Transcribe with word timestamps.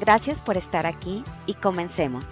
Gracias 0.00 0.38
por 0.40 0.58
estar 0.58 0.86
aquí 0.86 1.22
y 1.46 1.54
comencemos. 1.54 2.24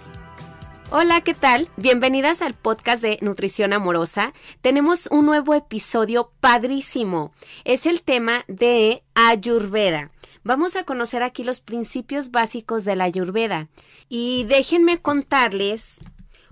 Hola, 0.91 1.21
¿qué 1.21 1.33
tal? 1.33 1.67
Bienvenidas 1.77 2.43
al 2.43 2.53
podcast 2.53 3.01
de 3.01 3.17
Nutrición 3.21 3.73
Amorosa. 3.73 4.33
Tenemos 4.61 5.07
un 5.07 5.25
nuevo 5.25 5.55
episodio 5.55 6.31
padrísimo. 6.39 7.33
Es 7.63 7.87
el 7.87 8.03
tema 8.03 8.45
de 8.47 9.03
Ayurveda. 9.15 10.11
Vamos 10.43 10.75
a 10.75 10.83
conocer 10.83 11.23
aquí 11.23 11.43
los 11.43 11.59
principios 11.59 12.29
básicos 12.29 12.85
de 12.85 12.95
la 12.95 13.05
Ayurveda. 13.05 13.67
Y 14.09 14.43
déjenme 14.43 15.01
contarles 15.01 15.99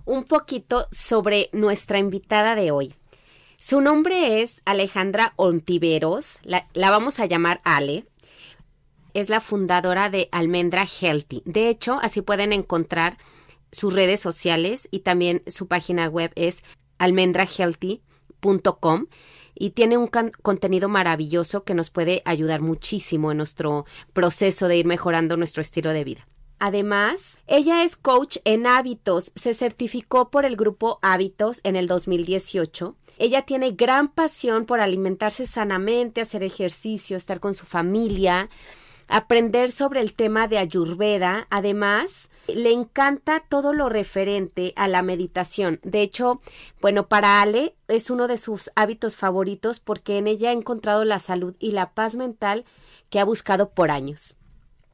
un 0.05 0.23
poquito 0.23 0.87
sobre 0.91 1.51
nuestra 1.53 1.99
invitada 1.99 2.55
de 2.55 2.71
hoy. 2.71 2.95
Su 3.57 3.81
nombre 3.81 4.41
es 4.41 4.61
Alejandra 4.65 5.33
Ontiveros, 5.35 6.39
la, 6.43 6.67
la 6.73 6.89
vamos 6.89 7.19
a 7.19 7.27
llamar 7.27 7.61
Ale 7.63 8.03
es 9.13 9.29
la 9.29 9.41
fundadora 9.41 10.09
de 10.09 10.29
Almendra 10.31 10.85
Healthy. 10.85 11.43
De 11.45 11.69
hecho, 11.69 11.99
así 12.01 12.21
pueden 12.21 12.53
encontrar 12.53 13.17
sus 13.71 13.93
redes 13.93 14.19
sociales 14.19 14.87
y 14.91 14.99
también 14.99 15.43
su 15.47 15.67
página 15.67 16.07
web 16.07 16.31
es 16.35 16.63
almendrahealthy.com 16.99 19.07
y 19.55 19.71
tiene 19.71 19.97
un 19.97 20.07
contenido 20.07 20.89
maravilloso 20.89 21.63
que 21.63 21.73
nos 21.73 21.89
puede 21.89 22.21
ayudar 22.25 22.61
muchísimo 22.61 23.31
en 23.31 23.37
nuestro 23.37 23.85
proceso 24.13 24.67
de 24.67 24.77
ir 24.77 24.85
mejorando 24.85 25.37
nuestro 25.37 25.61
estilo 25.61 25.91
de 25.91 26.03
vida. 26.03 26.27
Además, 26.59 27.39
ella 27.45 27.83
es 27.83 27.97
coach 27.97 28.37
en 28.45 28.67
hábitos, 28.67 29.31
se 29.35 29.53
certificó 29.53 30.29
por 30.29 30.45
el 30.45 30.55
grupo 30.55 30.99
Hábitos 31.01 31.59
en 31.63 31.75
el 31.75 31.87
2018. 31.87 32.95
Ella 33.17 33.41
tiene 33.41 33.71
gran 33.71 34.07
pasión 34.07 34.65
por 34.65 34.79
alimentarse 34.79 35.45
sanamente, 35.45 36.21
hacer 36.21 36.41
ejercicio, 36.41 37.17
estar 37.17 37.41
con 37.41 37.53
su 37.53 37.65
familia, 37.65 38.49
aprender 39.13 39.71
sobre 39.71 40.01
el 40.01 40.13
tema 40.13 40.47
de 40.47 40.57
Ayurveda. 40.57 41.45
Además, 41.51 42.31
le 42.47 42.71
encanta 42.71 43.43
todo 43.47 43.71
lo 43.71 43.87
referente 43.87 44.73
a 44.75 44.87
la 44.87 45.03
meditación. 45.03 45.79
De 45.83 46.01
hecho, 46.01 46.41
bueno, 46.81 47.07
para 47.07 47.39
Ale 47.39 47.75
es 47.87 48.09
uno 48.09 48.27
de 48.27 48.37
sus 48.37 48.71
hábitos 48.75 49.15
favoritos 49.15 49.79
porque 49.79 50.17
en 50.17 50.25
ella 50.25 50.49
ha 50.49 50.53
encontrado 50.53 51.05
la 51.05 51.19
salud 51.19 51.53
y 51.59 51.71
la 51.71 51.93
paz 51.93 52.15
mental 52.15 52.65
que 53.11 53.19
ha 53.19 53.23
buscado 53.23 53.69
por 53.69 53.91
años. 53.91 54.35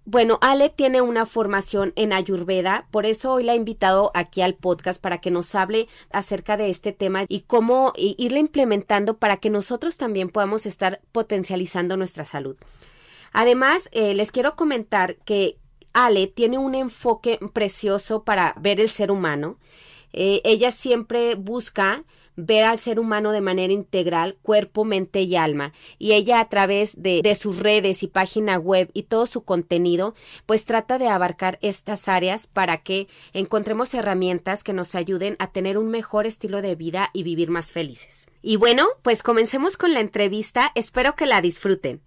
Bueno, 0.04 0.38
Ale 0.42 0.70
tiene 0.70 1.02
una 1.02 1.26
formación 1.26 1.94
en 1.96 2.12
Ayurveda, 2.12 2.88
por 2.92 3.06
eso 3.06 3.32
hoy 3.32 3.44
la 3.44 3.54
he 3.54 3.56
invitado 3.58 4.12
aquí 4.16 4.42
al 4.42 4.56
podcast 4.56 5.00
para 5.02 5.22
que 5.22 5.32
nos 5.32 5.54
hable 5.56 5.88
acerca 6.12 6.58
de 6.58 6.70
este 6.70 6.92
tema 6.92 7.26
y 7.28 7.42
cómo 7.42 7.94
irla 7.96 8.40
implementando 8.40 9.18
para 9.18 9.38
que 9.38 9.50
nosotros 9.50 9.98
también 9.98 10.30
podamos 10.30 10.66
estar 10.66 11.00
potencializando 11.12 11.96
nuestra 11.96 12.26
salud. 12.26 12.58
Además, 13.32 13.90
eh, 13.92 14.14
les 14.14 14.32
quiero 14.32 14.56
comentar 14.56 15.18
que 15.18 15.58
Ale 15.94 16.28
tiene 16.28 16.58
un 16.58 16.76
enfoque 16.76 17.40
precioso 17.54 18.24
para 18.24 18.54
ver 18.60 18.80
el 18.80 18.90
ser 18.90 19.12
humano. 19.12 19.58
Eh, 20.14 20.42
ella 20.44 20.72
siempre 20.72 21.36
busca 21.36 22.04
ver 22.46 22.64
al 22.64 22.80
ser 22.80 23.00
humano 23.00 23.32
de 23.32 23.42
manera 23.42 23.74
integral, 23.74 24.38
cuerpo, 24.42 24.86
mente 24.86 25.22
y 25.22 25.36
alma. 25.36 25.74
Y 25.98 26.14
ella 26.14 26.40
a 26.40 26.48
través 26.48 27.02
de, 27.02 27.22
de, 27.22 27.36
sus 27.36 27.60
redes 27.60 28.02
y 28.02 28.08
página 28.08 28.58
web 28.58 28.90
y 28.94 29.04
todo 29.04 29.26
su 29.26 29.44
contenido, 29.44 30.16
pues 30.46 30.66
trata 30.66 30.98
de 30.98 31.10
abarcar 31.10 31.60
estas 31.62 32.08
áreas 32.08 32.48
para 32.48 32.78
que 32.78 33.08
encontremos 33.34 33.94
herramientas 33.94 34.64
que 34.64 34.74
nos 34.74 34.96
ayuden 34.96 35.36
a 35.40 35.52
tener 35.52 35.78
un 35.78 35.90
mejor 35.90 36.26
estilo 36.26 36.62
de 36.62 36.76
vida 36.76 37.10
y 37.14 37.24
vivir 37.24 37.50
más 37.50 37.72
felices. 37.72 38.28
Y 38.42 38.56
bueno, 38.56 38.88
pues 39.02 39.22
comencemos 39.22 39.76
con 39.76 39.94
la 39.94 40.00
entrevista. 40.00 40.72
Espero 40.76 41.16
que 41.16 41.26
la 41.26 41.42
disfruten. 41.42 42.02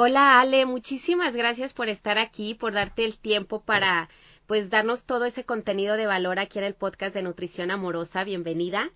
Hola 0.00 0.38
Ale, 0.38 0.64
muchísimas 0.64 1.34
gracias 1.34 1.74
por 1.74 1.88
estar 1.88 2.18
aquí, 2.18 2.54
por 2.54 2.72
darte 2.72 3.04
el 3.04 3.18
tiempo 3.18 3.62
para 3.62 4.08
pues 4.46 4.70
darnos 4.70 5.06
todo 5.06 5.24
ese 5.24 5.42
contenido 5.42 5.96
de 5.96 6.06
valor 6.06 6.38
aquí 6.38 6.60
en 6.60 6.64
el 6.64 6.74
podcast 6.74 7.16
de 7.16 7.24
Nutrición 7.24 7.72
Amorosa. 7.72 8.22
Bienvenida. 8.22 8.92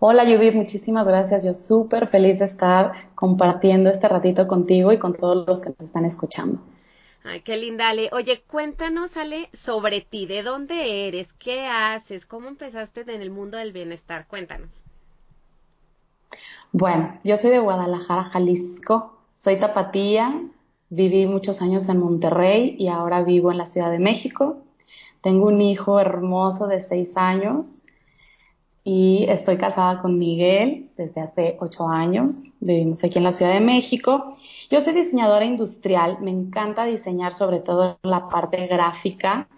Hola 0.00 0.24
Judith, 0.26 0.52
muchísimas 0.52 1.06
gracias. 1.06 1.46
Yo 1.46 1.54
súper 1.54 2.08
feliz 2.08 2.40
de 2.40 2.44
estar 2.44 2.92
compartiendo 3.14 3.88
este 3.88 4.06
ratito 4.06 4.46
contigo 4.46 4.92
y 4.92 4.98
con 4.98 5.14
todos 5.14 5.46
los 5.46 5.62
que 5.62 5.70
nos 5.70 5.80
están 5.80 6.04
escuchando. 6.04 6.60
Ay, 7.24 7.40
qué 7.40 7.56
linda, 7.56 7.88
Ale. 7.88 8.10
Oye, 8.12 8.42
cuéntanos, 8.46 9.16
Ale, 9.16 9.48
sobre 9.54 10.02
ti. 10.02 10.26
¿De 10.26 10.42
dónde 10.42 11.08
eres? 11.08 11.32
¿Qué 11.32 11.64
haces? 11.64 12.26
¿Cómo 12.26 12.48
empezaste 12.48 13.00
en 13.00 13.22
el 13.22 13.30
mundo 13.30 13.56
del 13.56 13.72
bienestar? 13.72 14.26
Cuéntanos. 14.26 14.82
Bueno, 16.70 17.18
yo 17.24 17.38
soy 17.38 17.48
de 17.48 17.60
Guadalajara, 17.60 18.24
Jalisco. 18.24 19.21
Soy 19.42 19.58
tapatía, 19.58 20.40
viví 20.88 21.26
muchos 21.26 21.62
años 21.62 21.88
en 21.88 21.98
Monterrey 21.98 22.76
y 22.78 22.86
ahora 22.86 23.24
vivo 23.24 23.50
en 23.50 23.58
la 23.58 23.66
Ciudad 23.66 23.90
de 23.90 23.98
México. 23.98 24.58
Tengo 25.20 25.48
un 25.48 25.60
hijo 25.60 25.98
hermoso 25.98 26.68
de 26.68 26.80
seis 26.80 27.16
años 27.16 27.82
y 28.84 29.26
estoy 29.28 29.56
casada 29.56 30.00
con 30.00 30.16
Miguel 30.16 30.90
desde 30.96 31.22
hace 31.22 31.56
ocho 31.58 31.88
años. 31.88 32.50
Vivimos 32.60 33.02
aquí 33.02 33.18
en 33.18 33.24
la 33.24 33.32
Ciudad 33.32 33.52
de 33.52 33.58
México. 33.58 34.30
Yo 34.70 34.80
soy 34.80 34.92
diseñadora 34.92 35.44
industrial, 35.44 36.18
me 36.20 36.30
encanta 36.30 36.84
diseñar 36.84 37.32
sobre 37.32 37.58
todo 37.58 37.98
la 38.04 38.28
parte 38.28 38.68
gráfica. 38.68 39.48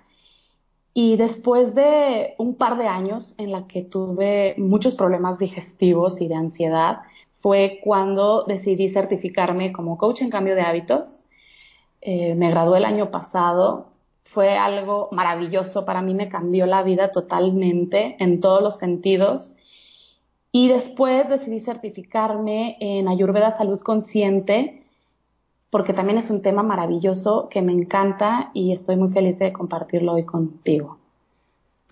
Y 0.94 1.16
después 1.16 1.74
de 1.74 2.36
un 2.38 2.54
par 2.54 2.78
de 2.78 2.86
años 2.86 3.34
en 3.36 3.52
la 3.52 3.66
que 3.66 3.82
tuve 3.82 4.54
muchos 4.56 4.94
problemas 4.94 5.38
digestivos 5.38 6.22
y 6.22 6.28
de 6.28 6.36
ansiedad, 6.36 7.00
fue 7.44 7.78
cuando 7.84 8.44
decidí 8.44 8.88
certificarme 8.88 9.70
como 9.70 9.98
coach 9.98 10.22
en 10.22 10.30
cambio 10.30 10.54
de 10.54 10.62
hábitos. 10.62 11.24
Eh, 12.00 12.34
me 12.36 12.48
gradué 12.48 12.78
el 12.78 12.86
año 12.86 13.10
pasado. 13.10 13.88
Fue 14.22 14.56
algo 14.56 15.10
maravilloso 15.12 15.84
para 15.84 16.00
mí, 16.00 16.14
me 16.14 16.30
cambió 16.30 16.64
la 16.64 16.82
vida 16.82 17.10
totalmente 17.10 18.16
en 18.18 18.40
todos 18.40 18.62
los 18.62 18.78
sentidos. 18.78 19.52
Y 20.52 20.68
después 20.68 21.28
decidí 21.28 21.60
certificarme 21.60 22.78
en 22.80 23.08
Ayurveda 23.08 23.50
Salud 23.50 23.78
Consciente, 23.82 24.82
porque 25.68 25.92
también 25.92 26.16
es 26.16 26.30
un 26.30 26.40
tema 26.40 26.62
maravilloso 26.62 27.50
que 27.50 27.60
me 27.60 27.72
encanta 27.72 28.52
y 28.54 28.72
estoy 28.72 28.96
muy 28.96 29.10
feliz 29.12 29.38
de 29.38 29.52
compartirlo 29.52 30.14
hoy 30.14 30.24
contigo. 30.24 31.03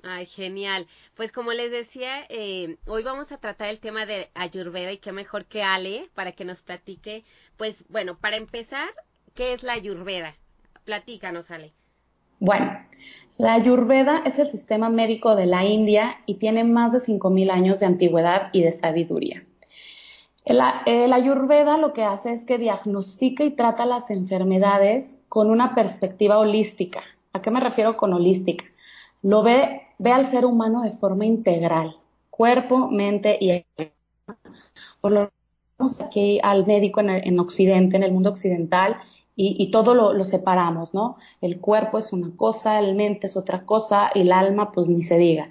Ay, 0.02 0.26
genial. 0.26 0.88
Pues 1.14 1.30
como 1.30 1.52
les 1.52 1.70
decía, 1.70 2.24
eh, 2.28 2.76
hoy 2.86 3.04
vamos 3.04 3.30
a 3.30 3.38
tratar 3.38 3.68
el 3.68 3.78
tema 3.78 4.04
de 4.04 4.30
Ayurveda 4.34 4.90
y 4.90 4.98
qué 4.98 5.12
mejor 5.12 5.44
que 5.44 5.62
Ale 5.62 6.10
para 6.14 6.32
que 6.32 6.44
nos 6.44 6.60
platique. 6.60 7.24
Pues 7.56 7.84
bueno, 7.88 8.18
para 8.18 8.36
empezar, 8.36 8.88
¿qué 9.34 9.52
es 9.52 9.62
la 9.62 9.74
Ayurveda? 9.74 10.34
Platícanos, 10.84 11.52
Ale. 11.52 11.72
Bueno, 12.40 12.84
la 13.38 13.54
Ayurveda 13.54 14.22
es 14.26 14.40
el 14.40 14.48
sistema 14.48 14.88
médico 14.88 15.36
de 15.36 15.46
la 15.46 15.64
India 15.64 16.16
y 16.26 16.34
tiene 16.34 16.64
más 16.64 16.92
de 16.92 16.98
5.000 16.98 17.52
años 17.52 17.78
de 17.78 17.86
antigüedad 17.86 18.50
y 18.52 18.62
de 18.62 18.72
sabiduría. 18.72 19.44
El 20.44 21.12
Ayurveda 21.12 21.76
lo 21.78 21.92
que 21.92 22.02
hace 22.02 22.32
es 22.32 22.44
que 22.44 22.58
diagnostica 22.58 23.44
y 23.44 23.52
trata 23.52 23.86
las 23.86 24.10
enfermedades 24.10 25.14
con 25.28 25.50
una 25.50 25.76
perspectiva 25.76 26.38
holística. 26.38 27.04
¿A 27.32 27.40
qué 27.40 27.52
me 27.52 27.60
refiero 27.60 27.96
con 27.96 28.12
holística? 28.12 28.64
Lo 29.22 29.42
ve 29.42 29.82
ve 30.02 30.12
al 30.12 30.26
ser 30.26 30.44
humano 30.44 30.82
de 30.82 30.90
forma 30.90 31.24
integral, 31.24 31.96
cuerpo, 32.28 32.88
mente 32.88 33.38
y 33.40 33.50
alma. 33.52 33.92
Por 35.00 35.12
lo 35.12 35.30
vamos 35.78 36.00
aquí 36.00 36.40
al 36.42 36.66
médico 36.66 37.00
en, 37.00 37.38
Occidente, 37.38 37.96
en 37.96 38.02
el 38.02 38.12
mundo 38.12 38.30
occidental, 38.30 38.96
y, 39.34 39.70
todo 39.70 39.94
lo, 39.94 40.24
separamos, 40.24 40.92
¿no? 40.92 41.16
El 41.40 41.58
cuerpo 41.58 41.98
es 41.98 42.12
una 42.12 42.30
cosa, 42.36 42.78
el 42.78 42.94
mente 42.94 43.26
es 43.26 43.36
otra 43.36 43.64
cosa, 43.64 44.10
y 44.14 44.20
el 44.20 44.32
alma, 44.32 44.70
pues 44.72 44.88
ni 44.88 45.02
se 45.02 45.16
diga. 45.18 45.48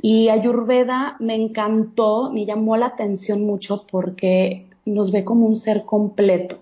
Y 0.00 0.30
Ayurveda 0.30 1.16
me 1.20 1.34
encantó, 1.34 2.30
me 2.32 2.46
llamó 2.46 2.76
la 2.76 2.86
atención 2.86 3.44
mucho 3.44 3.86
porque 3.86 4.66
nos 4.86 5.12
ve 5.12 5.24
como 5.24 5.46
un 5.46 5.56
ser 5.56 5.84
completo, 5.84 6.56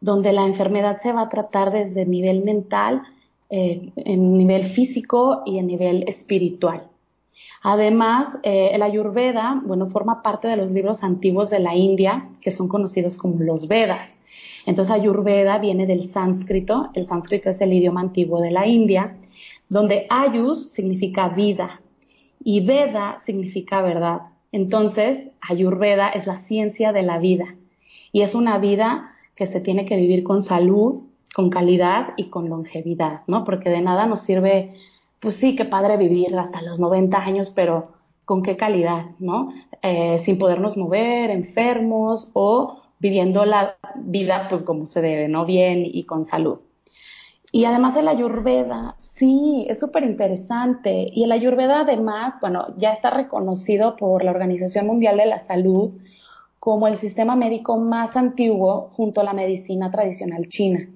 donde 0.00 0.32
la 0.32 0.44
enfermedad 0.44 0.96
se 0.96 1.12
va 1.12 1.22
a 1.22 1.28
tratar 1.28 1.72
desde 1.72 2.02
el 2.02 2.10
nivel 2.10 2.42
mental, 2.42 3.02
eh, 3.54 3.92
en 3.96 4.38
nivel 4.38 4.64
físico 4.64 5.42
y 5.44 5.58
en 5.58 5.66
nivel 5.66 6.04
espiritual. 6.08 6.88
Además, 7.62 8.38
eh, 8.44 8.70
el 8.72 8.80
Ayurveda, 8.80 9.60
bueno, 9.62 9.84
forma 9.84 10.22
parte 10.22 10.48
de 10.48 10.56
los 10.56 10.72
libros 10.72 11.04
antiguos 11.04 11.50
de 11.50 11.58
la 11.58 11.76
India, 11.76 12.30
que 12.40 12.50
son 12.50 12.66
conocidos 12.66 13.18
como 13.18 13.42
los 13.42 13.68
Vedas. 13.68 14.22
Entonces, 14.64 14.94
Ayurveda 14.94 15.58
viene 15.58 15.84
del 15.84 16.08
sánscrito, 16.08 16.88
el 16.94 17.04
sánscrito 17.04 17.50
es 17.50 17.60
el 17.60 17.74
idioma 17.74 18.00
antiguo 18.00 18.40
de 18.40 18.52
la 18.52 18.66
India, 18.66 19.18
donde 19.68 20.06
Ayus 20.08 20.70
significa 20.72 21.28
vida 21.28 21.82
y 22.42 22.60
Veda 22.60 23.18
significa 23.22 23.82
verdad. 23.82 24.22
Entonces, 24.50 25.28
Ayurveda 25.42 26.08
es 26.08 26.26
la 26.26 26.38
ciencia 26.38 26.92
de 26.92 27.02
la 27.02 27.18
vida 27.18 27.54
y 28.12 28.22
es 28.22 28.34
una 28.34 28.56
vida 28.56 29.12
que 29.34 29.44
se 29.44 29.60
tiene 29.60 29.84
que 29.84 29.96
vivir 29.96 30.22
con 30.22 30.40
salud, 30.40 31.02
con 31.34 31.50
calidad 31.50 32.08
y 32.16 32.24
con 32.24 32.48
longevidad, 32.48 33.22
¿no? 33.26 33.44
Porque 33.44 33.70
de 33.70 33.80
nada 33.80 34.06
nos 34.06 34.20
sirve, 34.20 34.74
pues 35.20 35.36
sí, 35.36 35.56
qué 35.56 35.64
padre 35.64 35.96
vivir 35.96 36.36
hasta 36.38 36.62
los 36.62 36.78
90 36.80 37.18
años, 37.18 37.50
pero 37.50 37.92
con 38.24 38.42
qué 38.42 38.56
calidad, 38.56 39.06
¿no? 39.18 39.50
Eh, 39.82 40.18
sin 40.18 40.38
podernos 40.38 40.76
mover, 40.76 41.30
enfermos 41.30 42.28
o 42.34 42.82
viviendo 42.98 43.44
la 43.44 43.76
vida 43.96 44.46
pues 44.48 44.62
como 44.62 44.86
se 44.86 45.00
debe, 45.00 45.28
¿no? 45.28 45.44
Bien 45.44 45.82
y 45.84 46.04
con 46.04 46.24
salud. 46.24 46.60
Y 47.54 47.66
además 47.66 47.96
el 47.96 48.08
ayurveda, 48.08 48.94
sí, 48.98 49.66
es 49.68 49.78
súper 49.78 50.04
interesante. 50.04 51.10
Y 51.12 51.24
el 51.24 51.32
ayurveda 51.32 51.80
además, 51.80 52.36
bueno, 52.40 52.68
ya 52.78 52.92
está 52.92 53.10
reconocido 53.10 53.96
por 53.96 54.24
la 54.24 54.30
Organización 54.30 54.86
Mundial 54.86 55.18
de 55.18 55.26
la 55.26 55.38
Salud 55.38 55.92
como 56.58 56.86
el 56.86 56.96
sistema 56.96 57.36
médico 57.36 57.76
más 57.76 58.16
antiguo 58.16 58.90
junto 58.92 59.20
a 59.20 59.24
la 59.24 59.34
medicina 59.34 59.90
tradicional 59.90 60.48
china. 60.48 60.88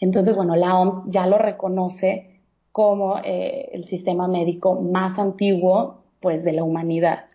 Entonces, 0.00 0.36
bueno, 0.36 0.56
la 0.56 0.78
OMS 0.78 1.04
ya 1.06 1.26
lo 1.26 1.38
reconoce 1.38 2.40
como 2.72 3.18
eh, 3.18 3.70
el 3.72 3.84
sistema 3.84 4.26
médico 4.28 4.80
más 4.80 5.18
antiguo, 5.18 6.02
pues, 6.20 6.44
de 6.44 6.52
la 6.52 6.64
humanidad. 6.64 7.26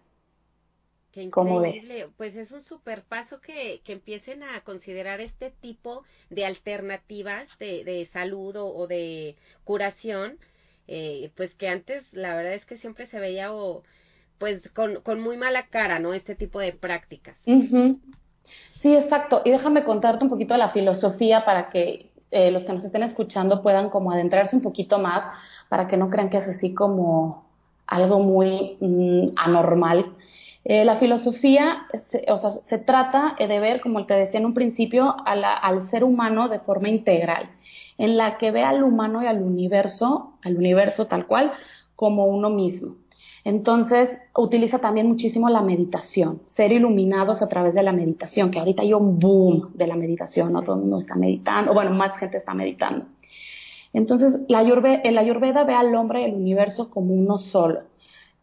Qué 1.11 1.23
increíble. 1.23 2.07
Pues 2.17 2.35
es 2.35 2.51
un 2.51 2.61
super 2.61 3.03
paso 3.03 3.41
que, 3.41 3.81
que, 3.83 3.93
empiecen 3.93 4.43
a 4.43 4.61
considerar 4.61 5.21
este 5.21 5.49
tipo 5.49 6.03
de 6.29 6.45
alternativas 6.45 7.57
de, 7.57 7.83
de 7.83 8.05
salud 8.05 8.55
o, 8.55 8.85
de 8.85 9.35
curación, 9.63 10.37
eh, 10.87 11.31
pues 11.35 11.55
que 11.55 11.67
antes 11.67 12.13
la 12.13 12.35
verdad 12.35 12.53
es 12.53 12.65
que 12.65 12.77
siempre 12.77 13.05
se 13.05 13.19
veía 13.19 13.53
o 13.53 13.83
pues 14.37 14.69
con, 14.69 15.01
con 15.01 15.19
muy 15.19 15.37
mala 15.37 15.67
cara, 15.67 15.99
¿no? 15.99 16.13
Este 16.13 16.35
tipo 16.35 16.59
de 16.59 16.73
prácticas. 16.73 17.45
Sí, 18.73 18.95
exacto. 18.95 19.41
Y 19.45 19.51
déjame 19.51 19.83
contarte 19.83 20.23
un 20.23 20.29
poquito 20.29 20.53
de 20.53 20.59
la 20.59 20.69
filosofía 20.69 21.43
para 21.43 21.69
que 21.69 22.08
eh, 22.31 22.51
los 22.51 22.63
que 22.63 22.73
nos 22.73 22.85
estén 22.85 23.03
escuchando 23.03 23.61
puedan 23.61 23.89
como 23.89 24.11
adentrarse 24.11 24.55
un 24.55 24.61
poquito 24.61 24.99
más, 24.99 25.25
para 25.67 25.87
que 25.87 25.97
no 25.97 26.09
crean 26.09 26.29
que 26.29 26.37
es 26.37 26.47
así 26.47 26.73
como 26.73 27.43
algo 27.87 28.19
muy 28.19 28.77
mm, 28.79 29.33
anormal. 29.35 30.05
Eh, 30.65 30.85
la 30.85 30.95
filosofía, 30.95 31.87
se, 31.93 32.25
o 32.29 32.37
sea, 32.37 32.51
se 32.51 32.77
trata 32.77 33.35
de 33.39 33.59
ver, 33.59 33.81
como 33.81 34.05
te 34.05 34.13
decía 34.13 34.39
en 34.39 34.45
un 34.45 34.53
principio, 34.53 35.15
al 35.25 35.81
ser 35.81 36.03
humano 36.03 36.49
de 36.49 36.59
forma 36.59 36.89
integral, 36.89 37.49
en 37.97 38.17
la 38.17 38.37
que 38.37 38.51
ve 38.51 38.63
al 38.63 38.83
humano 38.83 39.23
y 39.23 39.27
al 39.27 39.41
universo, 39.41 40.33
al 40.43 40.57
universo 40.57 41.05
tal 41.05 41.25
cual, 41.25 41.53
como 41.95 42.25
uno 42.25 42.49
mismo. 42.49 42.95
Entonces, 43.43 44.19
utiliza 44.35 44.79
también 44.79 45.07
muchísimo 45.07 45.49
la 45.49 45.61
meditación, 45.61 46.41
ser 46.45 46.71
iluminados 46.71 47.41
a 47.41 47.47
través 47.47 47.73
de 47.73 47.83
la 47.83 47.93
meditación, 47.93 48.51
que 48.51 48.59
ahorita 48.59 48.83
hay 48.83 48.93
un 48.93 49.17
boom 49.17 49.71
de 49.73 49.87
la 49.87 49.95
meditación, 49.95 50.51
¿no? 50.51 50.61
Todo 50.61 50.75
el 50.75 50.81
mundo 50.81 50.97
está 50.97 51.15
meditando, 51.15 51.71
o 51.71 51.73
bueno, 51.73 51.91
más 51.91 52.17
gente 52.17 52.37
está 52.37 52.53
meditando. 52.53 53.05
Entonces, 53.93 54.39
la 54.47 54.59
ayurveda, 54.59 55.01
el 55.03 55.17
ayurveda 55.17 55.63
ve 55.63 55.73
al 55.73 55.95
hombre 55.95 56.21
y 56.21 56.25
el 56.25 56.35
universo 56.35 56.89
como 56.89 57.13
uno 57.13 57.37
solo, 57.37 57.81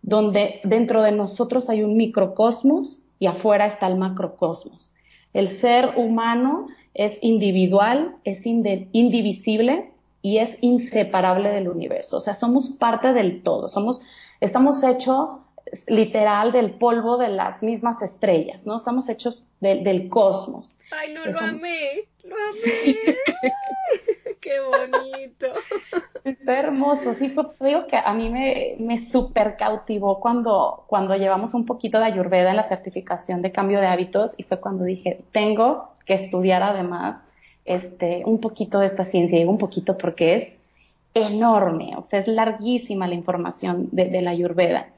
donde 0.03 0.61
dentro 0.65 1.03
de 1.03 1.13
nosotros 1.13 1.69
hay 1.69 1.83
un 1.83 1.97
microcosmos 1.97 3.03
y 3.19 3.27
afuera 3.27 3.67
está 3.67 3.87
el 3.87 3.97
macrocosmos. 3.97 4.91
El 5.33 5.49
ser 5.49 5.95
humano 5.97 6.69
es 6.95 7.19
individual, 7.23 8.17
es 8.25 8.47
indivisible 8.47 9.93
y 10.23 10.39
es 10.39 10.59
inseparable 10.61 11.51
del 11.51 11.69
universo. 11.69 12.17
O 12.17 12.21
sea, 12.21 12.35
somos 12.35 12.71
parte 12.71 13.13
del 13.13 13.43
todo, 13.43 13.69
somos 13.69 14.01
Estamos 14.41 14.83
hechos 14.83 15.41
literal 15.87 16.53
del 16.53 16.73
polvo 16.73 17.17
de 17.19 17.29
las 17.29 17.63
mismas 17.63 18.03
estrellas, 18.03 18.67
¿no? 18.67 18.77
Estamos 18.77 19.09
hechos 19.09 19.43
del 19.61 20.09
cosmos. 20.09 20.77
Ay, 20.93 21.13
no, 21.13 21.25
lo 21.25 21.39
amé, 21.39 22.09
lo 22.25 22.37
amé. 22.37 22.97
Qué 24.41 24.61
bonito. 24.61 25.47
Está 26.25 26.59
hermoso, 26.59 27.15
sí, 27.15 27.31
fue, 27.31 27.45
digo 27.61 27.87
que 27.87 27.97
a 27.97 28.13
mí 28.13 28.29
me, 28.29 28.77
me 28.79 28.99
súper 28.99 29.57
cautivó 29.57 30.21
cuando, 30.21 30.85
cuando 30.87 31.17
llevamos 31.17 31.55
un 31.55 31.65
poquito 31.65 31.99
de 31.99 32.05
Ayurveda 32.05 32.51
en 32.51 32.57
la 32.57 32.63
certificación 32.63 33.43
de 33.43 33.53
cambio 33.53 33.81
de 33.81 33.87
hábitos 33.87 34.35
y 34.37 34.43
fue 34.43 34.61
cuando 34.61 34.85
dije, 34.85 35.25
tengo 35.33 35.91
que 36.05 36.15
estudiar 36.15 36.63
además 36.63 37.23
este, 37.65 38.23
un 38.25 38.41
poquito 38.41 38.79
de 38.79 38.87
esta 38.87 39.05
ciencia, 39.05 39.39
digo 39.39 39.51
un 39.51 39.59
poquito 39.59 39.99
porque 39.99 40.35
es 40.37 40.53
enorme, 41.17 41.95
o 41.97 42.05
sea, 42.05 42.19
es 42.21 42.29
larguísima 42.29 43.09
la 43.09 43.15
información 43.15 43.89
de, 43.93 44.21
la 44.21 44.33
Ayurveda. 44.33 44.89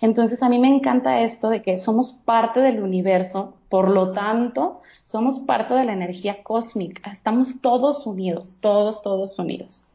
Entonces, 0.00 0.42
a 0.42 0.48
mí 0.48 0.58
me 0.58 0.68
encanta 0.68 1.20
esto 1.20 1.48
de 1.48 1.62
que 1.62 1.76
somos 1.76 2.12
parte 2.12 2.60
del 2.60 2.82
universo, 2.82 3.54
por 3.68 3.90
lo 3.90 4.12
tanto, 4.12 4.80
somos 5.02 5.40
parte 5.40 5.74
de 5.74 5.84
la 5.84 5.92
energía 5.92 6.42
cósmica, 6.42 7.10
estamos 7.10 7.60
todos 7.60 8.06
unidos, 8.06 8.58
todos, 8.60 9.02
todos 9.02 9.38
unidos. 9.38 9.86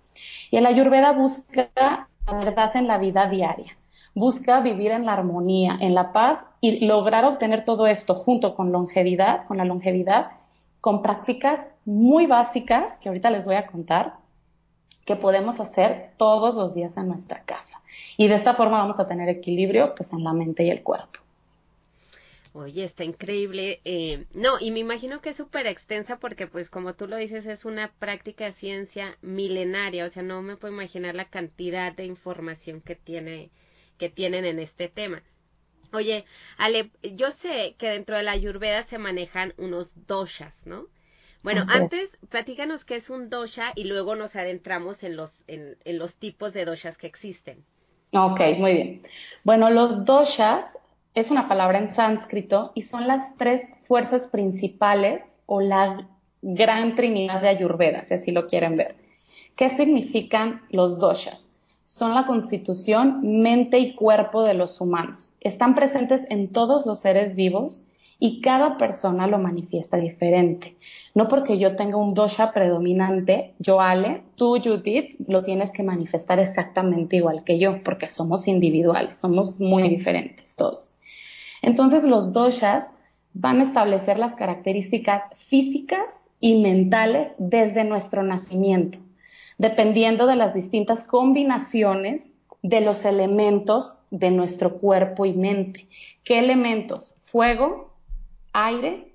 Y 0.52 0.58
el 0.58 0.66
Ayurveda 0.66 1.14
busca 1.14 1.70
la 1.78 2.34
verdad 2.34 2.76
en 2.76 2.88
la 2.88 2.98
vida 2.98 3.30
diaria, 3.30 3.78
busca 4.14 4.60
vivir 4.60 4.92
en 4.92 5.06
la 5.06 5.14
armonía, 5.14 5.78
en 5.80 5.96
la 5.96 6.12
paz 6.12 6.46
y 6.60 6.86
lograr 6.86 7.24
obtener 7.26 7.64
todo 7.64 7.88
esto 7.88 8.16
junto 8.16 8.56
con 8.56 8.72
longevidad, 8.72 9.46
con 9.48 9.58
la 9.58 9.66
longevidad, 9.66 10.32
con 10.82 11.02
prácticas 11.02 11.68
muy 11.86 12.26
básicas 12.26 13.00
que 13.00 13.10
ahorita 13.10 13.30
les 13.30 13.46
voy 13.46 13.56
a 13.56 13.68
contar, 13.68 14.19
que 15.10 15.16
podemos 15.16 15.60
hacer 15.60 16.12
todos 16.18 16.54
los 16.54 16.76
días 16.76 16.96
en 16.96 17.08
nuestra 17.08 17.42
casa. 17.42 17.82
Y 18.16 18.28
de 18.28 18.36
esta 18.36 18.54
forma 18.54 18.78
vamos 18.78 19.00
a 19.00 19.08
tener 19.08 19.28
equilibrio 19.28 19.96
pues 19.96 20.14
en 20.14 20.24
la 20.24 20.34
mente 20.34 20.64
y 20.64 20.70
el 20.70 20.84
cuerpo. 20.84 21.20
Oye, 22.54 22.84
está 22.84 23.04
increíble. 23.06 23.82
Eh, 23.86 24.26
no, 24.36 24.60
y 24.60 24.70
me 24.70 24.78
imagino 24.78 25.20
que 25.20 25.30
es 25.30 25.36
súper 25.36 25.66
extensa 25.66 26.20
porque, 26.20 26.46
pues, 26.46 26.70
como 26.70 26.94
tú 26.94 27.08
lo 27.08 27.16
dices, 27.16 27.48
es 27.48 27.66
una 27.66 27.92
práctica 27.94 28.46
de 28.46 28.52
ciencia 28.52 29.18
milenaria. 29.24 30.06
O 30.06 30.10
sea, 30.10 30.22
no 30.22 30.44
me 30.44 30.58
puedo 30.58 30.76
imaginar 30.76 31.16
la 31.16 31.26
cantidad 31.26 31.92
de 31.92 32.06
información 32.06 32.80
que 32.80 32.94
tiene, 32.94 33.50
que 33.98 34.10
tienen 34.10 34.46
en 34.46 34.60
este 34.60 34.90
tema. 34.90 35.24
Oye, 35.92 36.24
Ale, 36.58 36.92
yo 37.02 37.32
sé 37.32 37.74
que 37.80 37.90
dentro 37.90 38.16
de 38.16 38.22
la 38.22 38.34
Ayurveda 38.34 38.84
se 38.84 39.00
manejan 39.00 39.56
unos 39.58 39.92
doshas, 40.06 40.68
¿no? 40.68 40.86
Bueno, 41.42 41.64
antes 41.70 42.18
platícanos 42.30 42.84
qué 42.84 42.96
es 42.96 43.10
un 43.10 43.30
dosha 43.30 43.72
y 43.76 43.86
luego 43.86 44.16
nos 44.16 44.36
adentramos 44.36 45.04
en 45.04 45.16
los, 45.16 45.44
en, 45.48 45.78
los 45.86 46.16
tipos 46.16 46.54
de 46.54 46.66
doshas 46.66 46.98
que 46.98 47.08
existen. 47.08 47.64
Ok, 48.14 48.42
muy 48.58 48.74
bien. 48.74 49.02
Bueno, 49.44 49.70
los 49.70 50.04
doshas 50.04 50.66
es 51.14 51.32
una 51.32 51.48
palabra 51.48 51.80
en 51.80 51.88
sánscrito 51.88 52.72
y 52.76 52.82
son 52.82 53.08
las 53.08 53.38
tres 53.38 53.70
fuerzas 53.88 54.28
principales 54.28 55.24
o 55.46 55.62
la 55.62 56.08
gran 56.42 56.96
trinidad 56.96 57.42
de 57.42 57.50
Ayurveda, 57.50 58.04
si 58.04 58.16
así 58.16 58.32
lo 58.32 58.48
quieren 58.48 58.76
ver. 58.76 58.96
¿Qué 59.56 59.70
significan 59.70 60.62
los 60.70 61.00
doshas? 61.00 61.50
Son 61.84 62.14
la 62.14 62.28
constitución, 62.28 63.42
mente 63.42 63.80
y 63.80 63.96
cuerpo 63.96 64.44
de 64.44 64.54
los 64.54 64.80
humanos. 64.80 65.36
Están 65.40 65.74
presentes 65.74 66.26
en 66.30 66.52
todos 66.52 66.86
los 66.86 67.00
seres 67.00 67.36
vivos 67.36 67.89
y 68.20 68.42
cada 68.42 68.78
persona 68.78 69.28
lo 69.28 69.40
manifiesta 69.40 69.98
diferente. 69.98 70.76
No 71.16 71.30
porque 71.30 71.58
yo 71.58 71.78
tenga 71.78 71.98
un 71.98 72.14
dosha 72.14 72.52
predominante, 72.52 73.54
yo 73.60 73.80
Ale, 73.80 74.24
tú 74.36 74.60
Judith, 74.62 75.16
lo 75.28 75.44
tienes 75.44 75.72
que 75.72 75.84
manifestar 75.84 76.38
exactamente 76.40 77.16
igual 77.16 77.46
que 77.46 77.58
yo, 77.60 77.82
porque 77.82 78.08
somos 78.08 78.48
individuales, 78.48 79.18
somos 79.18 79.60
muy 79.62 79.88
diferentes 79.88 80.58
todos. 80.58 80.96
Entonces 81.62 82.04
los 82.04 82.34
doshas 82.34 82.92
van 83.34 83.62
a 83.62 83.64
establecer 83.64 84.20
las 84.20 84.36
características 84.36 85.24
físicas 85.36 86.30
y 86.42 86.62
mentales 86.62 87.32
desde 87.38 87.86
nuestro 87.86 88.24
nacimiento, 88.24 89.00
dependiendo 89.58 90.28
de 90.28 90.36
las 90.36 90.54
distintas 90.54 91.04
combinaciones 91.04 92.34
de 92.62 92.82
los 92.82 93.06
elementos 93.06 93.98
de 94.12 94.32
nuestro 94.32 94.78
cuerpo 94.80 95.26
y 95.26 95.34
mente. 95.34 95.88
¿Qué 96.24 96.40
elementos? 96.40 97.14
Fuego, 97.18 97.89
aire, 98.54 99.14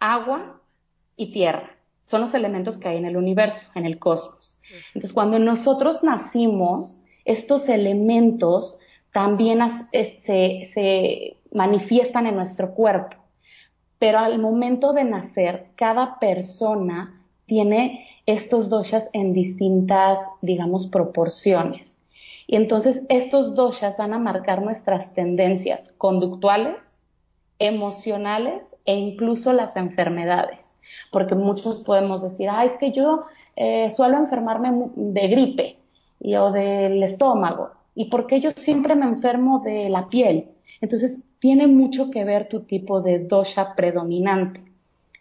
agua 0.00 0.60
y 1.16 1.32
tierra. 1.32 1.70
Son 2.02 2.20
los 2.20 2.32
elementos 2.34 2.78
que 2.78 2.88
hay 2.88 2.96
en 2.96 3.04
el 3.04 3.16
universo, 3.16 3.70
en 3.74 3.84
el 3.84 3.98
cosmos. 3.98 4.58
Entonces, 4.88 5.12
cuando 5.12 5.38
nosotros 5.38 6.02
nacimos, 6.02 7.00
estos 7.24 7.68
elementos 7.68 8.78
también 9.12 9.60
se, 9.92 11.36
manifiestan 11.52 12.26
en 12.26 12.36
nuestro 12.36 12.74
cuerpo. 12.74 13.16
Pero 13.98 14.18
al 14.18 14.38
momento 14.38 14.92
de 14.92 15.04
nacer, 15.04 15.66
cada 15.74 16.18
persona 16.18 17.20
tiene 17.46 18.06
estos 18.26 18.68
doshas 18.68 19.10
en 19.12 19.32
distintas, 19.32 20.18
digamos, 20.40 20.86
proporciones. 20.86 21.98
Y 22.46 22.56
entonces 22.56 23.02
estos 23.08 23.54
doshas 23.54 23.98
van 23.98 24.14
a 24.14 24.18
marcar 24.18 24.62
nuestras 24.62 25.12
tendencias 25.14 25.92
conductuales, 25.98 26.97
emocionales 27.58 28.76
e 28.84 28.94
incluso 28.94 29.52
las 29.52 29.76
enfermedades. 29.76 30.78
Porque 31.10 31.34
muchos 31.34 31.80
podemos 31.80 32.22
decir, 32.22 32.48
ah, 32.50 32.64
es 32.64 32.74
que 32.76 32.92
yo 32.92 33.24
eh, 33.56 33.90
suelo 33.90 34.16
enfermarme 34.16 34.90
de 34.94 35.28
gripe 35.28 35.78
y, 36.20 36.36
o 36.36 36.50
del 36.50 37.02
estómago 37.02 37.70
y 37.94 38.06
por 38.06 38.26
qué 38.26 38.40
yo 38.40 38.50
siempre 38.52 38.94
me 38.94 39.06
enfermo 39.06 39.60
de 39.60 39.88
la 39.88 40.08
piel. 40.08 40.50
Entonces, 40.80 41.20
tiene 41.40 41.66
mucho 41.66 42.10
que 42.10 42.24
ver 42.24 42.48
tu 42.48 42.60
tipo 42.60 43.00
de 43.00 43.18
dosha 43.18 43.74
predominante. 43.74 44.62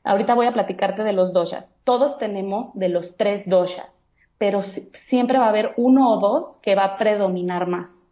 Ahorita 0.03 0.35
voy 0.35 0.47
a 0.47 0.53
platicarte 0.53 1.03
de 1.03 1.13
los 1.13 1.33
doshas. 1.33 1.69
Todos 1.83 2.17
tenemos 2.17 2.73
de 2.73 2.89
los 2.89 3.17
tres 3.17 3.49
doshas, 3.49 4.05
pero 4.37 4.61
siempre 4.61 5.37
va 5.37 5.45
a 5.45 5.49
haber 5.49 5.73
uno 5.77 6.11
o 6.11 6.19
dos 6.19 6.57
que 6.61 6.75
va 6.75 6.85
a 6.85 6.97
predominar 6.97 7.67
más. 7.67 8.06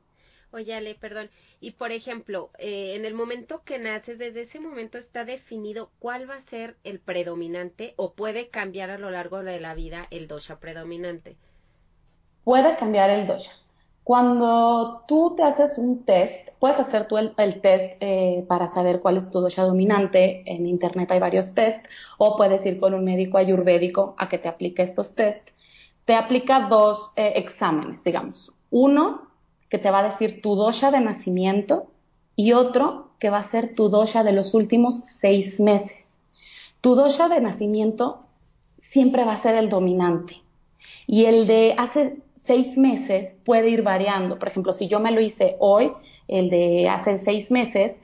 Oye, 0.56 0.74
Ale, 0.74 0.96
perdón. 0.96 1.30
Y 1.60 1.72
por 1.72 1.92
ejemplo, 1.92 2.50
eh, 2.60 2.94
en 2.96 3.04
el 3.04 3.14
momento 3.14 3.64
que 3.66 3.78
naces, 3.78 4.18
desde 4.18 4.42
ese 4.42 4.62
momento 4.62 4.98
está 4.98 5.26
definido 5.26 5.90
cuál 6.00 6.30
va 6.30 6.36
a 6.36 6.40
ser 6.40 6.78
el 6.86 7.02
predominante 7.02 7.94
o 7.98 8.14
puede 8.14 8.48
cambiar 8.48 8.90
a 8.90 8.98
lo 8.98 9.12
largo 9.12 9.44
de 9.44 9.60
la 9.60 9.76
vida 9.76 10.08
el 10.12 10.30
dosha 10.30 10.62
predominante. 10.62 11.36
Puede 12.46 12.78
cambiar 12.78 13.10
el 13.10 13.28
dosha. 13.28 13.52
Cuando 14.06 15.04
tú 15.10 15.34
te 15.36 15.44
haces 15.44 15.78
un 15.78 16.06
test, 16.06 16.48
puedes 16.60 16.80
hacer 16.80 17.10
tú 17.10 17.18
el, 17.18 17.34
test 17.60 17.98
eh, 18.00 18.46
para 18.48 18.70
saber 18.70 19.02
cuál 19.02 19.18
es 19.18 19.30
tu 19.30 19.42
dosha 19.42 19.64
dominante. 19.64 20.42
En 20.46 20.68
internet 20.68 21.12
hay 21.12 21.20
varios 21.20 21.54
tests, 21.54 21.90
o 22.18 22.38
puedes 22.38 22.66
ir 22.66 22.80
con 22.80 22.94
un 22.94 23.04
médico 23.04 23.38
ayurvédico 23.38 24.16
a 24.18 24.30
que 24.30 24.38
te 24.38 24.48
aplique 24.48 24.84
estos 24.84 25.16
tests. 25.16 25.52
Te 26.06 26.14
aplica 26.14 26.70
dos 26.70 27.12
eh, 27.18 27.34
exámenes, 27.36 28.06
digamos. 28.06 28.54
Uno 28.70 29.35
que 29.75 29.79
te 29.79 29.91
va 29.91 30.00
a 30.00 30.03
decir 30.03 30.41
tu 30.41 30.55
dosha 30.55 30.89
de 30.89 31.01
nacimiento 31.01 31.88
y 32.38 32.53
otro 32.53 33.10
que 33.20 33.29
va 33.29 33.39
a 33.39 33.44
ser 33.44 33.75
tu 33.75 33.89
dosha 33.89 34.24
de 34.24 34.32
los 34.32 34.53
últimos 34.53 35.01
seis 35.03 35.60
meses. 35.60 36.17
Tu 36.79 36.96
dosha 36.96 37.27
de 37.27 37.41
nacimiento 37.41 38.22
siempre 38.77 39.25
va 39.25 39.34
a 39.34 39.36
ser 39.36 39.55
el 39.55 39.67
dominante 39.67 40.38
y 41.08 41.25
el 41.25 41.46
de 41.46 41.75
hace 41.77 42.20
seis 42.36 42.77
meses 42.77 43.36
puede 43.44 43.70
ir 43.70 43.84
variando. 43.84 44.39
Por 44.39 44.48
ejemplo, 44.48 44.72
si 44.72 44.88
yo 44.88 45.01
me 45.01 45.12
lo 45.12 45.20
hice 45.20 45.58
hoy, 45.60 45.91
el 46.29 46.50
de 46.50 46.88
hace 46.88 47.17
seis 47.17 47.51
meses, 47.51 47.96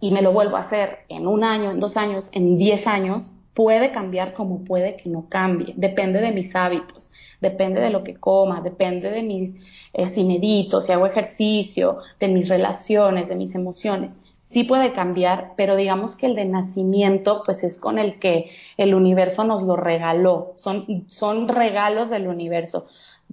y 0.00 0.10
me 0.10 0.22
lo 0.22 0.32
vuelvo 0.32 0.56
a 0.56 0.60
hacer 0.60 1.04
en 1.08 1.28
un 1.28 1.44
año, 1.44 1.70
en 1.70 1.78
dos 1.78 1.96
años, 1.96 2.30
en 2.32 2.58
diez 2.58 2.88
años, 2.88 3.30
puede 3.54 3.92
cambiar 3.92 4.32
como 4.32 4.64
puede 4.64 4.96
que 4.96 5.08
no 5.08 5.28
cambie. 5.28 5.72
Depende 5.76 6.20
de 6.20 6.32
mis 6.32 6.56
hábitos, 6.56 7.11
depende 7.42 7.80
de 7.80 7.90
lo 7.90 8.02
que 8.02 8.14
coma, 8.14 8.62
depende 8.62 9.10
de 9.10 9.22
mis, 9.22 9.54
eh, 9.92 10.08
si 10.08 10.24
medito, 10.24 10.80
si 10.80 10.92
hago 10.92 11.06
ejercicio, 11.06 11.98
de 12.18 12.28
mis 12.28 12.48
relaciones, 12.48 13.28
de 13.28 13.36
mis 13.36 13.54
emociones. 13.54 14.16
Sí 14.38 14.64
puede 14.64 14.92
cambiar, 14.92 15.52
pero 15.56 15.76
digamos 15.76 16.14
que 16.14 16.26
el 16.26 16.34
de 16.34 16.44
nacimiento, 16.44 17.42
pues 17.44 17.64
es 17.64 17.78
con 17.78 17.98
el 17.98 18.18
que 18.18 18.50
el 18.76 18.94
universo 18.94 19.44
nos 19.44 19.62
lo 19.62 19.76
regaló. 19.76 20.52
Son, 20.56 21.06
son 21.08 21.48
regalos 21.48 22.10
del 22.10 22.28
universo 22.28 22.86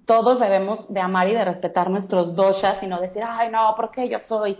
todos 0.06 0.40
debemos 0.40 0.92
de 0.92 1.02
amar 1.02 1.28
y 1.28 1.34
de 1.34 1.46
respetar 1.46 1.90
nuestros 1.90 2.34
doshas 2.34 2.82
y 2.82 2.88
no 2.88 3.00
decir, 3.00 3.22
ay, 3.24 3.50
no, 3.52 3.74
porque 3.76 4.10
yo 4.10 4.20
soy 4.20 4.58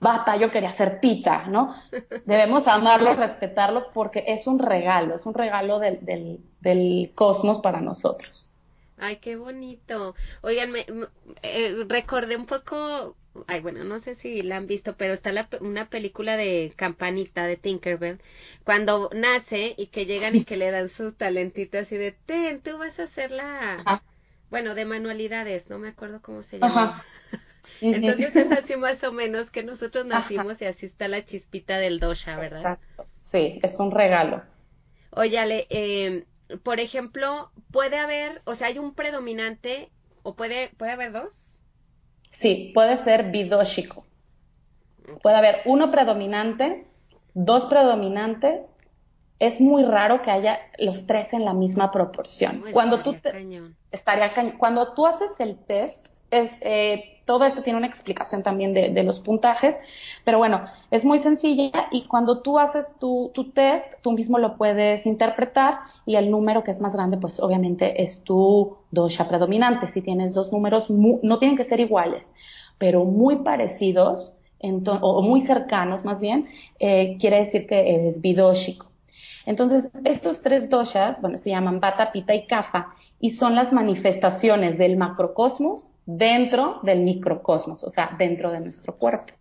bata, 0.00 0.36
yo 0.36 0.50
quería 0.50 0.72
ser 0.72 0.98
pita, 0.98 1.44
¿no? 1.46 1.74
Debemos 2.24 2.66
amarlo, 2.66 3.14
respetarlo, 3.14 3.92
porque 3.92 4.24
es 4.26 4.48
un 4.48 4.58
regalo, 4.58 5.14
es 5.14 5.26
un 5.26 5.34
regalo 5.34 5.78
del, 5.78 6.04
del, 6.04 6.40
del 6.60 7.12
cosmos 7.14 7.60
para 7.60 7.80
nosotros. 7.80 8.53
Ay, 8.96 9.16
qué 9.16 9.36
bonito. 9.36 10.14
Oigan, 10.42 10.70
me, 10.70 10.86
eh, 11.42 11.84
recordé 11.88 12.36
un 12.36 12.46
poco, 12.46 13.16
ay, 13.46 13.60
bueno, 13.60 13.84
no 13.84 13.98
sé 13.98 14.14
si 14.14 14.42
la 14.42 14.56
han 14.56 14.66
visto, 14.66 14.96
pero 14.96 15.12
está 15.14 15.32
la, 15.32 15.48
una 15.60 15.88
película 15.90 16.36
de 16.36 16.72
Campanita 16.76 17.46
de 17.46 17.56
Tinkerbell, 17.56 18.18
cuando 18.64 19.10
nace 19.14 19.74
y 19.76 19.88
que 19.88 20.06
llegan 20.06 20.36
y 20.36 20.42
que 20.42 20.56
le 20.56 20.70
dan 20.70 20.88
su 20.88 21.12
talentito 21.12 21.78
así 21.78 21.96
de, 21.96 22.12
ten, 22.12 22.60
tú 22.62 22.78
vas 22.78 22.98
a 23.00 23.06
ser 23.06 23.30
la 23.32 23.88
bueno, 24.50 24.74
de 24.74 24.84
manualidades, 24.84 25.68
no 25.70 25.78
me 25.78 25.88
acuerdo 25.88 26.22
cómo 26.22 26.42
se 26.42 26.60
llama. 26.60 27.02
Entonces 27.90 28.36
es 28.36 28.52
así 28.52 28.76
más 28.76 29.02
o 29.04 29.12
menos 29.12 29.50
que 29.50 29.62
nosotros 29.64 30.06
nacimos 30.06 30.62
y 30.62 30.66
así 30.66 30.86
está 30.86 31.08
la 31.08 31.24
chispita 31.24 31.78
del 31.78 32.00
dosha, 32.00 32.36
¿verdad? 32.38 32.62
Exacto. 32.62 33.06
Sí, 33.20 33.58
es 33.62 33.80
un 33.80 33.90
regalo. 33.90 34.42
Óyale, 35.12 35.66
eh, 35.70 36.26
por 36.62 36.80
ejemplo, 36.80 37.50
puede 37.70 37.98
haber, 37.98 38.42
o 38.44 38.54
sea, 38.54 38.68
hay 38.68 38.78
un 38.78 38.94
predominante 38.94 39.90
o 40.22 40.34
puede, 40.34 40.70
puede 40.76 40.92
haber 40.92 41.12
dos. 41.12 41.56
Sí, 42.30 42.72
puede 42.74 42.96
ser 42.96 43.30
bidóxico. 43.30 44.06
Puede 45.22 45.36
haber 45.36 45.62
uno 45.66 45.90
predominante, 45.90 46.86
dos 47.34 47.66
predominantes 47.66 48.74
es 49.38 49.60
muy 49.60 49.84
raro 49.84 50.22
que 50.22 50.30
haya 50.30 50.60
los 50.78 51.06
tres 51.06 51.32
en 51.32 51.44
la 51.44 51.54
misma 51.54 51.90
proporción. 51.90 52.64
cuando 52.72 53.02
tú 53.02 53.14
estaría 53.90 54.32
Cuando 54.58 54.94
tú 54.94 55.06
haces 55.06 55.38
el 55.40 55.58
test, 55.58 56.06
es, 56.30 56.50
eh, 56.60 57.13
todo 57.24 57.44
esto 57.44 57.62
tiene 57.62 57.78
una 57.78 57.86
explicación 57.86 58.42
también 58.42 58.74
de, 58.74 59.02
los 59.02 59.20
puntajes, 59.20 59.76
pero 60.24 60.38
bueno, 60.38 60.66
es 60.90 61.04
muy 61.04 61.18
sencilla 61.18 61.88
y 61.90 62.02
cuando 62.06 62.40
tú 62.40 62.58
haces 62.58 62.94
tu, 62.98 63.32
test, 63.54 63.92
tú 64.02 64.12
mismo 64.12 64.38
lo 64.38 64.56
puedes 64.56 65.06
interpretar 65.06 65.80
y 66.06 66.16
el 66.16 66.30
número 66.30 66.62
que 66.62 66.70
es 66.70 66.80
más 66.80 66.94
grande, 66.94 67.16
pues 67.16 67.40
obviamente 67.40 68.02
es 68.02 68.22
tu 68.22 68.76
dosha 68.90 69.28
predominante. 69.28 69.88
Si 69.88 70.02
tienes 70.02 70.34
dos 70.34 70.52
números, 70.52 70.90
no 70.90 71.38
tienen 71.38 71.56
que 71.56 71.64
ser 71.64 71.80
iguales, 71.80 72.34
pero 72.78 73.04
muy 73.04 73.36
parecidos, 73.36 74.34
o 74.60 75.22
muy 75.22 75.40
cercanos 75.40 76.04
más 76.04 76.20
bien, 76.20 76.48
eh, 76.78 77.16
quiere 77.18 77.38
decir 77.40 77.66
que 77.66 77.96
eres 77.96 78.20
bidóxico. 78.20 78.86
Entonces, 79.46 79.90
estos 80.04 80.40
tres 80.40 80.70
doshas, 80.70 81.20
bueno, 81.20 81.36
se 81.36 81.50
llaman 81.50 81.80
Bata, 81.80 82.12
Pita 82.12 82.34
y 82.34 82.46
Kapha, 82.46 82.88
y 83.20 83.30
son 83.30 83.54
las 83.54 83.72
manifestaciones 83.72 84.78
del 84.78 84.96
macrocosmos 84.96 85.90
dentro 86.06 86.80
del 86.82 87.00
microcosmos, 87.00 87.84
o 87.84 87.90
sea, 87.90 88.14
dentro 88.18 88.50
de 88.52 88.60
nuestro 88.60 88.96
cuerpo. 88.96 89.32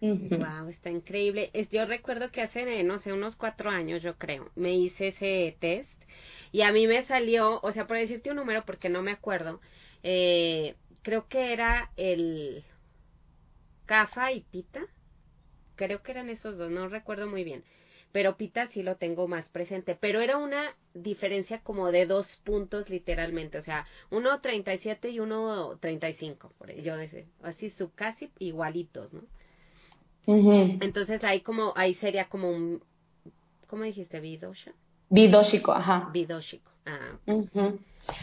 Wow, 0.00 0.68
está 0.68 0.90
increíble. 0.90 1.50
yo 1.70 1.86
recuerdo 1.86 2.30
que 2.30 2.42
hace, 2.42 2.84
no 2.84 2.98
sé, 2.98 3.12
unos 3.12 3.34
cuatro 3.34 3.70
años, 3.70 4.02
yo 4.02 4.16
creo, 4.16 4.50
me 4.54 4.72
hice 4.74 5.08
ese 5.08 5.56
test 5.58 6.02
y 6.52 6.62
a 6.62 6.72
mí 6.72 6.86
me 6.86 7.02
salió, 7.02 7.60
o 7.62 7.72
sea, 7.72 7.86
por 7.86 7.96
decirte 7.96 8.30
un 8.30 8.36
número, 8.36 8.64
porque 8.64 8.88
no 8.88 9.02
me 9.02 9.10
acuerdo, 9.10 9.60
eh, 10.02 10.74
creo 11.02 11.28
que 11.28 11.52
era 11.52 11.90
el 11.96 12.64
Cafa 13.86 14.32
y 14.32 14.42
Pita, 14.42 14.86
creo 15.76 16.02
que 16.02 16.12
eran 16.12 16.28
esos 16.28 16.58
dos, 16.58 16.70
no 16.70 16.88
recuerdo 16.88 17.26
muy 17.26 17.42
bien 17.42 17.64
pero 18.16 18.38
Pita 18.38 18.66
sí 18.66 18.82
lo 18.82 18.96
tengo 18.96 19.28
más 19.28 19.50
presente, 19.50 19.94
pero 19.94 20.22
era 20.22 20.38
una 20.38 20.62
diferencia 20.94 21.58
como 21.58 21.92
de 21.92 22.06
dos 22.06 22.38
puntos 22.38 22.88
literalmente, 22.88 23.58
o 23.58 23.60
sea, 23.60 23.84
uno 24.10 24.40
37 24.40 25.10
y 25.10 25.20
uno 25.20 25.76
35, 25.80 26.50
por 26.56 26.74
yo 26.76 26.96
decía, 26.96 27.24
así 27.42 27.68
su 27.68 27.92
casi 27.92 28.30
igualitos, 28.38 29.12
¿no? 29.12 29.20
Entonces 30.26 31.24
ahí 31.24 31.40
como, 31.40 31.74
ahí 31.76 31.92
sería 31.92 32.24
como 32.24 32.50
un, 32.50 32.82
¿cómo 33.66 33.82
dijiste? 33.82 34.18
Vidosha. 34.20 34.72
Vidóxico, 35.10 35.72
ajá. 35.72 36.08
Vidóxico, 36.10 36.70
ah. 36.86 37.18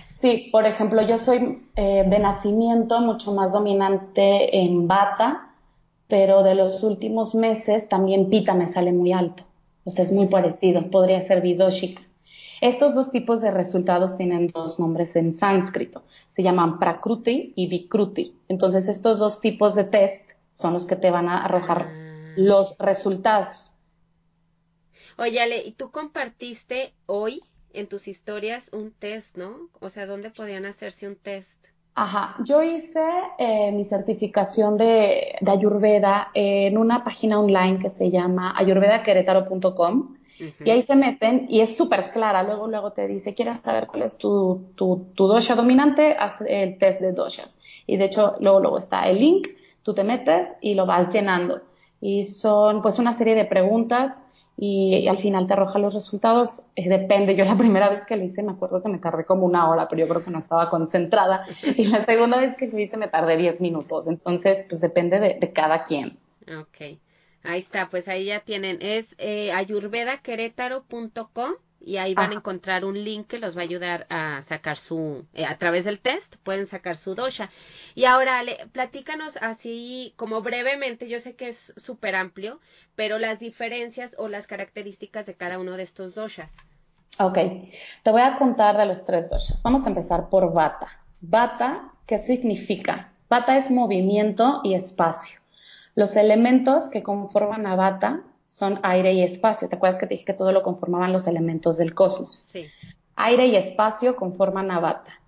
Sí, 0.07 0.49
por 0.51 0.65
ejemplo, 0.65 1.03
yo 1.03 1.19
soy 1.19 1.67
eh, 1.75 2.03
de 2.07 2.17
nacimiento 2.17 2.99
mucho 2.99 3.31
más 3.31 3.53
dominante 3.53 4.57
en 4.57 4.87
bata, 4.87 5.53
pero 6.07 6.41
de 6.41 6.55
los 6.55 6.81
últimos 6.81 7.35
meses 7.35 7.87
también 7.87 8.31
pita 8.31 8.55
me 8.55 8.65
sale 8.65 8.91
muy 8.91 9.13
alto. 9.13 9.43
O 9.85 9.91
sea, 9.91 10.05
es 10.05 10.11
muy 10.11 10.27
parecido, 10.27 10.89
podría 10.89 11.21
ser 11.21 11.41
Vidoshika. 11.41 12.01
Estos 12.61 12.95
dos 12.95 13.11
tipos 13.11 13.41
de 13.41 13.51
resultados 13.51 14.15
tienen 14.15 14.47
dos 14.47 14.79
nombres 14.79 15.17
en 15.17 15.33
sánscrito. 15.33 16.03
Se 16.29 16.43
llaman 16.43 16.79
Prakruti 16.79 17.51
y 17.55 17.67
Vikruti. 17.67 18.37
Entonces, 18.47 18.87
estos 18.87 19.19
dos 19.19 19.41
tipos 19.41 19.75
de 19.75 19.83
test 19.83 20.31
son 20.53 20.73
los 20.73 20.85
que 20.85 20.95
te 20.95 21.11
van 21.11 21.27
a 21.27 21.43
arrojar 21.43 21.89
ah. 21.89 22.33
los 22.37 22.77
resultados. 22.77 23.73
Oye, 25.17 25.41
Ale, 25.41 25.63
¿y 25.65 25.73
tú 25.73 25.91
compartiste 25.91 26.93
hoy 27.05 27.41
en 27.73 27.87
tus 27.87 28.07
historias 28.07 28.69
un 28.71 28.91
test, 28.91 29.35
¿no? 29.35 29.69
O 29.81 29.89
sea, 29.89 30.05
¿dónde 30.05 30.31
podían 30.31 30.65
hacerse 30.65 31.07
un 31.07 31.15
test? 31.15 31.72
Ajá, 31.95 32.35
yo 32.43 32.63
hice 32.63 33.03
eh, 33.37 33.71
mi 33.71 33.85
certificación 33.85 34.77
de, 34.77 35.35
Ayurveda 35.45 36.29
en 36.33 36.77
una 36.77 37.03
página 37.03 37.39
online 37.39 37.77
que 37.77 37.89
se 37.89 38.09
llama 38.09 38.53
ayurvedaqueretaro.com 38.57 40.15
y 40.65 40.69
ahí 40.71 40.81
se 40.81 40.95
meten 40.95 41.45
y 41.49 41.61
es 41.61 41.77
súper 41.77 42.11
clara, 42.11 42.41
luego 42.41 42.67
luego 42.67 42.91
te 42.91 43.07
dice, 43.07 43.35
¿quieres 43.35 43.59
saber 43.59 43.85
cuál 43.85 44.01
es 44.01 44.17
tu, 44.17 44.71
tu, 44.75 45.11
tu 45.13 45.27
dosha 45.27 45.53
dominante? 45.53 46.15
Haz 46.17 46.41
el 46.41 46.79
test 46.79 46.99
de 46.99 47.11
doshas. 47.11 47.59
Y 47.85 47.97
de 47.97 48.05
hecho 48.05 48.35
luego 48.39 48.59
luego 48.59 48.77
está 48.79 49.07
el 49.07 49.19
link, 49.19 49.49
tú 49.83 49.93
te 49.93 50.03
metes 50.03 50.53
y 50.61 50.73
lo 50.73 50.87
vas 50.87 51.13
llenando. 51.13 51.61
Y 52.01 52.25
son 52.25 52.81
pues 52.81 52.97
una 52.97 53.13
serie 53.13 53.35
de 53.35 53.45
preguntas 53.45 54.19
y, 54.57 55.07
al 55.07 55.17
final 55.17 55.47
te 55.47 55.53
arroja 55.53 55.79
los 55.79 55.93
resultados. 55.93 56.61
Eh, 56.75 56.87
depende, 56.87 57.35
yo 57.35 57.45
la 57.45 57.57
primera 57.57 57.89
vez 57.89 58.05
que 58.05 58.15
lo 58.15 58.23
hice 58.23 58.43
me 58.43 58.51
acuerdo 58.51 58.83
que 58.83 58.89
me 58.89 58.99
tardé 58.99 59.25
como 59.25 59.45
una 59.45 59.69
hora, 59.69 59.87
pero 59.87 60.01
yo 60.01 60.07
creo 60.07 60.23
que 60.23 60.31
no 60.31 60.39
estaba 60.39 60.69
concentrada. 60.69 61.43
Y 61.75 61.87
la 61.87 62.05
segunda 62.05 62.39
vez 62.39 62.55
que 62.55 62.67
lo 62.67 62.79
hice 62.79 62.97
me 62.97 63.07
tardé 63.07 63.37
10 63.37 63.61
minutos. 63.61 64.07
Entonces, 64.07 64.65
pues 64.69 64.81
depende 64.81 65.19
de, 65.19 65.53
cada 65.53 65.83
quien. 65.83 66.19
Ok. 66.59 66.99
Ahí 67.43 67.59
está, 67.59 67.89
pues 67.89 68.07
ahí 68.07 68.25
ya 68.25 68.41
tienen. 68.41 68.77
Es 68.81 69.15
eh, 69.17 69.51
ayurvedaquerétaro.com 69.51 71.53
y 71.85 71.97
ahí 71.97 72.13
van 72.13 72.31
a 72.31 72.35
encontrar 72.35 72.85
un 72.85 73.03
link 73.03 73.27
que 73.27 73.39
los 73.39 73.57
va 73.57 73.61
a 73.61 73.65
ayudar 73.65 74.07
a 74.09 74.41
sacar 74.41 74.77
su, 74.77 75.25
eh, 75.33 75.45
a 75.45 75.57
través 75.57 75.85
del 75.85 75.99
test, 75.99 76.37
pueden 76.37 76.65
sacar 76.65 76.95
su 76.95 77.13
dosha. 77.13 77.49
Y 77.93 78.05
ahora, 78.05 78.39
Ale, 78.39 78.67
platícanos 78.71 79.37
así 79.41 80.13
como 80.15 80.41
brevemente, 80.41 81.09
yo 81.09 81.19
sé 81.19 81.35
que 81.35 81.49
es 81.49 81.73
súper 81.75 82.15
amplio, 82.15 82.59
pero 82.95 83.19
las 83.19 83.39
diferencias 83.39 84.15
o 84.17 84.29
las 84.29 84.47
características 84.47 85.25
de 85.25 85.35
cada 85.35 85.59
uno 85.59 85.75
de 85.75 85.83
estos 85.83 86.15
doshas. 86.15 86.51
Ok, 87.19 87.37
te 88.01 88.11
voy 88.11 88.21
a 88.21 88.37
contar 88.37 88.77
de 88.77 88.85
los 88.85 89.03
tres 89.03 89.29
doshas. 89.29 89.61
Vamos 89.61 89.85
a 89.85 89.89
empezar 89.89 90.29
por 90.29 90.51
Vata. 90.53 90.87
Vata, 91.21 91.91
¿qué 92.07 92.17
significa? 92.17 93.11
Vata 93.29 93.57
es 93.57 93.69
movimiento 93.69 94.61
y 94.63 94.73
espacio. 94.73 95.39
Los 95.95 96.15
elementos 96.15 96.89
que 96.89 97.03
conforman 97.03 97.67
a 97.67 97.75
Vata 97.75 98.23
son 98.53 98.79
aire 98.83 99.13
y 99.13 99.23
espacio. 99.23 99.67
¿Te 99.67 99.77
acuerdas 99.77 99.99
que 99.99 100.05
te 100.05 100.13
dije 100.13 100.25
que 100.25 100.33
todo 100.35 100.51
lo 100.51 100.61
conformaban 100.61 101.11
los 101.11 101.25
elementos 101.25 101.75
del 101.77 101.95
cosmos? 101.95 102.35
Sí. 102.35 102.65
Aire 103.15 103.47
y 103.47 103.55
espacio 103.55 104.15
conforman 104.15 104.69
a 104.69 104.79
Vata. 104.79 105.19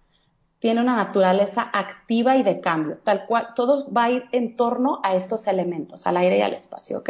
Tiene 0.60 0.82
una 0.82 0.96
naturaleza 0.96 1.68
activa 1.74 2.38
y 2.38 2.44
de 2.44 2.60
cambio, 2.60 3.00
tal 3.04 3.26
cual 3.26 3.48
todo 3.56 3.92
va 3.92 4.04
a 4.04 4.12
ir 4.12 4.26
en 4.32 4.56
torno 4.56 5.00
a 5.02 5.16
estos 5.16 5.48
elementos, 5.48 6.06
al 6.06 6.18
aire 6.18 6.38
y 6.38 6.42
al 6.42 6.54
espacio, 6.54 7.00
¿ok? 7.00 7.10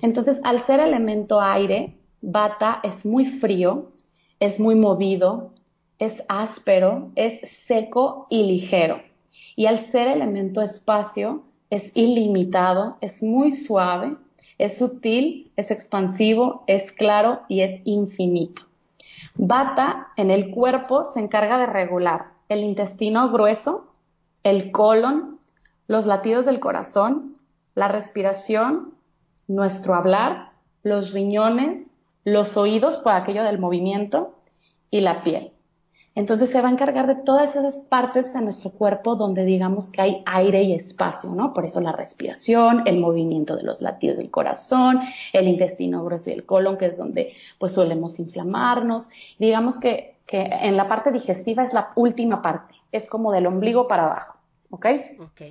Entonces, 0.00 0.40
al 0.44 0.60
ser 0.60 0.78
elemento 0.78 1.40
aire, 1.40 1.98
Vata 2.20 2.78
es 2.84 3.04
muy 3.04 3.26
frío, 3.26 3.90
es 4.38 4.60
muy 4.60 4.76
movido, 4.76 5.54
es 5.98 6.22
áspero, 6.28 7.10
es 7.16 7.40
seco 7.50 8.28
y 8.30 8.44
ligero. 8.44 9.02
Y 9.56 9.66
al 9.66 9.80
ser 9.80 10.06
elemento 10.06 10.62
espacio, 10.62 11.42
es 11.68 11.90
ilimitado, 11.94 12.96
es 13.00 13.24
muy 13.24 13.50
suave, 13.50 14.14
es 14.58 14.78
sutil, 14.78 15.50
es 15.56 15.70
expansivo, 15.70 16.64
es 16.66 16.92
claro 16.92 17.40
y 17.48 17.62
es 17.62 17.80
infinito. 17.84 18.62
Bata 19.34 20.08
en 20.16 20.30
el 20.30 20.50
cuerpo 20.50 21.04
se 21.04 21.20
encarga 21.20 21.58
de 21.58 21.66
regular 21.66 22.32
el 22.48 22.64
intestino 22.64 23.30
grueso, 23.30 23.86
el 24.42 24.70
colon, 24.72 25.38
los 25.86 26.06
latidos 26.06 26.46
del 26.46 26.60
corazón, 26.60 27.34
la 27.74 27.88
respiración, 27.88 28.94
nuestro 29.48 29.94
hablar, 29.94 30.50
los 30.82 31.12
riñones, 31.12 31.90
los 32.24 32.56
oídos 32.56 32.98
por 32.98 33.12
aquello 33.12 33.44
del 33.44 33.58
movimiento 33.58 34.34
y 34.90 35.00
la 35.00 35.22
piel. 35.22 35.51
Entonces 36.14 36.50
se 36.50 36.60
va 36.60 36.68
a 36.68 36.72
encargar 36.72 37.06
de 37.06 37.14
todas 37.14 37.56
esas 37.56 37.78
partes 37.78 38.34
de 38.34 38.42
nuestro 38.42 38.70
cuerpo 38.70 39.16
donde 39.16 39.46
digamos 39.46 39.88
que 39.88 40.02
hay 40.02 40.22
aire 40.26 40.62
y 40.62 40.74
espacio, 40.74 41.30
¿no? 41.30 41.54
Por 41.54 41.64
eso 41.64 41.80
la 41.80 41.92
respiración, 41.92 42.82
el 42.86 42.98
movimiento 42.98 43.56
de 43.56 43.62
los 43.62 43.80
latidos 43.80 44.18
del 44.18 44.30
corazón, 44.30 45.00
el 45.32 45.48
intestino 45.48 46.04
grueso 46.04 46.28
y 46.28 46.34
el 46.34 46.44
colon, 46.44 46.76
que 46.76 46.86
es 46.86 46.98
donde 46.98 47.32
pues 47.58 47.72
solemos 47.72 48.18
inflamarnos. 48.18 49.08
Digamos 49.38 49.78
que, 49.78 50.16
que 50.26 50.42
en 50.42 50.76
la 50.76 50.86
parte 50.86 51.12
digestiva 51.12 51.64
es 51.64 51.72
la 51.72 51.92
última 51.96 52.42
parte, 52.42 52.74
es 52.92 53.08
como 53.08 53.32
del 53.32 53.46
ombligo 53.46 53.88
para 53.88 54.04
abajo, 54.04 54.38
¿ok? 54.68 54.86
Ok. 55.20 55.42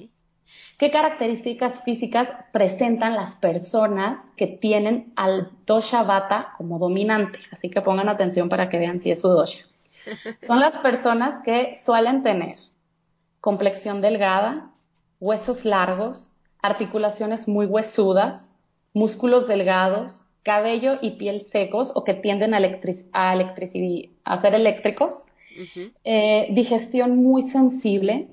¿Qué 0.77 0.91
características 0.91 1.81
físicas 1.83 2.33
presentan 2.51 3.15
las 3.15 3.35
personas 3.35 4.17
que 4.35 4.47
tienen 4.47 5.13
al 5.15 5.49
dosha 5.65 6.03
vata 6.03 6.53
como 6.57 6.77
dominante? 6.77 7.39
Así 7.51 7.69
que 7.69 7.81
pongan 7.81 8.09
atención 8.09 8.49
para 8.49 8.67
que 8.67 8.77
vean 8.77 8.99
si 8.99 9.11
es 9.11 9.21
su 9.21 9.29
dosha. 9.29 9.70
Son 10.45 10.59
las 10.59 10.77
personas 10.77 11.43
que 11.43 11.75
suelen 11.75 12.23
tener 12.23 12.57
complexión 13.39 14.01
delgada, 14.01 14.71
huesos 15.19 15.65
largos, 15.65 16.31
articulaciones 16.61 17.47
muy 17.47 17.65
huesudas, 17.65 18.51
músculos 18.93 19.47
delgados, 19.47 20.23
cabello 20.43 20.97
y 21.01 21.11
piel 21.11 21.41
secos 21.41 21.91
o 21.95 22.03
que 22.03 22.13
tienden 22.13 22.53
a, 22.53 22.59
a, 23.13 24.37
ser 24.41 24.55
eléctricos, 24.55 25.25
eh, 26.03 26.47
digestión 26.51 27.17
muy 27.17 27.41
sensible, 27.41 28.27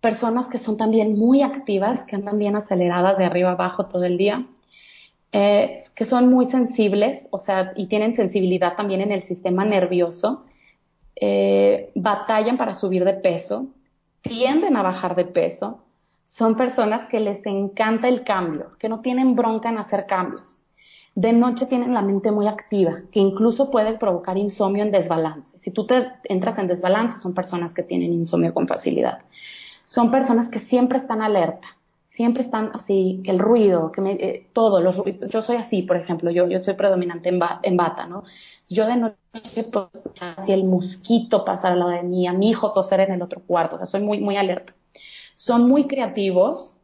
personas 0.00 0.48
que 0.48 0.58
son 0.58 0.76
también 0.76 1.18
muy 1.18 1.42
activas, 1.42 2.04
que 2.04 2.16
andan 2.16 2.38
bien 2.38 2.56
aceleradas 2.56 3.18
de 3.18 3.24
arriba 3.24 3.52
abajo 3.52 3.86
todo 3.86 4.04
el 4.04 4.18
día, 4.18 4.46
eh, 5.32 5.82
que 5.94 6.04
son 6.04 6.30
muy 6.30 6.44
sensibles, 6.44 7.28
o 7.30 7.38
sea, 7.38 7.72
y 7.76 7.86
tienen 7.86 8.14
sensibilidad 8.14 8.76
también 8.76 9.00
en 9.00 9.12
el 9.12 9.22
sistema 9.22 9.64
nervioso, 9.64 10.44
eh, 11.16 11.92
batallan 11.94 12.56
para 12.56 12.74
subir 12.74 13.04
de 13.04 13.14
peso, 13.14 13.66
tienden 14.22 14.76
a 14.76 14.82
bajar 14.82 15.14
de 15.16 15.24
peso, 15.24 15.82
son 16.24 16.56
personas 16.56 17.04
que 17.06 17.20
les 17.20 17.44
encanta 17.46 18.08
el 18.08 18.24
cambio, 18.24 18.76
que 18.78 18.88
no 18.88 19.00
tienen 19.00 19.34
bronca 19.34 19.68
en 19.68 19.78
hacer 19.78 20.06
cambios. 20.06 20.62
De 21.14 21.32
noche 21.34 21.66
tienen 21.66 21.92
la 21.92 22.00
mente 22.00 22.30
muy 22.30 22.46
activa, 22.46 23.02
que 23.10 23.20
incluso 23.20 23.70
puede 23.70 23.98
provocar 23.98 24.38
insomnio 24.38 24.82
en 24.82 24.90
desbalance. 24.90 25.58
Si 25.58 25.70
tú 25.70 25.86
te 25.86 26.06
entras 26.24 26.58
en 26.58 26.68
desbalance, 26.68 27.18
son 27.18 27.34
personas 27.34 27.74
que 27.74 27.82
tienen 27.82 28.14
insomnio 28.14 28.54
con 28.54 28.66
facilidad. 28.66 29.18
Son 29.84 30.10
personas 30.10 30.48
que 30.48 30.58
siempre 30.58 30.96
están 30.96 31.20
alerta, 31.20 31.68
siempre 32.06 32.42
están 32.42 32.70
así, 32.72 33.20
que 33.24 33.30
el 33.30 33.38
ruido, 33.38 33.92
que 33.92 34.00
me, 34.00 34.12
eh, 34.12 34.48
todo, 34.54 34.80
los, 34.80 35.02
yo 35.28 35.42
soy 35.42 35.56
así, 35.56 35.82
por 35.82 35.98
ejemplo, 35.98 36.30
yo, 36.30 36.48
yo 36.48 36.62
soy 36.62 36.74
predominante 36.74 37.28
en, 37.28 37.40
en 37.62 37.76
bata, 37.76 38.06
¿no? 38.06 38.24
Yo 38.72 38.86
de 38.86 38.96
noche 38.96 39.64
puedo 39.70 39.90
escuchar 39.92 40.44
si 40.44 40.52
el 40.52 40.64
mosquito 40.64 41.44
pasar 41.44 41.72
al 41.72 41.80
lado 41.80 41.90
de 41.90 42.02
mí, 42.02 42.26
a 42.26 42.32
mi 42.32 42.50
hijo 42.50 42.72
toser 42.72 43.00
en 43.00 43.12
el 43.12 43.22
otro 43.22 43.42
cuarto, 43.42 43.76
o 43.76 43.78
sea, 43.78 43.86
soy 43.86 44.00
muy, 44.00 44.20
muy 44.20 44.36
alerta. 44.36 44.74
Son 45.34 45.68
muy 45.68 45.86
creativos, 45.86 46.76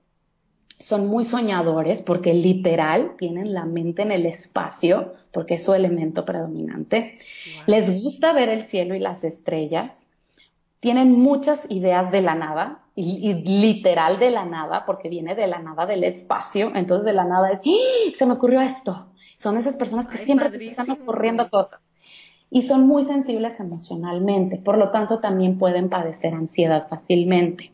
son 0.79 1.07
muy 1.07 1.25
soñadores 1.25 2.03
porque 2.03 2.35
literal 2.35 3.17
tienen 3.19 3.53
la 3.53 3.65
mente 3.65 4.03
en 4.03 4.13
el 4.13 4.27
espacio, 4.27 5.13
porque 5.33 5.55
es 5.55 5.65
su 5.65 5.75
elemento 5.75 6.25
predominante. 6.25 7.17
Les 7.67 7.91
gusta 8.03 8.33
ver 8.33 8.49
el 8.49 8.63
cielo 8.63 8.95
y 8.95 9.01
las 9.01 9.25
estrellas. 9.25 10.07
Tienen 10.81 11.13
muchas 11.13 11.67
ideas 11.69 12.13
de 12.13 12.23
la 12.23 12.35
nada, 12.35 12.85
y, 13.01 13.35
literal 13.35 14.19
de 14.19 14.31
la 14.31 14.45
nada, 14.45 14.85
porque 14.85 15.09
viene 15.09 15.37
de 15.37 15.47
la 15.47 15.61
nada 15.61 15.87
del 15.87 16.03
espacio. 16.03 16.73
Entonces 16.75 17.05
de 17.05 17.13
la 17.13 17.25
nada 17.25 17.51
es, 17.51 17.61
¡Ah! 17.61 18.13
se 18.17 18.27
me 18.27 18.35
ocurrió 18.35 18.61
esto. 18.61 19.08
Son 19.39 19.57
esas 19.57 19.77
personas 19.77 20.09
que 20.09 20.19
siempre 20.19 20.51
se 20.51 20.65
están 20.65 20.91
ocurriendo 20.91 21.49
cosas 21.49 21.95
y 22.51 22.63
son 22.63 22.89
muy 22.89 23.05
sensibles 23.05 23.61
emocionalmente, 23.61 24.57
por 24.57 24.77
lo 24.77 24.91
tanto 24.91 25.21
también 25.21 25.59
pueden 25.59 25.89
padecer 25.89 26.35
ansiedad 26.35 26.89
fácilmente. 26.89 27.73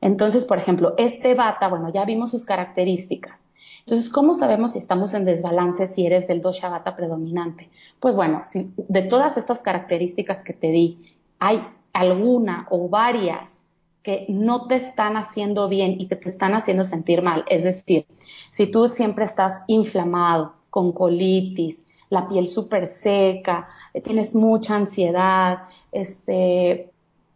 Entonces, 0.00 0.44
por 0.44 0.58
ejemplo, 0.58 0.94
este 0.96 1.34
bata, 1.34 1.66
bueno, 1.66 1.90
ya 1.92 2.04
vimos 2.04 2.30
sus 2.30 2.44
características. 2.44 3.42
Entonces, 3.80 4.08
¿cómo 4.08 4.32
sabemos 4.32 4.72
si 4.72 4.78
estamos 4.78 5.12
en 5.14 5.24
desbalance 5.24 5.88
si 5.88 6.06
eres 6.06 6.28
del 6.28 6.40
dosha 6.40 6.68
bata 6.68 6.94
predominante? 6.94 7.68
Pues 7.98 8.14
bueno, 8.14 8.42
si 8.44 8.70
de 8.76 9.02
todas 9.02 9.36
estas 9.36 9.62
características 9.62 10.44
que 10.44 10.52
te 10.52 10.70
di, 10.70 11.16
hay 11.40 11.66
alguna 11.94 12.68
o 12.70 12.88
varias 12.88 13.60
que 14.04 14.24
no 14.28 14.68
te 14.68 14.76
están 14.76 15.16
haciendo 15.16 15.68
bien 15.68 16.00
y 16.00 16.06
que 16.06 16.14
te 16.14 16.28
están 16.28 16.54
haciendo 16.54 16.84
sentir 16.84 17.22
mal, 17.22 17.44
es 17.48 17.64
decir, 17.64 18.06
si 18.52 18.68
tú 18.68 18.86
siempre 18.86 19.24
estás 19.24 19.62
inflamado, 19.66 20.55
con 20.76 20.92
colitis, 20.92 21.86
la 22.10 22.28
piel 22.28 22.46
súper 22.48 22.86
seca, 22.86 23.66
eh, 23.94 24.02
tienes 24.02 24.34
mucha 24.34 24.76
ansiedad, 24.76 25.60
este, 25.90 26.90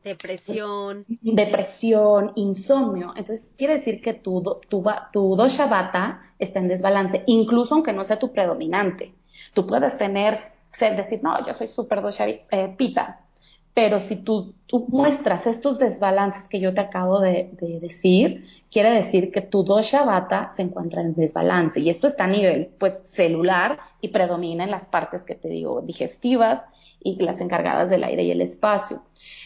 depresión, 0.04 1.06
depresión, 1.08 2.32
insomnio. 2.34 3.14
Entonces, 3.16 3.54
quiere 3.56 3.78
decir 3.78 4.02
que 4.02 4.12
tu, 4.12 4.42
tu, 4.68 4.84
tu 5.10 5.36
dosha 5.36 5.64
vata 5.64 6.20
está 6.38 6.58
en 6.58 6.68
desbalance, 6.68 7.24
incluso 7.28 7.72
aunque 7.72 7.94
no 7.94 8.04
sea 8.04 8.18
tu 8.18 8.30
predominante. 8.30 9.14
Tú 9.54 9.66
puedes 9.66 9.96
tener, 9.96 10.40
decir, 10.78 11.20
no, 11.22 11.42
yo 11.46 11.54
soy 11.54 11.66
súper 11.66 12.02
dosha 12.02 12.28
eh, 12.28 12.74
pita, 12.76 13.24
pero 13.72 14.00
si 14.00 14.16
tú, 14.16 14.54
tú, 14.66 14.86
muestras 14.88 15.46
estos 15.46 15.78
desbalances 15.78 16.48
que 16.48 16.58
yo 16.60 16.74
te 16.74 16.80
acabo 16.80 17.20
de, 17.20 17.50
decir, 17.80 18.44
quiere 18.70 18.90
decir 18.90 19.30
que 19.30 19.40
tu 19.40 19.62
dosha 19.62 20.04
vata 20.04 20.50
se 20.54 20.62
encuentra 20.62 21.02
en 21.02 21.14
desbalance. 21.14 21.78
Y 21.78 21.88
esto 21.88 22.06
está 22.06 22.24
a 22.24 22.28
nivel 22.28 22.70
pues 22.78 23.00
celular 23.04 23.78
y 24.00 24.08
predomina 24.08 24.64
en 24.64 24.70
las 24.70 24.86
partes 24.86 25.22
que 25.22 25.36
te 25.36 25.48
digo 25.48 25.82
digestivas 25.82 26.66
y 27.02 27.22
las 27.22 27.40
encargadas 27.40 27.90
del 27.90 28.04
aire 28.04 28.24
y 28.24 28.32
el 28.32 28.40
espacio. 28.40 29.02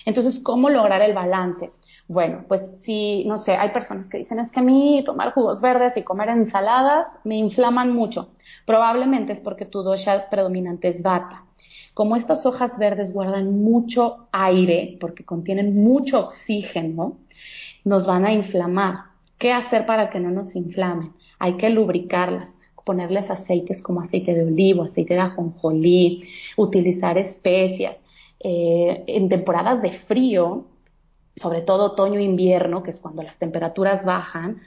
Entonces, 0.06 0.40
¿cómo 0.40 0.70
lograr 0.70 1.02
el 1.02 1.12
balance? 1.12 1.70
Bueno, 2.08 2.44
pues 2.48 2.70
si, 2.80 3.24
no 3.26 3.38
sé, 3.38 3.56
hay 3.56 3.70
personas 3.70 4.08
que 4.08 4.18
dicen 4.18 4.38
es 4.38 4.50
que 4.50 4.60
a 4.60 4.62
mí 4.62 5.02
tomar 5.04 5.32
jugos 5.32 5.60
verdes 5.60 5.96
y 5.96 6.02
comer 6.02 6.30
ensaladas 6.30 7.06
me 7.24 7.36
inflaman 7.36 7.94
mucho. 7.94 8.30
Probablemente 8.66 9.32
es 9.32 9.40
porque 9.40 9.66
tu 9.66 9.82
dosha 9.82 10.28
predominante 10.30 10.88
es 10.88 11.02
vata. 11.02 11.43
Como 11.94 12.16
estas 12.16 12.44
hojas 12.44 12.76
verdes 12.76 13.12
guardan 13.12 13.62
mucho 13.62 14.26
aire, 14.32 14.96
porque 15.00 15.24
contienen 15.24 15.76
mucho 15.76 16.26
oxígeno, 16.26 17.18
nos 17.84 18.04
van 18.06 18.24
a 18.26 18.32
inflamar. 18.32 19.04
¿Qué 19.38 19.52
hacer 19.52 19.86
para 19.86 20.10
que 20.10 20.20
no 20.20 20.30
nos 20.30 20.56
inflamen? 20.56 21.12
Hay 21.38 21.56
que 21.56 21.70
lubricarlas, 21.70 22.58
ponerles 22.84 23.30
aceites 23.30 23.80
como 23.80 24.00
aceite 24.00 24.34
de 24.34 24.44
olivo, 24.44 24.82
aceite 24.82 25.14
de 25.14 25.20
ajonjolí, 25.20 26.24
utilizar 26.56 27.16
especias. 27.16 28.02
Eh, 28.40 29.04
en 29.06 29.28
temporadas 29.28 29.80
de 29.80 29.90
frío, 29.90 30.66
sobre 31.36 31.62
todo 31.62 31.92
otoño 31.92 32.18
e 32.18 32.24
invierno, 32.24 32.82
que 32.82 32.90
es 32.90 33.00
cuando 33.00 33.22
las 33.22 33.38
temperaturas 33.38 34.04
bajan, 34.04 34.60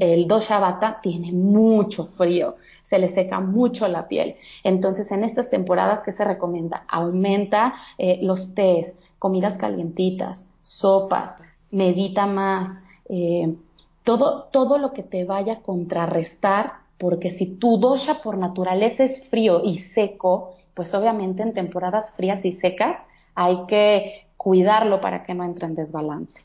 el 0.00 0.26
dosha 0.26 0.58
vata 0.58 0.96
tiene 1.02 1.32
mucho 1.32 2.04
frío, 2.04 2.56
se 2.82 2.98
le 2.98 3.08
seca 3.08 3.40
mucho 3.40 3.86
la 3.88 4.08
piel. 4.08 4.36
Entonces, 4.64 5.10
en 5.12 5.22
estas 5.22 5.50
temporadas, 5.50 6.02
¿qué 6.02 6.12
se 6.12 6.24
recomienda? 6.24 6.84
Aumenta 6.88 7.74
eh, 7.98 8.18
los 8.22 8.54
tés, 8.54 8.94
comidas 9.18 9.58
calientitas, 9.58 10.46
sopas, 10.62 11.42
medita 11.70 12.26
más, 12.26 12.80
eh, 13.08 13.54
todo, 14.02 14.44
todo 14.52 14.78
lo 14.78 14.92
que 14.92 15.02
te 15.02 15.24
vaya 15.24 15.54
a 15.54 15.60
contrarrestar, 15.60 16.74
porque 16.96 17.30
si 17.30 17.46
tu 17.46 17.78
dosha 17.78 18.22
por 18.22 18.38
naturaleza 18.38 19.04
es 19.04 19.28
frío 19.28 19.62
y 19.62 19.78
seco, 19.78 20.54
pues 20.72 20.94
obviamente 20.94 21.42
en 21.42 21.52
temporadas 21.52 22.12
frías 22.12 22.44
y 22.44 22.52
secas 22.52 23.02
hay 23.34 23.66
que 23.66 24.26
cuidarlo 24.36 25.00
para 25.00 25.22
que 25.22 25.34
no 25.34 25.44
entre 25.44 25.66
en 25.66 25.74
desbalance. 25.74 26.44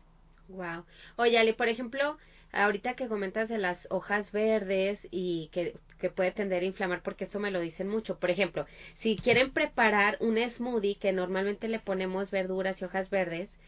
Wow. 0.50 0.84
Oye, 1.17 1.54
por 1.54 1.70
ejemplo, 1.70 2.17
ahorita 2.51 2.95
que 2.95 3.07
comentas 3.07 3.49
de 3.49 3.57
las 3.57 3.87
hojas 3.89 4.31
verdes 4.31 5.07
y 5.11 5.49
que, 5.51 5.75
que, 5.99 6.09
puede 6.09 6.31
tender 6.31 6.63
a 6.63 6.65
inflamar, 6.65 7.01
porque 7.01 7.25
eso 7.25 7.39
me 7.39 7.51
lo 7.51 7.59
dicen 7.59 7.87
mucho. 7.87 8.19
Por 8.19 8.29
ejemplo, 8.29 8.65
si 8.93 9.15
quieren 9.15 9.51
preparar 9.51 10.17
un 10.19 10.37
smoothie 10.37 10.95
que 10.95 11.11
normalmente 11.11 11.67
le 11.67 11.79
ponemos 11.79 12.31
verduras 12.31 12.81
y 12.81 12.85
hojas 12.85 13.09
verdes, 13.09 13.59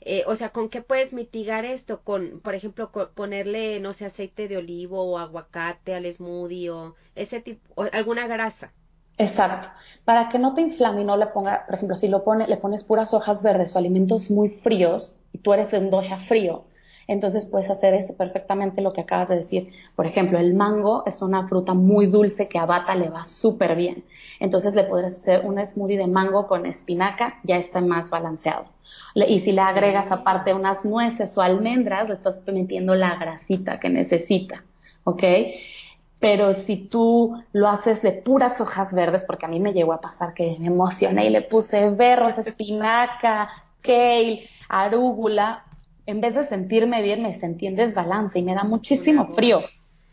eh, 0.00 0.24
o 0.26 0.36
sea, 0.36 0.50
¿con 0.50 0.68
qué 0.68 0.82
puedes 0.82 1.12
mitigar 1.12 1.64
esto? 1.64 2.02
Con, 2.02 2.40
por 2.40 2.54
ejemplo, 2.54 2.90
ponerle, 3.14 3.80
no 3.80 3.92
sé, 3.92 4.04
aceite 4.04 4.48
de 4.48 4.58
olivo 4.58 5.02
o 5.02 5.18
aguacate 5.18 5.94
al 5.94 6.12
smoothie 6.12 6.70
o 6.70 6.94
ese 7.14 7.40
tipo, 7.40 7.60
o 7.74 7.86
alguna 7.90 8.26
grasa. 8.26 8.72
Exacto. 9.16 9.68
Para 10.04 10.28
que 10.28 10.38
no 10.38 10.54
te 10.54 10.60
inflame 10.60 11.02
y 11.02 11.04
no 11.04 11.16
le 11.16 11.28
ponga, 11.28 11.64
por 11.66 11.76
ejemplo, 11.76 11.96
si 11.96 12.08
lo 12.08 12.24
pone, 12.24 12.48
le 12.48 12.56
pones 12.56 12.82
puras 12.82 13.14
hojas 13.14 13.42
verdes 13.42 13.74
o 13.74 13.78
alimentos 13.78 14.30
muy 14.30 14.48
fríos 14.48 15.14
y 15.32 15.38
tú 15.38 15.52
eres 15.52 15.70
de 15.70 15.80
dosha 15.88 16.16
frío, 16.16 16.66
entonces 17.06 17.46
puedes 17.46 17.70
hacer 17.70 17.94
eso 17.94 18.16
perfectamente 18.16 18.82
lo 18.82 18.92
que 18.92 19.02
acabas 19.02 19.28
de 19.28 19.36
decir. 19.36 19.70
Por 19.96 20.06
ejemplo, 20.06 20.38
el 20.38 20.54
mango 20.54 21.04
es 21.06 21.22
una 21.22 21.46
fruta 21.46 21.74
muy 21.74 22.06
dulce 22.06 22.48
que 22.48 22.58
a 22.58 22.66
Bata 22.66 22.94
le 22.94 23.10
va 23.10 23.24
súper 23.24 23.76
bien. 23.76 24.04
Entonces 24.40 24.74
le 24.74 24.84
podrías 24.84 25.16
hacer 25.16 25.44
un 25.44 25.64
smoothie 25.64 25.98
de 25.98 26.06
mango 26.06 26.46
con 26.46 26.66
espinaca, 26.66 27.40
ya 27.44 27.56
está 27.56 27.80
más 27.80 28.10
balanceado. 28.10 28.66
Y 29.14 29.38
si 29.38 29.52
le 29.52 29.60
agregas 29.60 30.10
aparte 30.10 30.54
unas 30.54 30.84
nueces 30.84 31.36
o 31.36 31.42
almendras, 31.42 32.08
le 32.08 32.14
estás 32.14 32.40
metiendo 32.46 32.94
la 32.94 33.16
grasita 33.16 33.80
que 33.80 33.90
necesita. 33.90 34.64
¿Ok? 35.04 35.22
pero 36.24 36.54
si 36.54 36.76
tú 36.76 37.38
lo 37.52 37.68
haces 37.68 38.00
de 38.00 38.12
puras 38.12 38.58
hojas 38.58 38.94
verdes, 38.94 39.26
porque 39.26 39.44
a 39.44 39.48
mí 39.50 39.60
me 39.60 39.74
llegó 39.74 39.92
a 39.92 40.00
pasar 40.00 40.32
que 40.32 40.56
me 40.58 40.68
emocioné 40.68 41.26
y 41.26 41.28
le 41.28 41.42
puse 41.42 41.90
berros, 41.90 42.38
espinaca, 42.38 43.50
kale, 43.82 44.48
arúgula, 44.70 45.66
en 46.06 46.20
vez 46.20 46.34
de 46.34 46.44
sentirme 46.44 47.02
bien, 47.02 47.22
me 47.22 47.34
sentí 47.34 47.66
en 47.66 47.76
desbalance 47.76 48.38
y 48.38 48.42
me 48.42 48.54
da 48.54 48.64
muchísimo 48.64 49.26
frío. 49.28 49.60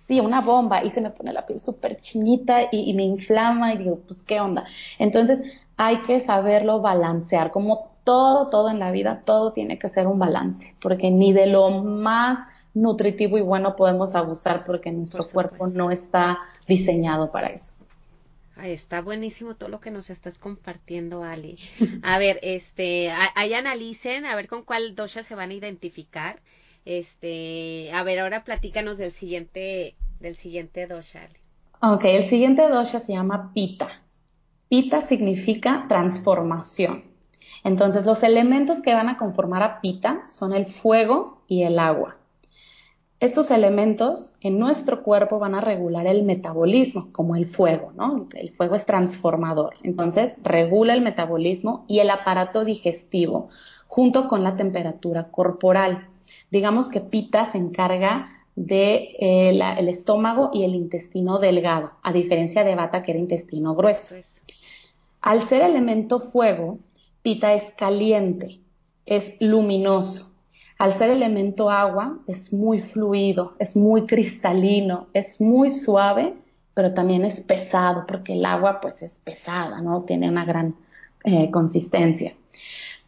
Sí, 0.07 0.19
una 0.19 0.41
bomba 0.41 0.83
y 0.83 0.89
se 0.89 1.01
me 1.01 1.09
pone 1.09 1.31
la 1.31 1.45
piel 1.45 1.59
súper 1.59 1.99
chinita 1.99 2.63
y, 2.71 2.93
me 2.93 3.03
inflama 3.03 3.73
y 3.73 3.77
digo, 3.77 3.99
pues, 4.07 4.23
¿qué 4.23 4.39
onda? 4.39 4.65
Entonces, 4.99 5.41
hay 5.77 6.01
que 6.01 6.19
saberlo 6.19 6.81
balancear. 6.81 7.51
Como 7.51 7.91
todo, 8.03 8.49
todo 8.49 8.69
en 8.69 8.79
la 8.79 8.91
vida, 8.91 9.21
todo 9.25 9.53
tiene 9.53 9.79
que 9.79 9.87
ser 9.87 10.07
un 10.07 10.19
balance, 10.19 10.75
porque 10.81 11.11
ni 11.11 11.33
de 11.33 11.47
lo 11.47 11.69
más 11.69 12.39
nutritivo 12.73 13.37
y 13.37 13.41
bueno 13.41 13.75
podemos 13.75 14.15
abusar 14.15 14.63
porque 14.63 14.91
nuestro 14.91 15.25
cuerpo 15.25 15.67
no 15.67 15.91
está 15.91 16.39
diseñado 16.67 17.31
para 17.31 17.47
eso 17.47 17.73
está 18.63 19.01
buenísimo 19.01 19.55
todo 19.55 19.69
lo 19.69 19.79
que 19.79 19.91
nos 19.91 20.09
estás 20.09 20.37
compartiendo, 20.37 21.23
Ali. 21.23 21.57
A 22.03 22.17
ver, 22.17 22.39
este, 22.41 23.11
ahí 23.35 23.53
analicen, 23.53 24.25
a 24.25 24.35
ver 24.35 24.47
con 24.47 24.63
cuál 24.63 24.95
dosha 24.95 25.23
se 25.23 25.35
van 25.35 25.51
a 25.51 25.53
identificar. 25.53 26.41
Este, 26.85 27.91
a 27.93 28.03
ver, 28.03 28.19
ahora 28.19 28.43
platícanos 28.43 28.97
del 28.97 29.11
siguiente, 29.11 29.95
del 30.19 30.35
siguiente 30.35 30.87
dosha, 30.87 31.23
Ali. 31.23 31.37
Ok, 31.81 32.05
el 32.05 32.23
siguiente 32.23 32.67
dosha 32.67 32.99
se 32.99 33.13
llama 33.13 33.51
pita. 33.53 33.87
Pita 34.69 35.01
significa 35.01 35.85
transformación. 35.87 37.03
Entonces, 37.63 38.05
los 38.05 38.23
elementos 38.23 38.81
que 38.81 38.93
van 38.93 39.09
a 39.09 39.17
conformar 39.17 39.63
a 39.63 39.81
pita 39.81 40.23
son 40.27 40.53
el 40.53 40.65
fuego 40.65 41.43
y 41.47 41.63
el 41.63 41.77
agua. 41.79 42.17
Estos 43.21 43.51
elementos 43.51 44.33
en 44.41 44.57
nuestro 44.57 45.03
cuerpo 45.03 45.37
van 45.37 45.53
a 45.53 45.61
regular 45.61 46.07
el 46.07 46.23
metabolismo, 46.23 47.09
como 47.11 47.35
el 47.35 47.45
fuego, 47.45 47.91
¿no? 47.95 48.27
El 48.33 48.49
fuego 48.49 48.73
es 48.73 48.87
transformador. 48.87 49.75
Entonces, 49.83 50.33
regula 50.41 50.95
el 50.95 51.01
metabolismo 51.01 51.85
y 51.87 51.99
el 51.99 52.09
aparato 52.09 52.65
digestivo, 52.65 53.49
junto 53.85 54.27
con 54.27 54.43
la 54.43 54.55
temperatura 54.55 55.25
corporal. 55.29 56.07
Digamos 56.49 56.89
que 56.89 56.99
Pita 56.99 57.45
se 57.45 57.59
encarga 57.59 58.31
de 58.55 59.15
eh, 59.19 59.49
el 59.49 59.87
estómago 59.87 60.49
y 60.51 60.63
el 60.63 60.73
intestino 60.73 61.37
delgado, 61.37 61.91
a 62.01 62.11
diferencia 62.13 62.63
de 62.63 62.73
Bata, 62.73 63.03
que 63.03 63.11
era 63.11 63.19
intestino 63.19 63.75
grueso. 63.75 64.15
Al 65.21 65.43
ser 65.43 65.61
elemento 65.61 66.19
fuego, 66.19 66.79
Pita 67.21 67.53
es 67.53 67.71
caliente, 67.77 68.61
es 69.05 69.35
luminoso 69.39 70.30
al 70.81 70.93
ser 70.93 71.11
elemento 71.11 71.69
agua, 71.69 72.17
es 72.25 72.51
muy 72.51 72.79
fluido, 72.79 73.53
es 73.59 73.75
muy 73.75 74.07
cristalino, 74.07 75.09
es 75.13 75.39
muy 75.39 75.69
suave, 75.69 76.33
pero 76.73 76.95
también 76.95 77.23
es 77.23 77.39
pesado, 77.39 78.05
porque 78.07 78.33
el 78.33 78.43
agua 78.43 78.81
pues 78.81 79.03
es 79.03 79.19
pesada, 79.23 79.79
¿no? 79.79 80.01
Tiene 80.01 80.27
una 80.27 80.43
gran 80.43 80.73
eh, 81.23 81.51
consistencia. 81.51 82.33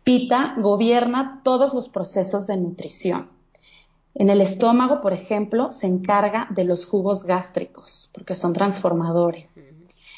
Pita 0.03 0.53
gobierna 0.59 1.41
todos 1.43 1.73
los 1.73 1.89
procesos 1.89 2.45
de 2.45 2.57
nutrición. 2.57 3.29
En 4.13 4.29
el 4.29 4.41
estómago, 4.41 5.01
por 5.01 5.13
ejemplo, 5.13 5.71
se 5.71 5.87
encarga 5.87 6.45
de 6.51 6.65
los 6.65 6.85
jugos 6.85 7.23
gástricos, 7.23 8.11
porque 8.13 8.35
son 8.35 8.53
transformadores. 8.53 9.59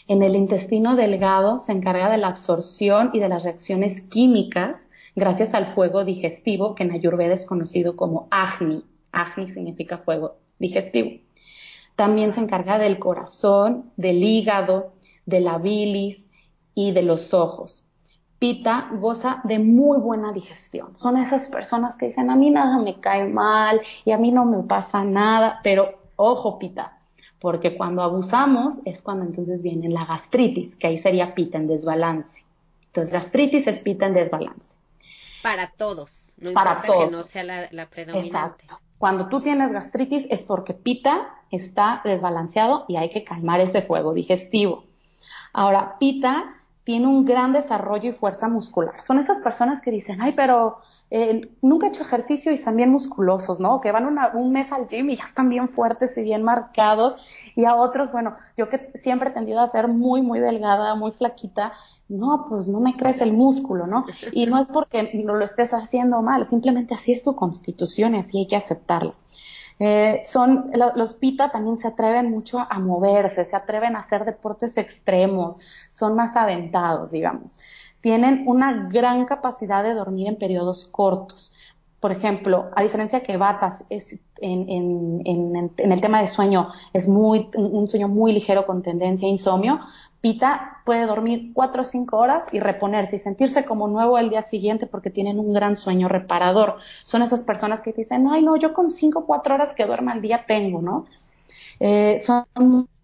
En 0.09 0.23
el 0.23 0.35
intestino 0.35 0.97
delgado 0.97 1.59
se 1.59 1.71
encarga 1.71 2.09
de 2.09 2.17
la 2.17 2.27
absorción 2.27 3.11
y 3.13 3.19
de 3.19 3.29
las 3.29 3.43
reacciones 3.45 4.01
químicas 4.01 4.84
gracias 5.15 5.53
al 5.53 5.65
fuego 5.65 6.03
digestivo 6.05 6.75
que 6.75 6.83
en 6.83 6.91
Ayurveda 6.91 7.33
es 7.33 7.45
conocido 7.45 7.95
como 7.95 8.27
Agni. 8.31 8.83
Agni 9.11 9.47
significa 9.47 9.97
fuego 9.97 10.37
digestivo. 10.59 11.21
También 11.95 12.33
se 12.33 12.41
encarga 12.41 12.77
del 12.77 12.99
corazón, 12.99 13.91
del 13.95 14.23
hígado, 14.23 14.93
de 15.25 15.39
la 15.39 15.57
bilis 15.57 16.27
y 16.73 16.91
de 16.91 17.03
los 17.03 17.33
ojos. 17.33 17.83
Pita 18.37 18.89
goza 18.99 19.39
de 19.45 19.59
muy 19.59 19.97
buena 19.97 20.33
digestión. 20.33 20.97
Son 20.97 21.15
esas 21.15 21.47
personas 21.47 21.95
que 21.95 22.07
dicen, 22.07 22.29
a 22.29 22.35
mí 22.35 22.51
nada 22.51 22.77
me 22.79 22.99
cae 22.99 23.25
mal 23.25 23.81
y 24.03 24.11
a 24.11 24.17
mí 24.17 24.31
no 24.31 24.43
me 24.43 24.61
pasa 24.63 25.05
nada, 25.05 25.61
pero 25.63 25.99
ojo, 26.17 26.59
Pita, 26.59 26.99
porque 27.39 27.77
cuando 27.77 28.01
abusamos 28.01 28.81
es 28.83 29.01
cuando 29.01 29.25
entonces 29.25 29.61
viene 29.61 29.87
la 29.89 30.05
gastritis, 30.05 30.75
que 30.75 30.87
ahí 30.87 30.97
sería 30.97 31.33
Pita 31.33 31.57
en 31.57 31.67
desbalance. 31.67 32.43
Entonces, 32.87 33.13
gastritis 33.13 33.67
es 33.67 33.79
Pita 33.79 34.05
en 34.05 34.13
desbalance. 34.13 34.75
Para 35.45 35.71
todos, 35.77 36.33
no 36.37 36.53
para 36.53 36.81
que 36.81 37.07
no 37.11 37.23
sea 37.23 37.43
la, 37.43 37.87
predominante. 37.87 38.27
Exacto. 38.27 38.79
Cuando 38.97 39.29
tú 39.29 39.41
tienes 39.41 39.71
gastritis 39.71 40.25
es 40.31 40.41
porque 40.41 40.73
pita 40.73 41.35
está 41.51 42.01
desbalanceado 42.03 42.85
y 42.87 42.95
hay 42.95 43.09
que 43.09 43.23
calmar 43.23 43.59
ese 43.59 43.83
fuego 43.83 44.15
digestivo. 44.15 44.85
Ahora, 45.53 45.97
pita 45.99 46.54
tiene 46.85 47.07
un 47.07 47.25
gran 47.25 47.51
desarrollo 47.51 48.09
y 48.09 48.13
fuerza 48.13 48.47
muscular. 48.47 49.01
Son 49.01 49.17
esas 49.17 49.39
personas 49.39 49.81
que 49.81 49.89
dicen, 49.89 50.21
ay, 50.21 50.33
pero 50.33 50.77
eh, 51.09 51.49
nunca 51.63 51.87
he 51.87 51.89
hecho 51.89 52.03
ejercicio 52.03 52.51
y 52.51 52.55
están 52.55 52.77
bien 52.77 52.91
musculosos, 52.91 53.59
¿no? 53.59 53.81
Que 53.81 53.91
van 53.91 54.05
un 54.05 54.51
mes 54.51 54.71
al 54.71 54.87
gym 54.87 55.09
y 55.09 55.17
ya 55.17 55.23
están 55.23 55.49
bien 55.49 55.67
fuertes 55.67 56.15
y 56.15 56.21
bien 56.21 56.43
marcados. 56.43 57.17
Y 57.55 57.65
a 57.65 57.75
otros, 57.75 58.11
bueno, 58.11 58.35
yo 58.55 58.69
que 58.69 58.91
siempre 58.93 59.29
he 59.29 59.33
tendido 59.33 59.61
a 59.61 59.67
ser 59.67 59.87
muy, 59.87 60.21
muy 60.21 60.39
delgada, 60.39 60.93
muy 60.93 61.11
flaquita, 61.11 61.73
no, 62.07 62.45
pues 62.47 62.67
no 62.67 62.79
me 62.79 62.95
crece 62.95 63.23
el 63.23 63.33
músculo, 63.33 63.87
¿no? 63.87 64.05
Y 64.31 64.45
no 64.45 64.59
es 64.59 64.69
porque 64.69 65.09
no 65.25 65.33
lo 65.33 65.43
estés 65.43 65.73
haciendo 65.73 66.21
mal, 66.21 66.45
simplemente 66.45 66.93
así 66.93 67.13
es 67.13 67.23
tu 67.23 67.35
constitución 67.35 68.13
y 68.13 68.19
así 68.19 68.37
hay 68.37 68.47
que 68.47 68.57
aceptarlo. 68.57 69.15
Eh, 69.77 70.21
son, 70.25 70.71
los 70.95 71.13
pita 71.15 71.51
también 71.51 71.77
se 71.77 71.87
atreven 71.87 72.31
mucho 72.31 72.59
a 72.59 72.79
moverse, 72.79 73.43
se 73.43 73.55
atreven 73.55 73.95
a 73.95 73.99
hacer 73.99 74.23
deportes 74.23 74.77
extremos, 74.77 75.59
son 75.89 76.15
más 76.15 76.35
aventados, 76.37 77.11
digamos. 77.11 77.57
Tienen 77.99 78.43
una 78.47 78.87
gran 78.87 79.25
capacidad 79.25 79.83
de 79.83 79.93
dormir 79.93 80.27
en 80.29 80.37
periodos 80.37 80.85
cortos. 80.85 81.51
Por 82.05 82.11
ejemplo, 82.11 82.69
a 82.75 82.83
diferencia 82.83 83.23
que 83.23 83.35
Batas 83.35 83.83
es 83.89 84.19
en, 84.39 85.23
el 85.75 86.01
tema 86.01 86.21
de 86.21 86.27
sueño 86.27 86.69
es 86.93 87.07
muy, 87.07 87.49
un 87.55 87.87
sueño 87.87 88.07
muy 88.07 88.31
ligero 88.31 88.63
con 88.67 88.83
tendencia 88.83 89.27
a 89.27 89.31
insomnio, 89.31 89.79
Pita 90.21 90.83
puede 90.85 91.07
dormir 91.07 91.49
cuatro 91.55 91.81
o 91.81 91.83
cinco 91.83 92.17
horas 92.17 92.45
y 92.53 92.59
reponerse 92.59 93.15
y 93.15 93.19
sentirse 93.19 93.65
como 93.65 93.87
nuevo 93.87 94.19
el 94.19 94.29
día 94.29 94.43
siguiente 94.43 94.85
porque 94.85 95.09
tienen 95.09 95.39
un 95.39 95.51
gran 95.51 95.75
sueño 95.75 96.07
reparador. 96.07 96.77
Son 97.03 97.23
esas 97.23 97.41
personas 97.41 97.81
que 97.81 97.91
dicen, 97.91 98.27
ay, 98.27 98.43
no, 98.43 98.55
yo 98.55 98.71
con 98.71 98.91
cinco 98.91 99.21
o 99.21 99.25
cuatro 99.25 99.55
horas 99.55 99.73
que 99.73 99.87
duerma 99.87 100.11
al 100.11 100.21
día 100.21 100.45
tengo, 100.45 100.83
¿no? 100.83 101.07
Eh, 101.79 102.19
son 102.19 102.45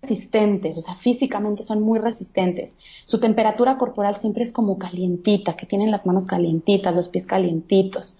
resistentes, 0.02 0.78
o 0.78 0.82
sea, 0.82 0.96
físicamente 0.96 1.64
son 1.64 1.82
muy 1.82 1.98
resistentes. 1.98 2.76
Su 3.06 3.20
temperatura 3.20 3.78
corporal 3.78 4.16
siempre 4.16 4.44
es 4.44 4.52
como 4.52 4.78
calientita, 4.78 5.56
que 5.56 5.66
tienen 5.66 5.92
las 5.92 6.06
manos 6.06 6.26
calientitas, 6.26 6.96
los 6.96 7.08
pies 7.08 7.26
calientitos. 7.26 8.18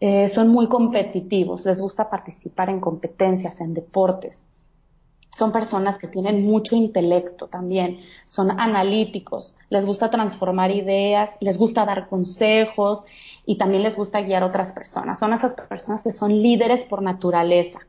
Eh, 0.00 0.28
son 0.28 0.48
muy 0.48 0.68
competitivos, 0.68 1.64
les 1.64 1.80
gusta 1.80 2.10
participar 2.10 2.70
en 2.70 2.80
competencias, 2.80 3.60
en 3.60 3.74
deportes. 3.74 4.44
Son 5.34 5.52
personas 5.52 5.98
que 5.98 6.08
tienen 6.08 6.46
mucho 6.46 6.76
intelecto 6.76 7.46
también, 7.48 7.98
son 8.24 8.58
analíticos, 8.58 9.54
les 9.68 9.84
gusta 9.84 10.10
transformar 10.10 10.70
ideas, 10.70 11.36
les 11.40 11.58
gusta 11.58 11.84
dar 11.84 12.08
consejos 12.08 13.04
y 13.44 13.58
también 13.58 13.82
les 13.82 13.96
gusta 13.96 14.22
guiar 14.22 14.42
a 14.42 14.46
otras 14.46 14.72
personas. 14.72 15.18
Son 15.18 15.34
esas 15.34 15.52
personas 15.52 16.02
que 16.02 16.12
son 16.12 16.42
líderes 16.42 16.84
por 16.84 17.02
naturaleza 17.02 17.80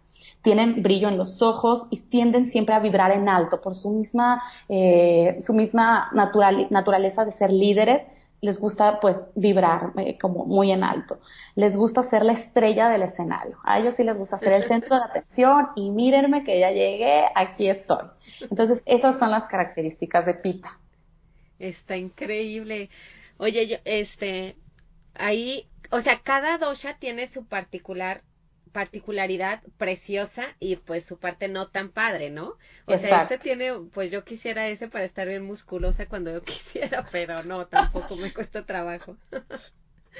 tienen 0.41 0.81
brillo 0.81 1.09
en 1.09 1.17
los 1.17 1.41
ojos 1.41 1.87
y 1.89 1.97
tienden 1.97 2.45
siempre 2.45 2.73
a 2.73 2.79
vibrar 2.79 3.11
en 3.11 3.27
alto 3.27 3.59
por 3.59 3.75
su 3.75 3.89
misma, 3.89 4.41
eh, 4.69 5.37
su 5.41 5.53
misma 5.53 6.09
naturaleza 6.13 7.25
de 7.25 7.31
ser 7.31 7.51
líderes 7.51 8.07
les 8.41 8.59
gusta 8.59 8.99
pues 8.99 9.25
vibrar 9.35 9.93
eh, 9.97 10.17
como 10.17 10.45
muy 10.45 10.71
en 10.71 10.83
alto. 10.83 11.19
Les 11.55 11.75
gusta 11.75 12.03
ser 12.03 12.23
la 12.23 12.33
estrella 12.33 12.89
del 12.89 13.03
escenario. 13.03 13.57
A 13.63 13.79
ellos 13.79 13.95
sí 13.95 14.03
les 14.03 14.17
gusta 14.17 14.37
ser 14.37 14.53
el 14.53 14.63
centro 14.63 14.95
de 14.95 15.03
atención 15.03 15.69
y 15.75 15.91
mírenme 15.91 16.43
que 16.43 16.59
ya 16.59 16.71
llegué, 16.71 17.25
aquí 17.35 17.69
estoy. 17.69 18.07
Entonces, 18.41 18.83
esas 18.85 19.17
son 19.17 19.31
las 19.31 19.45
características 19.45 20.25
de 20.25 20.35
Pita. 20.35 20.79
Está 21.59 21.97
increíble. 21.97 22.89
Oye, 23.37 23.67
yo, 23.67 23.77
este, 23.85 24.55
ahí, 25.15 25.67
o 25.89 26.01
sea, 26.01 26.19
cada 26.21 26.57
dosha 26.57 26.97
tiene 26.99 27.27
su 27.27 27.45
particular 27.45 28.21
particularidad 28.77 29.63
preciosa 29.79 30.55
y 30.59 30.75
pues 30.75 31.03
su 31.03 31.17
parte 31.17 31.47
no 31.47 31.69
tan 31.69 31.89
padre, 31.89 32.29
¿no? 32.29 32.57
O 32.85 32.95
sea, 32.95 33.15
este 33.15 33.39
tiene, 33.39 33.73
pues 33.91 34.11
yo 34.11 34.23
quisiera 34.23 34.67
ese 34.69 34.87
para 34.87 35.03
estar 35.03 35.27
bien 35.27 35.43
musculosa 35.43 36.05
cuando 36.05 36.31
yo 36.31 36.43
quisiera, 36.53 37.03
pero 37.11 37.41
no, 37.43 37.65
tampoco 37.65 38.15
me 38.17 38.31
cuesta 38.31 38.67
trabajo. 38.67 39.17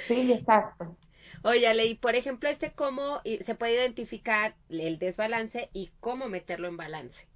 sí, 0.06 0.32
exacto. 0.32 0.96
Oye, 1.42 1.84
y 1.86 1.94
por 1.96 2.14
ejemplo, 2.14 2.48
este 2.48 2.72
cómo 2.72 3.20
se 3.40 3.54
puede 3.56 3.74
identificar 3.74 4.54
el 4.68 4.98
desbalance 5.00 5.68
y 5.72 5.90
cómo 6.00 6.28
meterlo 6.28 6.68
en 6.68 6.76
balance. 6.76 7.26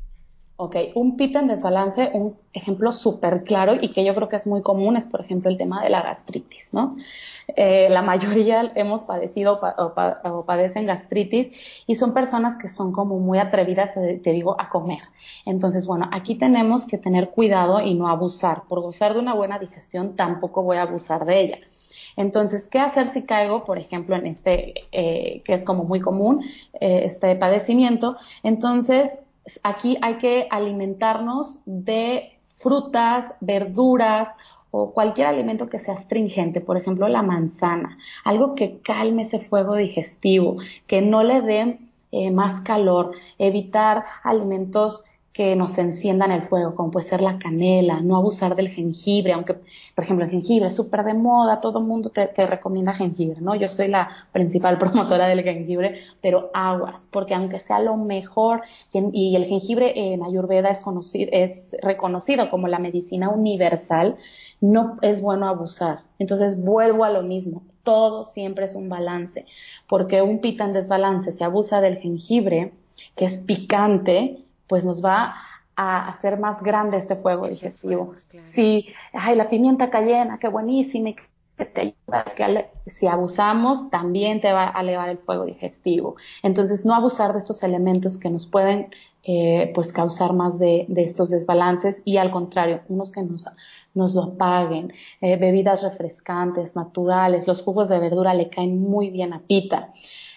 Ok, 0.56 0.76
un 0.94 1.16
pita 1.16 1.40
en 1.40 1.48
desbalance, 1.48 2.10
un 2.12 2.36
ejemplo 2.52 2.92
súper 2.92 3.42
claro 3.42 3.74
y 3.80 3.90
que 3.90 4.04
yo 4.04 4.14
creo 4.14 4.28
que 4.28 4.36
es 4.36 4.46
muy 4.46 4.62
común 4.62 4.96
es, 4.96 5.06
por 5.06 5.20
ejemplo, 5.20 5.50
el 5.50 5.56
tema 5.56 5.82
de 5.82 5.88
la 5.88 6.02
gastritis, 6.02 6.72
¿no? 6.72 6.94
Eh, 7.56 7.88
la 7.90 8.02
mayoría 8.02 8.70
hemos 8.74 9.02
padecido 9.04 9.60
o, 9.60 10.44
padecen 10.44 10.86
gastritis 10.86 11.50
y 11.86 11.94
son 11.94 12.14
personas 12.14 12.56
que 12.58 12.68
son 12.68 12.92
como 12.92 13.18
muy 13.18 13.38
atrevidas, 13.38 13.92
te, 13.94 14.18
te, 14.18 14.32
digo, 14.32 14.54
a 14.60 14.68
comer. 14.68 15.00
Entonces, 15.46 15.86
bueno, 15.86 16.08
aquí 16.12 16.36
tenemos 16.36 16.86
que 16.86 16.98
tener 16.98 17.30
cuidado 17.30 17.80
y 17.80 17.94
no 17.94 18.06
abusar. 18.06 18.64
Por 18.68 18.80
gozar 18.80 19.14
de 19.14 19.20
una 19.20 19.34
buena 19.34 19.58
digestión, 19.58 20.16
tampoco 20.16 20.62
voy 20.62 20.76
a 20.76 20.82
abusar 20.82 21.24
de 21.24 21.40
ella. 21.40 21.58
Entonces, 22.16 22.68
¿qué 22.68 22.78
hacer 22.78 23.06
si 23.08 23.22
caigo, 23.22 23.64
por 23.64 23.78
ejemplo, 23.78 24.16
en 24.16 24.26
este, 24.26 24.74
eh, 24.92 25.42
que 25.44 25.54
es 25.54 25.64
como 25.64 25.84
muy 25.84 26.00
común, 26.00 26.44
eh, 26.80 27.02
este 27.04 27.34
padecimiento? 27.36 28.16
Entonces, 28.42 29.18
aquí 29.62 29.98
hay 30.02 30.16
que 30.18 30.48
alimentarnos 30.50 31.60
de 31.64 32.38
frutas, 32.44 33.34
verduras 33.40 34.34
o 34.70 34.92
cualquier 34.92 35.26
alimento 35.26 35.68
que 35.68 35.78
sea 35.78 35.94
astringente, 35.94 36.60
por 36.60 36.76
ejemplo 36.76 37.08
la 37.08 37.22
manzana, 37.22 37.98
algo 38.24 38.54
que 38.54 38.80
calme 38.80 39.22
ese 39.22 39.38
fuego 39.38 39.76
digestivo, 39.76 40.56
que 40.86 41.02
no 41.02 41.22
le 41.22 41.42
dé 41.42 41.78
eh, 42.10 42.30
más 42.30 42.60
calor, 42.60 43.12
evitar 43.38 44.04
alimentos 44.22 45.04
que 45.32 45.56
nos 45.56 45.78
enciendan 45.78 46.30
el 46.30 46.42
fuego, 46.42 46.74
como 46.74 46.90
puede 46.90 47.06
ser 47.06 47.22
la 47.22 47.38
canela, 47.38 48.00
no 48.00 48.16
abusar 48.16 48.54
del 48.54 48.68
jengibre, 48.68 49.32
aunque, 49.32 49.54
por 49.94 50.04
ejemplo, 50.04 50.26
el 50.26 50.30
jengibre 50.30 50.66
es 50.66 50.76
súper 50.76 51.04
de 51.04 51.14
moda, 51.14 51.60
todo 51.60 51.78
el 51.78 51.86
mundo 51.86 52.10
te, 52.10 52.46
recomienda 52.46 52.92
jengibre, 52.92 53.40
¿no? 53.40 53.54
Yo 53.54 53.66
soy 53.66 53.88
la 53.88 54.10
principal 54.32 54.76
promotora 54.78 55.26
del 55.28 55.42
jengibre, 55.42 56.00
pero 56.20 56.50
aguas, 56.52 57.08
porque 57.10 57.34
aunque 57.34 57.60
sea 57.60 57.80
lo 57.80 57.96
mejor, 57.96 58.62
y 58.92 59.34
el 59.36 59.46
jengibre 59.46 60.12
en 60.12 60.22
Ayurveda 60.22 60.68
es, 60.68 60.80
conocido, 60.80 61.30
es 61.32 61.76
reconocido 61.82 62.50
como 62.50 62.68
la 62.68 62.78
medicina 62.78 63.30
universal, 63.30 64.16
no 64.60 64.98
es 65.00 65.22
bueno 65.22 65.48
abusar. 65.48 66.02
Entonces 66.18 66.60
vuelvo 66.60 67.04
a 67.04 67.10
lo 67.10 67.22
mismo, 67.22 67.62
todo 67.82 68.24
siempre 68.24 68.66
es 68.66 68.74
un 68.74 68.90
balance, 68.90 69.46
porque 69.88 70.20
un 70.20 70.40
pita 70.40 70.64
en 70.64 70.74
desbalance, 70.74 71.32
se 71.32 71.42
abusa 71.44 71.80
del 71.80 71.96
jengibre, 71.96 72.72
que 73.16 73.24
es 73.24 73.38
picante, 73.38 74.44
pues 74.72 74.86
nos 74.86 75.04
va 75.04 75.34
a 75.76 76.08
hacer 76.08 76.40
más 76.40 76.62
grande 76.62 76.96
este 76.96 77.14
fuego 77.14 77.46
digestivo. 77.46 78.14
Si, 78.42 78.86
ay, 79.12 79.36
la 79.36 79.50
pimienta 79.50 79.90
cayena, 79.90 80.38
qué 80.38 80.48
buenísima, 80.48 81.10
que 81.58 81.66
te 81.66 81.80
ayuda, 81.82 82.24
que 82.34 82.70
si 82.86 83.06
abusamos 83.06 83.90
también 83.90 84.40
te 84.40 84.50
va 84.50 84.72
a 84.74 84.80
elevar 84.80 85.10
el 85.10 85.18
fuego 85.18 85.44
digestivo. 85.44 86.16
Entonces, 86.42 86.86
no 86.86 86.94
abusar 86.94 87.32
de 87.32 87.38
estos 87.40 87.62
elementos 87.62 88.16
que 88.16 88.30
nos 88.30 88.46
pueden 88.46 88.88
eh, 89.24 89.70
pues 89.74 89.92
causar 89.92 90.32
más 90.32 90.58
de, 90.58 90.86
estos 90.96 91.28
desbalances 91.28 92.00
y 92.06 92.16
al 92.16 92.30
contrario, 92.30 92.80
unos 92.88 93.12
que 93.12 93.22
nos, 93.22 93.44
nos 93.92 94.14
lo 94.14 94.22
apaguen, 94.22 94.94
eh, 95.20 95.36
bebidas 95.36 95.82
refrescantes, 95.82 96.74
naturales, 96.76 97.46
los 97.46 97.60
jugos 97.60 97.90
de 97.90 98.00
verdura 98.00 98.32
le 98.32 98.48
caen 98.48 98.80
muy 98.80 99.10
bien 99.10 99.34
a 99.34 99.40
pita. 99.40 99.90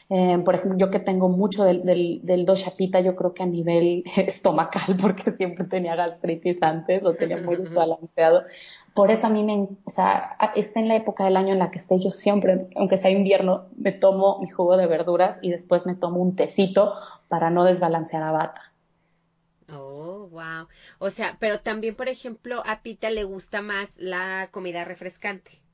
Eh, 0.09 0.37
por 0.45 0.53
ejemplo, 0.53 0.77
yo 0.77 0.91
que 0.91 0.99
tengo 0.99 1.29
mucho 1.29 1.63
del, 1.63 1.83
del, 1.83 2.19
del 2.21 2.45
doshapita, 2.45 2.99
yo 2.99 3.15
creo 3.15 3.33
que 3.33 3.41
a 3.41 3.47
nivel 3.47 4.03
estomacal, 4.17 4.95
porque 5.01 5.31
siempre 5.31 5.65
tenía 5.65 5.95
gastritis 5.95 6.61
antes, 6.61 7.01
lo 7.01 7.15
tenía 7.15 7.37
muy 7.37 7.55
desbalanceado. 7.55 8.43
Por 8.93 9.09
eso 9.09 9.27
a 9.27 9.29
mí 9.31 9.43
me, 9.43 9.67
o 9.83 9.89
sea, 9.89 10.37
está 10.55 10.79
en 10.79 10.89
la 10.89 10.95
época 10.95 11.25
del 11.25 11.37
año 11.37 11.53
en 11.53 11.59
la 11.59 11.71
que 11.71 11.79
esté, 11.79 11.99
yo 11.99 12.11
siempre, 12.11 12.67
aunque 12.75 12.97
sea 12.97 13.09
invierno, 13.09 13.65
me 13.77 13.91
tomo 13.91 14.39
mi 14.41 14.49
jugo 14.49 14.77
de 14.77 14.85
verduras 14.85 15.39
y 15.41 15.49
después 15.49 15.85
me 15.87 15.95
tomo 15.95 16.21
un 16.21 16.35
tecito 16.35 16.93
para 17.27 17.49
no 17.49 17.63
desbalancear 17.63 18.21
a 18.21 18.31
bata. 18.31 18.61
Oh, 19.73 20.27
wow. 20.29 20.67
O 20.99 21.09
sea, 21.09 21.37
pero 21.39 21.61
también, 21.61 21.95
por 21.95 22.09
ejemplo, 22.09 22.61
a 22.67 22.83
Pita 22.83 23.09
le 23.09 23.23
gusta 23.23 23.63
más 23.63 23.97
la 23.97 24.49
comida 24.51 24.85
refrescante 24.85 25.64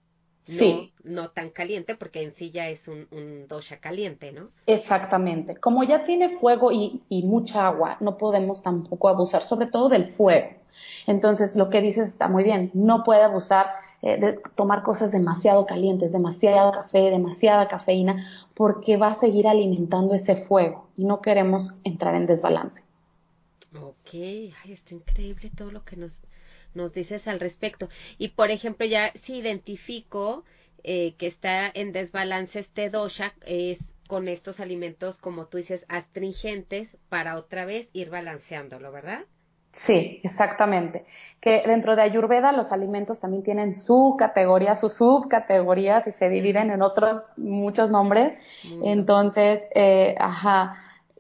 sí. 0.44 0.94
no 1.04 1.30
tan 1.30 1.50
caliente, 1.50 1.96
porque 1.96 2.22
en 2.22 2.32
sí 2.32 2.52
ya 2.52 2.68
es 2.68 2.88
un, 2.88 3.08
un, 3.12 3.48
dosha 3.48 3.78
caliente, 3.78 4.32
¿no? 4.32 4.50
Exactamente. 4.66 5.58
Como 5.58 5.84
ya 5.84 6.04
tiene 6.04 6.30
fuego 6.30 6.72
y, 6.72 7.02
y, 7.10 7.24
mucha 7.24 7.68
agua, 7.68 7.98
no 8.00 8.18
podemos 8.18 8.62
tampoco 8.62 9.10
abusar, 9.10 9.42
sobre 9.42 9.68
todo 9.68 9.90
del 9.90 10.08
fuego. 10.08 10.50
Entonces, 11.08 11.56
lo 11.56 11.70
que 11.70 11.82
dices 11.82 12.10
está 12.10 12.28
muy 12.28 12.44
bien. 12.44 12.72
No 12.74 13.04
puede 13.04 13.24
abusar 13.24 13.72
eh, 14.02 14.18
de 14.18 14.34
tomar 14.56 14.84
cosas 14.84 15.12
demasiado 15.12 15.66
calientes, 15.66 16.12
demasiado 16.12 16.72
café, 16.72 17.10
demasiada 17.10 17.68
cafeína, 17.68 18.26
porque 18.54 18.98
va 18.98 19.10
a 19.10 19.14
seguir 19.14 19.48
alimentando 19.48 20.14
ese 20.14 20.36
fuego 20.36 20.88
y 20.96 21.06
no 21.06 21.22
queremos 21.22 21.76
entrar 21.84 22.16
en 22.16 22.26
desbalance. 22.26 22.84
Ok, 23.80 24.14
Ay, 24.14 24.72
está 24.72 24.94
increíble 24.94 25.50
todo 25.56 25.72
lo 25.72 25.86
que 25.86 25.96
nos 25.96 26.20
nos 26.74 26.94
dices 26.94 27.28
al 27.28 27.40
respecto. 27.40 27.90
Y 28.18 28.30
por 28.30 28.52
ejemplo, 28.52 28.86
ya 28.86 29.12
si 29.16 29.38
identifico 29.38 30.44
eh, 30.84 31.16
que 31.18 31.28
está 31.28 31.70
en 31.74 31.92
desbalance 31.92 32.60
este 32.60 32.90
dosha, 32.90 33.34
es 33.46 33.94
con 34.08 34.28
estos 34.28 34.60
alimentos, 34.60 35.18
como 35.18 35.46
tú 35.46 35.58
dices, 35.58 35.86
astringentes, 35.88 36.98
para 37.08 37.38
otra 37.38 37.66
vez 37.66 37.90
ir 37.94 38.10
balanceándolo, 38.10 38.92
¿verdad? 38.92 39.22
Sí, 39.72 40.20
exactamente. 40.24 41.06
Que 41.40 41.64
dentro 41.66 41.96
de 41.96 42.02
Ayurveda 42.02 42.52
los 42.52 42.74
alimentos 42.74 43.22
también 43.22 43.42
tienen 43.42 43.74
su 43.74 44.16
categoría, 44.18 44.76
sus 44.76 44.96
subcategorías 44.96 46.08
y 46.08 46.12
se 46.12 46.28
dividen 46.28 46.72
en 46.72 46.82
otros 46.82 47.30
muchos 47.38 47.90
nombres. 47.90 48.34
Entonces, 48.84 49.62
eh, 49.74 50.16
ajá 50.20 50.74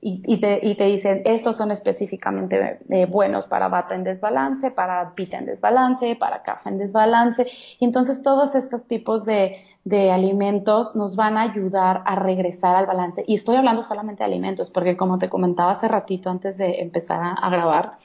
y, 0.04 0.38
te, 0.40 0.86
dicen, 0.86 1.22
estos 1.26 1.58
son 1.58 1.70
específicamente 1.70 2.80
eh, 2.90 3.06
buenos 3.06 3.46
para 3.46 3.68
bata 3.70 3.94
en 3.94 4.04
desbalance, 4.04 4.72
para 4.72 5.14
pita 5.14 5.38
en 5.38 5.46
desbalance, 5.46 6.16
para 6.16 6.42
café 6.42 6.70
en 6.70 6.80
desbalance. 6.80 7.46
Y 7.80 7.86
entonces 7.86 8.24
todos 8.24 8.56
estos 8.56 8.88
tipos 8.88 9.26
de, 9.26 9.58
de, 9.84 10.10
alimentos 10.10 10.96
nos 10.96 11.16
van 11.16 11.38
a 11.38 11.44
ayudar 11.44 12.02
a 12.08 12.16
regresar 12.16 12.76
al 12.76 12.88
balance. 12.88 13.24
Y 13.28 13.36
estoy 13.36 13.58
hablando 13.58 13.84
solamente 13.84 14.24
de 14.24 14.32
alimentos, 14.32 14.72
porque 14.72 14.98
como 14.98 15.20
te 15.20 15.30
comentaba 15.30 15.72
hace 15.72 15.88
ratito 15.88 16.32
antes 16.32 16.58
de 16.58 16.82
empezar 16.82 17.36
a, 17.40 17.50
grabar, 17.52 17.98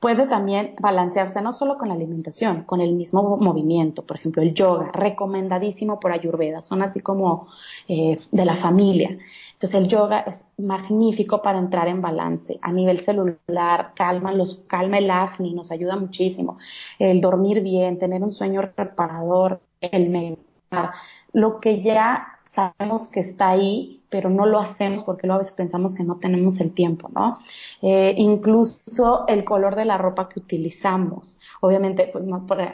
puede 0.00 0.26
también 0.26 0.74
balancearse 0.80 1.42
no 1.42 1.52
solo 1.52 1.76
con 1.76 1.88
la 1.88 1.94
alimentación, 1.94 2.62
con 2.62 2.80
el 2.80 2.94
mismo 2.94 3.36
movimiento. 3.36 4.06
Por 4.06 4.16
ejemplo, 4.16 4.40
el 4.40 4.54
yoga, 4.54 4.90
recomendadísimo 4.94 6.00
por 6.00 6.12
Ayurveda, 6.12 6.62
son 6.62 6.82
así 6.82 7.00
como 7.00 7.48
eh, 7.88 8.16
de 8.30 8.44
la 8.46 8.56
familia. 8.56 9.18
Entonces 9.62 9.80
el 9.80 9.86
yoga 9.86 10.20
es 10.22 10.44
magnífico 10.58 11.40
para 11.40 11.56
entrar 11.56 11.86
en 11.86 12.02
balance 12.02 12.58
a 12.62 12.72
nivel 12.72 12.98
celular, 12.98 13.92
calma, 13.94 14.32
los, 14.32 14.64
calma 14.64 14.98
el 14.98 15.08
acné, 15.08 15.52
nos 15.52 15.70
ayuda 15.70 15.94
muchísimo. 15.94 16.58
El 16.98 17.20
dormir 17.20 17.60
bien, 17.60 17.96
tener 17.96 18.24
un 18.24 18.32
sueño 18.32 18.62
reparador, 18.76 19.60
el 19.80 20.10
meditar, 20.10 20.90
lo 21.32 21.60
que 21.60 21.80
ya 21.80 22.40
sabemos 22.44 23.06
que 23.06 23.20
está 23.20 23.50
ahí, 23.50 24.02
pero 24.10 24.30
no 24.30 24.46
lo 24.46 24.58
hacemos 24.58 25.04
porque 25.04 25.28
luego 25.28 25.36
a 25.36 25.42
veces 25.42 25.54
pensamos 25.54 25.94
que 25.94 26.02
no 26.02 26.16
tenemos 26.16 26.58
el 26.58 26.72
tiempo, 26.72 27.08
¿no? 27.14 27.38
Eh, 27.82 28.16
incluso 28.18 29.26
el 29.28 29.44
color 29.44 29.76
de 29.76 29.84
la 29.84 29.96
ropa 29.96 30.28
que 30.28 30.40
utilizamos. 30.40 31.38
Obviamente, 31.60 32.10
pues, 32.12 32.24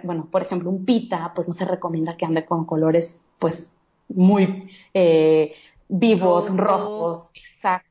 bueno, 0.05 0.27
por 0.31 0.41
ejemplo, 0.43 0.71
un 0.71 0.87
pita, 0.87 1.33
pues 1.35 1.49
no 1.49 1.53
se 1.53 1.67
recomienda 1.67 2.17
que 2.17 2.25
ande 2.25 2.47
con 2.47 2.65
colores, 2.65 3.21
pues, 3.39 3.75
muy 4.09 4.71
eh, 4.95 5.53
vivos, 5.89 6.55
rojos, 6.57 7.31
exacto. 7.35 7.89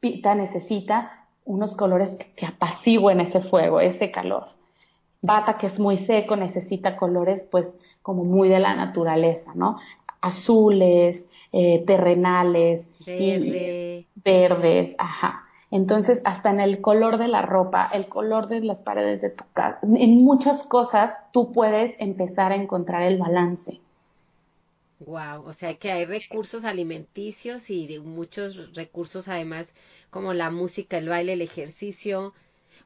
Pita 0.00 0.34
necesita 0.34 1.26
unos 1.44 1.74
colores 1.74 2.16
que, 2.16 2.32
que 2.34 2.46
apacigüen 2.46 3.20
ese 3.20 3.40
fuego, 3.40 3.80
ese 3.80 4.10
calor. 4.10 4.48
Bata, 5.26 5.56
que 5.56 5.66
es 5.66 5.80
muy 5.80 5.96
seco, 5.96 6.36
necesita 6.36 6.96
colores 6.96 7.46
pues 7.50 7.76
como 8.02 8.24
muy 8.24 8.50
de 8.50 8.60
la 8.60 8.74
naturaleza, 8.74 9.52
¿no? 9.54 9.78
Azules, 10.20 11.26
eh, 11.50 11.82
terrenales, 11.86 12.90
Verde. 13.06 14.06
verdes, 14.16 14.94
ajá. 14.98 15.44
Entonces, 15.70 16.20
hasta 16.24 16.50
en 16.50 16.60
el 16.60 16.82
color 16.82 17.16
de 17.16 17.28
la 17.28 17.40
ropa, 17.40 17.88
el 17.92 18.06
color 18.06 18.48
de 18.48 18.60
las 18.60 18.80
paredes 18.80 19.22
de 19.22 19.30
tu 19.30 19.44
casa, 19.54 19.78
en 19.82 20.22
muchas 20.22 20.62
cosas 20.62 21.18
tú 21.32 21.52
puedes 21.52 21.96
empezar 21.98 22.52
a 22.52 22.56
encontrar 22.56 23.02
el 23.02 23.16
balance. 23.16 23.80
Wow, 25.06 25.44
o 25.46 25.52
sea 25.52 25.74
que 25.74 25.90
hay 25.92 26.04
recursos 26.04 26.64
alimenticios 26.64 27.68
y 27.70 27.86
de 27.86 28.00
muchos 28.00 28.74
recursos 28.74 29.28
además 29.28 29.74
como 30.10 30.32
la 30.32 30.50
música, 30.50 30.96
el 30.98 31.08
baile, 31.08 31.34
el 31.34 31.42
ejercicio. 31.42 32.32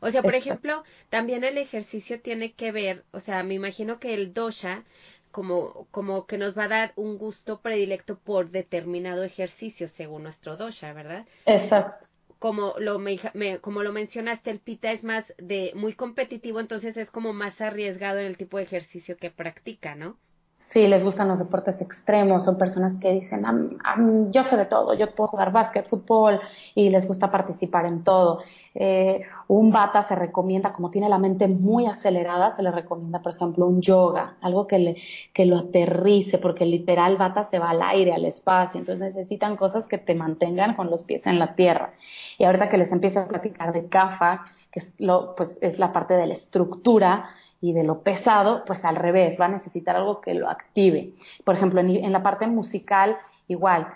O 0.01 0.11
sea, 0.11 0.23
por 0.25 0.35
Exacto. 0.35 0.35
ejemplo, 0.35 0.83
también 1.11 1.45
el 1.45 1.59
ejercicio 1.59 2.19
tiene 2.21 2.53
que 2.55 2.73
ver, 2.73 3.05
o 3.13 3.21
sea, 3.21 3.43
me 3.45 3.55
imagino 3.55 3.99
que 4.01 4.15
el 4.15 4.33
dosha 4.35 4.85
como, 5.33 5.87
como 5.93 6.27
que 6.27 6.39
nos 6.39 6.57
va 6.59 6.65
a 6.65 6.69
dar 6.69 6.93
un 6.97 7.19
gusto 7.19 7.61
predilecto 7.61 8.17
por 8.19 8.51
determinado 8.51 9.25
ejercicio 9.25 9.89
según 9.89 10.25
nuestro 10.25 10.57
dosha, 10.57 10.93
¿verdad? 10.93 11.27
Exacto. 11.47 12.07
Como 12.41 12.75
lo, 12.79 12.99
me, 12.99 13.17
me- 13.35 13.61
como 13.61 13.83
lo 13.85 13.93
mencionaste, 13.93 14.51
el 14.51 14.59
pita 14.61 14.91
es 14.91 15.05
más 15.05 15.33
de 15.39 15.71
muy 15.77 15.93
competitivo, 15.93 16.59
entonces 16.59 16.97
es 16.97 17.11
como 17.13 17.33
más 17.33 17.61
arriesgado 17.61 18.19
en 18.19 18.27
el 18.27 18.37
tipo 18.37 18.57
de 18.57 18.65
ejercicio 18.65 19.17
que 19.17 19.31
practica, 19.31 19.95
¿no? 19.95 20.19
Sí, 20.61 20.89
les 20.89 21.05
gustan 21.05 21.29
los 21.29 21.39
deportes 21.39 21.81
extremos, 21.81 22.45
son 22.45 22.59
personas 22.59 22.97
que 22.99 23.13
dicen, 23.13 23.47
"Am- 23.47 23.79
am, 23.85 24.31
yo 24.33 24.43
sé 24.43 24.57
de 24.57 24.65
todo, 24.67 24.93
yo 24.95 25.15
puedo 25.15 25.29
jugar 25.29 25.53
básquet, 25.53 25.87
fútbol 25.89 26.41
y 26.75 26.91
les 26.91 27.07
gusta 27.07 27.31
participar 27.31 27.87
en 27.87 28.03
todo. 28.03 28.41
Eh, 28.75 29.23
un 29.47 29.71
bata 29.71 30.03
se 30.03 30.17
recomienda, 30.17 30.73
como 30.73 30.91
tiene 30.91 31.09
la 31.09 31.19
mente 31.19 31.47
muy 31.47 31.87
acelerada, 31.87 32.51
se 32.51 32.63
le 32.65 32.73
recomienda, 32.73 33.23
por 33.23 33.35
ejemplo, 33.37 33.67
un 33.67 33.81
yoga, 33.81 34.37
algo 34.43 34.67
que, 34.67 34.79
le, 34.81 34.97
que 35.33 35.47
lo 35.47 35.59
aterrice, 35.59 36.39
porque 36.39 36.67
literal 36.67 37.17
bata 37.17 37.45
se 37.45 37.59
va 37.61 37.71
al 37.71 37.81
aire, 37.83 38.13
al 38.13 38.25
espacio, 38.25 38.81
entonces 38.81 39.15
necesitan 39.15 39.57
cosas 39.57 39.87
que 39.87 39.97
te 39.99 40.15
mantengan 40.17 40.75
con 40.75 40.91
los 40.91 41.05
pies 41.05 41.27
en 41.29 41.39
la 41.39 41.55
tierra. 41.55 41.93
Y 42.37 42.45
ahorita 42.45 42.69
que 42.69 42.79
les 42.79 42.93
empiezo 42.93 43.21
a 43.21 43.29
platicar 43.29 43.73
de 43.73 43.89
CAFA, 43.89 44.45
que 44.71 44.81
es, 44.81 44.95
lo, 44.99 45.35
pues, 45.35 45.57
es 45.61 45.79
la 45.79 45.93
parte 45.93 46.15
de 46.15 46.27
la 46.27 46.33
estructura, 46.33 47.25
y 47.61 47.73
de 47.73 47.85
lo 47.85 48.03
pesado, 48.03 48.65
pues 48.65 48.85
al 48.85 48.97
revés, 48.97 49.39
va 49.41 49.47
a 49.47 49.49
necesitar 49.49 49.97
algo 49.97 50.21
que 50.21 50.35
lo 50.35 50.49
active. 50.49 51.13
Por 51.45 51.55
ejemplo, 51.55 51.81
en, 51.81 52.13
la 52.13 52.23
parte 52.23 52.47
musical, 52.47 53.17
igual, 53.49 53.89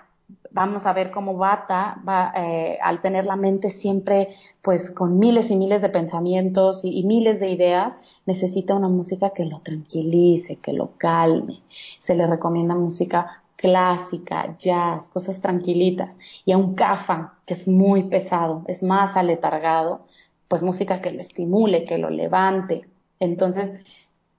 vamos 0.51 0.87
a 0.87 0.92
ver 0.92 1.11
cómo 1.11 1.37
Bata 1.37 2.01
va, 2.07 2.33
eh, 2.35 2.79
al 2.83 3.01
tener 3.01 3.25
la 3.25 3.37
mente 3.37 3.70
siempre 3.70 4.29
pues 4.62 4.90
con 4.90 5.18
miles 5.18 5.51
y 5.51 5.57
miles 5.57 5.83
de 5.83 5.90
pensamientos 5.90 6.85
y, 6.85 7.05
miles 7.05 7.40
de 7.40 7.51
ideas, 7.51 7.96
necesita 8.27 8.75
una 8.75 8.88
música 8.88 9.31
que 9.31 9.44
lo 9.44 9.61
tranquilice, 9.61 10.57
que 10.57 10.72
lo 10.72 10.96
calme. 10.98 11.62
Se 11.98 12.14
le 12.14 12.27
recomienda 12.27 12.75
música 12.75 13.42
clásica, 13.57 14.57
jazz, 14.59 15.09
cosas 15.09 15.40
tranquilitas. 15.40 16.18
Y 16.44 16.53
a 16.53 16.59
un 16.59 16.75
kafa, 16.75 17.35
que 17.46 17.55
es 17.55 17.68
muy 17.68 18.03
pesado, 18.03 18.64
es 18.66 18.83
más 18.83 19.16
aletargado, 19.16 20.01
pues 20.48 20.62
música 20.62 21.01
que 21.01 21.12
lo 21.12 21.20
estimule, 21.20 21.85
que 21.85 21.96
lo 21.96 22.11
levante. 22.11 22.87
Entonces, 23.23 23.73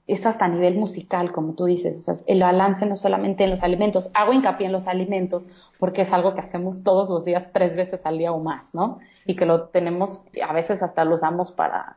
es 0.07 0.25
hasta 0.25 0.45
a 0.45 0.49
nivel 0.49 0.75
musical, 0.75 1.31
como 1.31 1.53
tú 1.55 1.65
dices, 1.65 1.97
o 1.99 2.01
sea, 2.01 2.15
el 2.27 2.41
balance 2.41 2.85
no 2.85 2.95
solamente 2.97 3.45
en 3.45 3.51
los 3.51 3.63
alimentos, 3.63 4.11
hago 4.13 4.33
hincapié 4.33 4.65
en 4.67 4.73
los 4.73 4.87
alimentos 4.87 5.47
porque 5.79 6.01
es 6.01 6.11
algo 6.13 6.33
que 6.35 6.41
hacemos 6.41 6.83
todos 6.83 7.09
los 7.09 7.23
días, 7.25 7.49
tres 7.53 7.75
veces 7.75 8.05
al 8.05 8.17
día 8.17 8.33
o 8.33 8.39
más, 8.39 8.73
¿no? 8.75 8.99
Y 9.25 9.35
que 9.35 9.45
lo 9.45 9.69
tenemos, 9.69 10.21
a 10.45 10.53
veces 10.53 10.83
hasta 10.83 11.05
lo 11.05 11.15
usamos 11.15 11.51
para, 11.53 11.95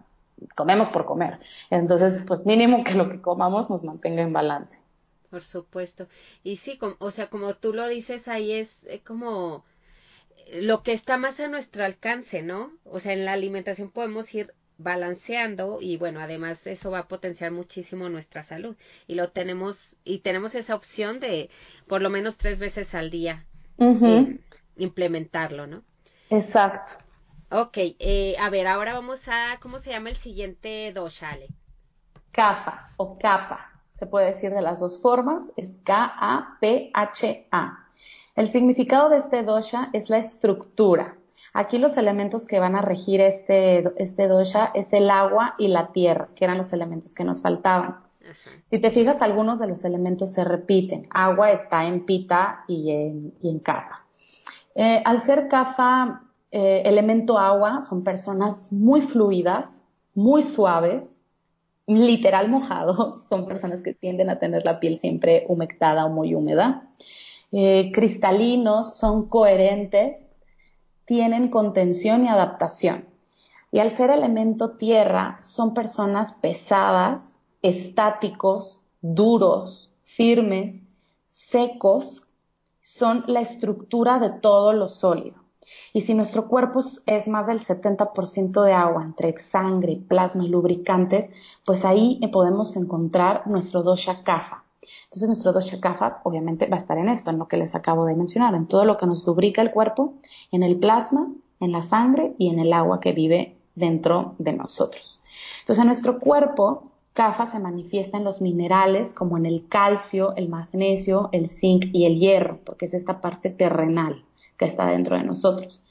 comemos 0.54 0.88
por 0.88 1.04
comer. 1.04 1.40
Entonces, 1.70 2.22
pues 2.26 2.46
mínimo 2.46 2.84
que 2.84 2.94
lo 2.94 3.08
que 3.10 3.20
comamos 3.20 3.70
nos 3.70 3.82
mantenga 3.84 4.22
en 4.22 4.32
balance. 4.32 4.78
Por 5.30 5.42
supuesto. 5.42 6.08
Y 6.42 6.56
sí, 6.56 6.78
com- 6.78 6.96
o 6.98 7.10
sea, 7.12 7.28
como 7.30 7.54
tú 7.54 7.72
lo 7.72 7.86
dices, 7.88 8.28
ahí 8.28 8.52
es 8.52 8.84
eh, 8.86 9.02
como 9.04 9.64
lo 10.52 10.82
que 10.82 10.92
está 10.92 11.18
más 11.18 11.40
a 11.40 11.48
nuestro 11.48 11.84
alcance, 11.84 12.42
¿no? 12.42 12.72
O 12.84 13.00
sea, 13.00 13.12
en 13.12 13.24
la 13.24 13.32
alimentación 13.34 13.90
podemos 13.90 14.34
ir 14.34 14.54
balanceando 14.78 15.78
y 15.80 15.96
bueno, 15.96 16.20
además 16.20 16.66
eso 16.66 16.90
va 16.90 17.00
a 17.00 17.08
potenciar 17.08 17.50
muchísimo 17.50 18.08
nuestra 18.08 18.42
salud 18.42 18.76
y 19.06 19.14
lo 19.14 19.30
tenemos 19.30 19.96
y 20.04 20.18
tenemos 20.18 20.54
esa 20.54 20.74
opción 20.74 21.20
de 21.20 21.50
por 21.86 22.02
lo 22.02 22.10
menos 22.10 22.36
tres 22.36 22.60
veces 22.60 22.94
al 22.94 23.10
día 23.10 23.46
eh, 23.78 24.38
implementarlo, 24.76 25.66
¿no? 25.66 25.82
Exacto. 26.30 26.92
Ok, 27.50 27.76
eh, 27.78 28.34
a 28.40 28.50
ver, 28.50 28.66
ahora 28.66 28.92
vamos 28.94 29.28
a, 29.28 29.58
¿cómo 29.60 29.78
se 29.78 29.90
llama 29.90 30.08
el 30.10 30.16
siguiente 30.16 30.92
dosha, 30.92 31.30
Ale? 31.30 31.48
Kafa 32.32 32.90
o 32.96 33.16
capa, 33.18 33.70
se 33.90 34.06
puede 34.06 34.26
decir 34.26 34.52
de 34.52 34.62
las 34.62 34.80
dos 34.80 35.00
formas, 35.00 35.44
es 35.56 35.78
K-A-P-H-A. 35.84 37.78
El 38.34 38.48
significado 38.48 39.08
de 39.08 39.18
este 39.18 39.42
dosha 39.42 39.90
es 39.92 40.10
la 40.10 40.18
estructura. 40.18 41.16
Aquí 41.56 41.78
los 41.78 41.96
elementos 41.96 42.46
que 42.46 42.60
van 42.60 42.76
a 42.76 42.82
regir 42.82 43.22
este, 43.22 43.82
este 43.96 44.28
dosha 44.28 44.72
es 44.74 44.92
el 44.92 45.08
agua 45.08 45.54
y 45.56 45.68
la 45.68 45.90
tierra, 45.90 46.28
que 46.34 46.44
eran 46.44 46.58
los 46.58 46.74
elementos 46.74 47.14
que 47.14 47.24
nos 47.24 47.40
faltaban. 47.40 47.96
Ajá. 48.20 48.50
Si 48.64 48.78
te 48.78 48.90
fijas, 48.90 49.22
algunos 49.22 49.58
de 49.58 49.66
los 49.66 49.82
elementos 49.82 50.34
se 50.34 50.44
repiten. 50.44 51.06
Agua 51.08 51.52
está 51.52 51.86
en 51.86 52.04
pita 52.04 52.64
y 52.68 52.90
en, 52.90 53.32
y 53.40 53.48
en 53.48 53.60
capa. 53.60 54.04
Eh, 54.74 55.00
al 55.02 55.18
ser 55.20 55.48
kafa, 55.48 56.24
eh, 56.50 56.82
elemento 56.84 57.38
agua, 57.38 57.80
son 57.80 58.04
personas 58.04 58.70
muy 58.70 59.00
fluidas, 59.00 59.82
muy 60.14 60.42
suaves, 60.42 61.18
literal 61.86 62.50
mojados, 62.50 63.24
son 63.28 63.46
personas 63.46 63.80
que 63.80 63.94
tienden 63.94 64.28
a 64.28 64.38
tener 64.38 64.66
la 64.66 64.78
piel 64.78 64.98
siempre 64.98 65.46
humectada 65.48 66.04
o 66.04 66.10
muy 66.10 66.34
húmeda. 66.34 66.90
Eh, 67.50 67.92
cristalinos, 67.94 68.98
son 68.98 69.30
coherentes, 69.30 70.25
tienen 71.06 71.48
contención 71.48 72.24
y 72.24 72.28
adaptación. 72.28 73.06
Y 73.72 73.78
al 73.78 73.90
ser 73.90 74.10
elemento 74.10 74.72
tierra, 74.76 75.38
son 75.40 75.72
personas 75.72 76.32
pesadas, 76.32 77.36
estáticos, 77.62 78.82
duros, 79.00 79.92
firmes, 80.02 80.82
secos, 81.26 82.26
son 82.80 83.24
la 83.26 83.40
estructura 83.40 84.18
de 84.18 84.30
todo 84.30 84.72
lo 84.72 84.88
sólido. 84.88 85.46
Y 85.92 86.02
si 86.02 86.14
nuestro 86.14 86.46
cuerpo 86.46 86.80
es 87.06 87.28
más 87.28 87.48
del 87.48 87.58
70% 87.58 88.62
de 88.62 88.72
agua, 88.72 89.02
entre 89.02 89.36
sangre, 89.38 90.00
plasma 90.08 90.44
y 90.44 90.48
lubricantes, 90.48 91.30
pues 91.64 91.84
ahí 91.84 92.20
podemos 92.32 92.76
encontrar 92.76 93.46
nuestro 93.46 93.82
dosha 93.82 94.22
kapha. 94.22 94.65
Entonces 95.04 95.28
nuestro 95.28 95.52
dosha 95.52 95.80
kapha 95.80 96.20
obviamente 96.24 96.66
va 96.66 96.76
a 96.76 96.80
estar 96.80 96.98
en 96.98 97.08
esto, 97.08 97.30
en 97.30 97.38
lo 97.38 97.48
que 97.48 97.56
les 97.56 97.74
acabo 97.74 98.04
de 98.04 98.16
mencionar, 98.16 98.54
en 98.54 98.66
todo 98.66 98.84
lo 98.84 98.96
que 98.96 99.06
nos 99.06 99.26
lubrica 99.26 99.62
el 99.62 99.70
cuerpo, 99.70 100.14
en 100.52 100.62
el 100.62 100.76
plasma, 100.76 101.28
en 101.60 101.72
la 101.72 101.82
sangre 101.82 102.34
y 102.38 102.48
en 102.48 102.58
el 102.58 102.72
agua 102.72 103.00
que 103.00 103.12
vive 103.12 103.56
dentro 103.74 104.34
de 104.38 104.52
nosotros. 104.52 105.20
Entonces 105.60 105.84
nuestro 105.84 106.18
cuerpo 106.18 106.90
kapha 107.12 107.46
se 107.46 107.58
manifiesta 107.58 108.18
en 108.18 108.24
los 108.24 108.40
minerales 108.40 109.14
como 109.14 109.38
en 109.38 109.46
el 109.46 109.68
calcio, 109.68 110.34
el 110.36 110.48
magnesio, 110.48 111.30
el 111.32 111.48
zinc 111.48 111.86
y 111.92 112.04
el 112.04 112.18
hierro, 112.18 112.58
porque 112.64 112.84
es 112.86 112.94
esta 112.94 113.20
parte 113.20 113.50
terrenal 113.50 114.24
que 114.58 114.66
está 114.66 114.86
dentro 114.86 115.16
de 115.16 115.22
nosotros. 115.22 115.82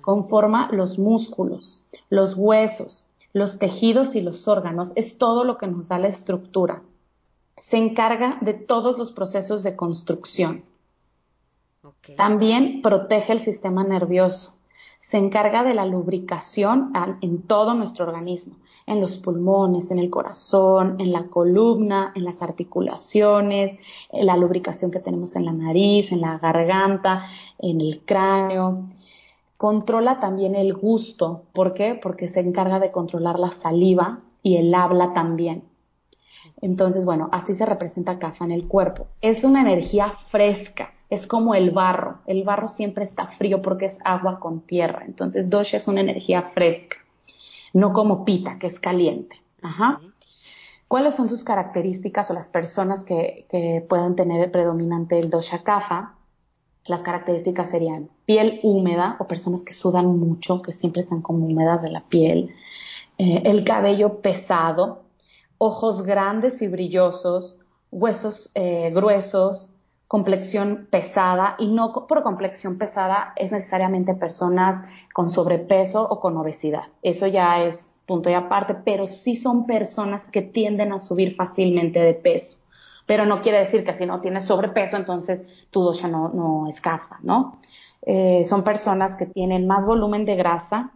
Conforma 0.00 0.70
los 0.72 0.98
músculos, 0.98 1.82
los 2.08 2.34
huesos, 2.34 3.06
los 3.32 3.58
tejidos 3.58 4.14
y 4.16 4.22
los 4.22 4.48
órganos, 4.48 4.92
es 4.96 5.18
todo 5.18 5.44
lo 5.44 5.58
que 5.58 5.66
nos 5.66 5.88
da 5.88 5.98
la 5.98 6.08
estructura. 6.08 6.82
Se 7.60 7.76
encarga 7.76 8.38
de 8.40 8.54
todos 8.54 8.98
los 8.98 9.12
procesos 9.12 9.62
de 9.62 9.76
construcción. 9.76 10.64
También 12.16 12.80
protege 12.82 13.32
el 13.32 13.38
sistema 13.38 13.84
nervioso. 13.84 14.54
Se 14.98 15.18
encarga 15.18 15.62
de 15.62 15.74
la 15.74 15.84
lubricación 15.84 16.92
en 17.20 17.42
todo 17.42 17.74
nuestro 17.74 18.06
organismo, 18.06 18.56
en 18.86 19.00
los 19.00 19.18
pulmones, 19.18 19.90
en 19.90 19.98
el 19.98 20.08
corazón, 20.08 20.96
en 21.00 21.12
la 21.12 21.26
columna, 21.26 22.12
en 22.14 22.24
las 22.24 22.42
articulaciones, 22.42 23.78
en 24.10 24.26
la 24.26 24.36
lubricación 24.36 24.90
que 24.90 25.00
tenemos 25.00 25.36
en 25.36 25.44
la 25.44 25.52
nariz, 25.52 26.12
en 26.12 26.22
la 26.22 26.38
garganta, 26.38 27.24
en 27.58 27.80
el 27.80 28.00
cráneo. 28.04 28.84
Controla 29.56 30.18
también 30.18 30.54
el 30.54 30.74
gusto. 30.74 31.42
¿Por 31.52 31.74
qué? 31.74 31.94
Porque 31.94 32.28
se 32.28 32.40
encarga 32.40 32.78
de 32.78 32.90
controlar 32.90 33.38
la 33.38 33.50
saliva 33.50 34.20
y 34.42 34.56
el 34.56 34.74
habla 34.74 35.12
también. 35.12 35.69
Entonces, 36.62 37.04
bueno, 37.04 37.28
así 37.32 37.54
se 37.54 37.66
representa 37.66 38.18
Kapha 38.18 38.44
en 38.44 38.52
el 38.52 38.68
cuerpo. 38.68 39.06
Es 39.20 39.44
una 39.44 39.60
energía 39.60 40.12
fresca, 40.12 40.92
es 41.08 41.26
como 41.26 41.54
el 41.54 41.70
barro. 41.70 42.18
El 42.26 42.44
barro 42.44 42.68
siempre 42.68 43.04
está 43.04 43.26
frío 43.26 43.62
porque 43.62 43.86
es 43.86 43.98
agua 44.04 44.40
con 44.40 44.60
tierra. 44.60 45.04
Entonces, 45.06 45.48
dosha 45.48 45.76
es 45.76 45.88
una 45.88 46.00
energía 46.00 46.42
fresca, 46.42 46.98
no 47.72 47.92
como 47.92 48.24
pita, 48.24 48.58
que 48.58 48.66
es 48.66 48.78
caliente. 48.78 49.40
Ajá. 49.62 50.00
¿Cuáles 50.88 51.14
son 51.14 51.28
sus 51.28 51.44
características 51.44 52.30
o 52.30 52.34
las 52.34 52.48
personas 52.48 53.04
que, 53.04 53.46
que 53.48 53.84
pueden 53.88 54.16
tener 54.16 54.42
el 54.42 54.50
predominante 54.50 55.14
del 55.16 55.30
dosha 55.30 55.62
kapha? 55.62 56.16
las 56.86 57.02
características 57.02 57.70
serían 57.70 58.10
piel 58.24 58.60
húmeda 58.62 59.16
o 59.18 59.26
personas 59.26 59.62
que 59.62 59.72
sudan 59.72 60.18
mucho, 60.18 60.62
que 60.62 60.72
siempre 60.72 61.00
están 61.00 61.22
como 61.22 61.46
húmedas 61.46 61.82
de 61.82 61.90
la 61.90 62.00
piel, 62.00 62.54
eh, 63.18 63.42
el 63.44 63.64
cabello 63.64 64.20
pesado, 64.20 65.02
ojos 65.62 66.02
grandes 66.04 66.62
y 66.62 66.68
brillosos, 66.68 67.58
huesos 67.92 68.50
eh, 68.54 68.90
gruesos, 68.94 69.68
complexión 70.08 70.88
pesada 70.90 71.54
y 71.58 71.68
no 71.68 71.92
por 71.92 72.22
complexión 72.22 72.78
pesada 72.78 73.34
es 73.36 73.52
necesariamente 73.52 74.14
personas 74.14 74.82
con 75.12 75.28
sobrepeso 75.28 76.02
o 76.02 76.18
con 76.18 76.36
obesidad. 76.38 76.84
Eso 77.02 77.26
ya 77.26 77.62
es 77.62 78.00
punto 78.06 78.30
y 78.30 78.32
aparte, 78.32 78.74
pero 78.74 79.06
sí 79.06 79.36
son 79.36 79.66
personas 79.66 80.26
que 80.28 80.40
tienden 80.40 80.94
a 80.94 80.98
subir 80.98 81.36
fácilmente 81.36 82.00
de 82.00 82.14
peso. 82.14 82.56
Pero 83.04 83.26
no 83.26 83.42
quiere 83.42 83.58
decir 83.58 83.84
que 83.84 83.92
si 83.92 84.06
no 84.06 84.22
tienes 84.22 84.46
sobrepeso, 84.46 84.96
entonces 84.96 85.68
tu 85.70 85.82
dosha 85.82 86.08
no, 86.08 86.30
no 86.30 86.68
escafa, 86.68 87.18
¿no? 87.22 87.58
Eh, 88.00 88.44
son 88.46 88.64
personas 88.64 89.14
que 89.14 89.26
tienen 89.26 89.66
más 89.66 89.84
volumen 89.84 90.24
de 90.24 90.36
grasa, 90.36 90.92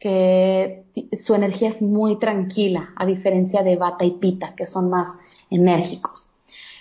que 0.00 0.86
su 1.12 1.34
energía 1.34 1.68
es 1.68 1.82
muy 1.82 2.18
tranquila, 2.18 2.90
a 2.96 3.06
diferencia 3.06 3.62
de 3.62 3.76
bata 3.76 4.04
y 4.04 4.12
pita, 4.12 4.54
que 4.56 4.66
son 4.66 4.88
más 4.88 5.20
enérgicos. 5.50 6.32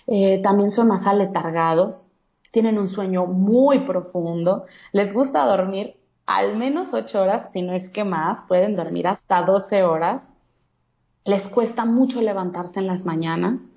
Eh, 0.08 0.40
también 0.42 0.72
son 0.72 0.88
más 0.88 1.06
aletargados, 1.06 2.08
tienen 2.52 2.80
un 2.80 2.88
sueño 2.88 3.28
muy 3.28 3.82
profundo, 3.82 4.64
les 4.94 5.14
gusta 5.14 5.46
dormir 5.46 5.98
al 6.26 6.58
menos 6.58 6.94
8 6.94 7.22
horas, 7.22 7.52
si 7.52 7.62
no 7.62 7.74
es 7.74 7.90
que 7.90 8.04
más, 8.04 8.44
pueden 8.48 8.76
dormir 8.76 9.08
hasta 9.08 9.42
12 9.42 9.84
horas, 9.84 10.34
les 11.26 11.48
cuesta 11.48 11.86
mucho 11.86 12.22
levantarse 12.22 12.80
en 12.80 12.88
las 12.88 13.06
mañanas, 13.06 13.70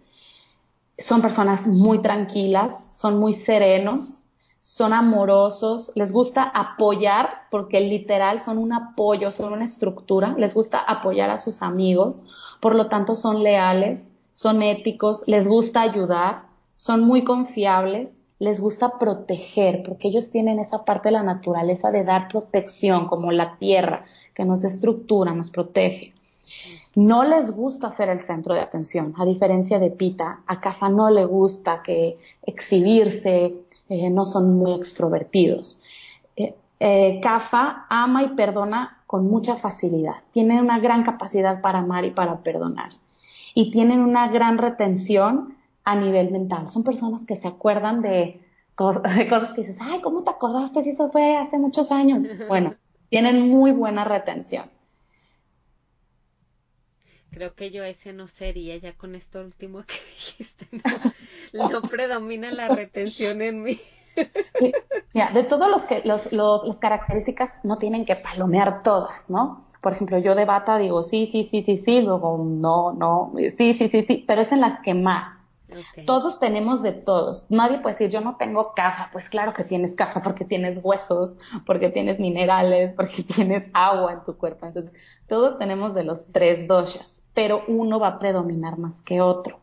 son 0.97 1.21
personas 1.21 1.67
muy 1.67 2.01
tranquilas, 2.01 2.89
son 2.93 3.19
muy 3.19 3.33
serenos, 3.33 4.22
son 4.65 4.93
amorosos, 4.93 5.91
les 5.97 6.13
gusta 6.13 6.45
apoyar, 6.45 7.49
porque 7.51 7.81
literal 7.81 8.39
son 8.39 8.59
un 8.59 8.73
apoyo, 8.73 9.33
son 9.33 9.53
una 9.53 9.65
estructura, 9.65 10.37
les 10.39 10.55
gusta 10.55 10.79
apoyar 10.79 11.31
a 11.31 11.39
sus 11.39 11.63
amigos, 11.63 12.23
por 12.61 12.77
lo 12.77 12.87
tanto 12.87 13.17
son 13.17 13.43
leales, 13.43 14.13
son 14.33 14.63
éticos, 14.63 15.25
les 15.27 15.49
gusta 15.49 15.83
ayudar, 15.83 16.45
son 16.77 17.01
muy 17.01 17.25
confiables, 17.25 18.23
les 18.39 18.61
gusta 18.61 19.01
proteger, 19.01 19.83
porque 19.83 20.07
ellos 20.07 20.31
tienen 20.31 20.61
esa 20.61 20.85
parte 20.85 21.09
de 21.09 21.15
la 21.15 21.25
naturaleza 21.25 21.91
de 21.91 22.05
dar 22.05 22.29
protección, 22.29 23.09
como 23.09 23.33
la 23.33 23.57
tierra, 23.59 24.05
que 24.33 24.45
nos 24.45 24.63
estructura, 24.63 25.35
nos 25.35 25.51
protege. 25.51 26.13
No 26.95 27.25
les 27.25 27.51
gusta 27.51 27.91
ser 27.91 28.11
el 28.11 28.19
centro 28.19 28.55
de 28.55 28.61
atención, 28.61 29.13
a 29.19 29.25
diferencia 29.25 29.81
de 29.81 29.91
Pita, 29.91 30.43
a 30.47 30.61
Cafa 30.61 30.89
no 30.89 31.11
le 31.11 31.25
gusta 31.25 31.83
que 31.83 32.17
exhibirse, 32.47 33.57
eh, 33.93 34.11
no 34.11 34.25
son 34.25 34.57
muy 34.57 34.73
extrovertidos. 34.73 35.79
Eh, 36.37 36.55
eh, 36.81 37.21
Cafa 37.23 37.87
ama 37.91 38.23
y 38.23 38.29
perdona 38.31 39.03
con 39.07 39.27
mucha 39.27 39.57
facilidad, 39.57 40.17
tiene 40.33 40.61
una 40.61 40.79
gran 40.79 41.03
capacidad 41.03 41.61
para 41.61 41.81
amar 41.81 42.05
y 42.07 42.11
para 42.11 42.39
perdonar 42.39 42.93
y 43.55 43.71
tienen 43.71 44.01
una 44.01 44.29
gran 44.29 44.59
retención 44.59 45.57
a 45.85 45.95
nivel 45.97 46.31
mental. 46.31 46.69
Son 46.69 46.85
personas 46.85 47.25
que 47.27 47.37
se 47.37 47.49
acuerdan 47.49 48.03
de, 48.03 48.41
de 49.17 49.29
cosas 49.29 49.53
que 49.53 49.61
dices, 49.63 49.79
ay, 49.81 50.01
¿cómo 50.01 50.23
te 50.23 50.31
acordaste 50.31 50.83
si 50.83 50.91
eso 50.91 51.11
fue 51.11 51.37
hace 51.37 51.59
muchos 51.59 51.91
años? 51.91 52.23
Bueno, 52.49 52.75
tienen 53.09 53.49
muy 53.49 53.73
buena 53.73 54.05
retención. 54.05 54.65
Creo 57.33 57.55
que 57.55 57.71
yo 57.71 57.83
ese 57.83 58.13
no 58.13 58.29
sería, 58.29 58.77
ya 58.77 58.93
con 58.93 59.15
esto 59.15 59.41
último 59.41 59.83
que 59.85 59.95
dijiste, 60.17 60.69
no, 61.53 61.83
predomina 61.83 62.53
la 62.53 62.69
retención 62.69 63.41
en 63.41 63.63
mí. 63.63 63.81
Mira, 65.15 65.31
de 65.33 65.43
todos 65.43 65.69
los 65.71 65.85
que 65.85 66.03
los, 66.05 66.33
los, 66.33 66.65
las 66.65 66.77
características 66.77 67.57
no 67.65 67.79
tienen 67.79 68.05
que 68.05 68.17
palomear 68.17 68.83
todas, 68.83 69.31
¿no? 69.31 69.65
Por 69.81 69.95
ejemplo, 69.95 70.19
yo 70.19 70.35
de 70.35 70.45
bata 70.45 70.77
digo 70.77 71.03
sí, 71.03 71.25
sí, 71.25 71.43
sí, 71.43 71.63
sí, 71.63 71.79
sí, 71.79 72.03
luego 72.03 72.37
no, 72.39 72.93
no, 72.93 73.33
sí, 73.57 73.73
sí, 73.73 73.89
sí, 73.89 74.03
sí, 74.03 74.25
pero 74.29 74.43
es 74.43 74.53
en 74.53 74.61
las 74.61 74.81
que 74.81 74.93
más. 74.93 75.43
Todos 76.07 76.39
tenemos 76.39 76.83
de 76.83 76.93
todos. 76.93 77.47
Nadie 77.49 77.79
puede 77.79 77.95
decir, 77.95 78.11
yo 78.11 78.21
no 78.21 78.37
tengo 78.37 78.75
caja. 78.75 79.09
Pues 79.13 79.29
claro 79.29 79.53
que 79.53 79.65
tienes 79.65 79.95
caja 79.97 80.23
porque 80.23 80.45
tienes 80.45 80.81
huesos, 80.83 81.37
porque 81.67 81.91
tienes 81.91 82.21
minerales, 82.21 82.93
porque 82.93 83.23
tienes 83.35 83.67
agua 83.73 84.13
en 84.13 84.25
tu 84.25 84.37
cuerpo. 84.37 84.67
Entonces, 84.67 84.93
todos 85.27 85.59
tenemos 85.59 85.95
de 85.95 86.05
los 86.05 86.27
tres 86.33 86.67
doshas, 86.69 87.12
pero 87.35 87.63
uno 87.69 87.99
va 87.99 88.09
a 88.09 88.19
predominar 88.19 88.79
más 88.79 89.03
que 89.03 89.21
otro. 89.21 89.59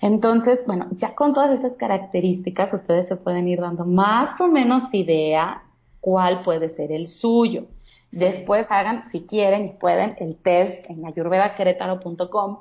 Entonces, 0.00 0.64
bueno, 0.66 0.88
ya 0.92 1.14
con 1.14 1.32
todas 1.32 1.50
estas 1.50 1.74
características, 1.74 2.72
ustedes 2.72 3.08
se 3.08 3.16
pueden 3.16 3.48
ir 3.48 3.60
dando 3.60 3.84
más 3.84 4.40
o 4.40 4.48
menos 4.48 4.92
idea 4.92 5.62
cuál 6.00 6.42
puede 6.42 6.68
ser 6.68 6.92
el 6.92 7.06
suyo. 7.06 7.66
Después 8.10 8.70
hagan, 8.70 9.04
si 9.04 9.22
quieren 9.22 9.66
y 9.66 9.70
pueden, 9.70 10.16
el 10.20 10.36
test 10.36 10.88
en 10.88 11.04
ayurvedaquerétaro.com 11.04 12.58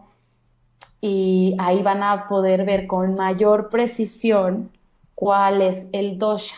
y 1.02 1.56
ahí 1.60 1.84
van 1.84 2.02
a 2.02 2.28
poder 2.28 2.66
ver 2.66 2.88
con 2.88 3.16
mayor 3.16 3.70
precisión 3.70 4.72
cuál 5.14 5.62
es 5.62 5.88
el 5.92 6.18
dosha. 6.18 6.56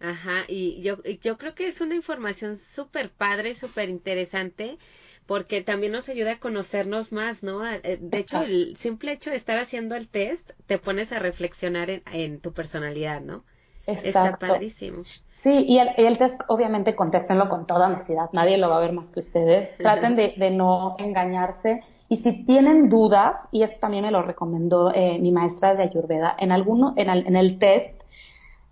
Ajá, 0.00 0.44
y 0.48 0.80
yo, 0.82 1.02
yo 1.22 1.38
creo 1.38 1.54
que 1.54 1.66
es 1.66 1.80
una 1.80 1.94
información 1.94 2.56
súper 2.56 3.10
padre, 3.10 3.54
súper 3.54 3.88
interesante 3.88 4.78
porque 5.26 5.62
también 5.62 5.92
nos 5.92 6.08
ayuda 6.08 6.32
a 6.32 6.38
conocernos 6.38 7.12
más, 7.12 7.42
¿no? 7.42 7.66
Eh, 7.66 7.98
de 8.00 8.18
hecho, 8.18 8.42
el 8.42 8.76
simple 8.76 9.12
hecho 9.12 9.30
de 9.30 9.36
estar 9.36 9.58
haciendo 9.58 9.94
el 9.94 10.08
test 10.08 10.50
te 10.66 10.78
pones 10.78 11.12
a 11.12 11.18
reflexionar 11.18 11.90
en, 11.90 12.40
tu 12.40 12.52
personalidad, 12.52 13.20
¿no? 13.20 13.44
Está 13.86 14.38
padrísimo. 14.38 15.02
Sí, 15.28 15.64
y 15.68 15.78
el, 15.78 16.16
test, 16.16 16.40
obviamente, 16.48 16.94
contéstenlo 16.94 17.50
con 17.50 17.66
toda 17.66 17.86
honestidad. 17.86 18.30
Nadie 18.32 18.56
lo 18.56 18.70
va 18.70 18.78
a 18.78 18.80
ver 18.80 18.92
más 18.92 19.10
que 19.10 19.20
ustedes. 19.20 19.76
Traten 19.78 20.16
de, 20.16 20.34
de 20.38 20.50
no 20.50 20.96
engañarse. 20.98 21.80
Y 22.08 22.16
si 22.16 22.44
tienen 22.44 22.88
dudas, 22.88 23.46
y 23.50 23.62
esto 23.62 23.78
también 23.80 24.04
me 24.04 24.10
lo 24.10 24.22
recomendó 24.22 24.90
eh, 24.94 25.18
mi 25.18 25.32
maestra 25.32 25.74
de 25.74 25.82
Ayurveda, 25.82 26.34
en, 26.38 26.50
alguno, 26.50 26.94
en, 26.96 27.10
el, 27.10 27.26
en 27.26 27.36
el 27.36 27.58
test 27.58 28.02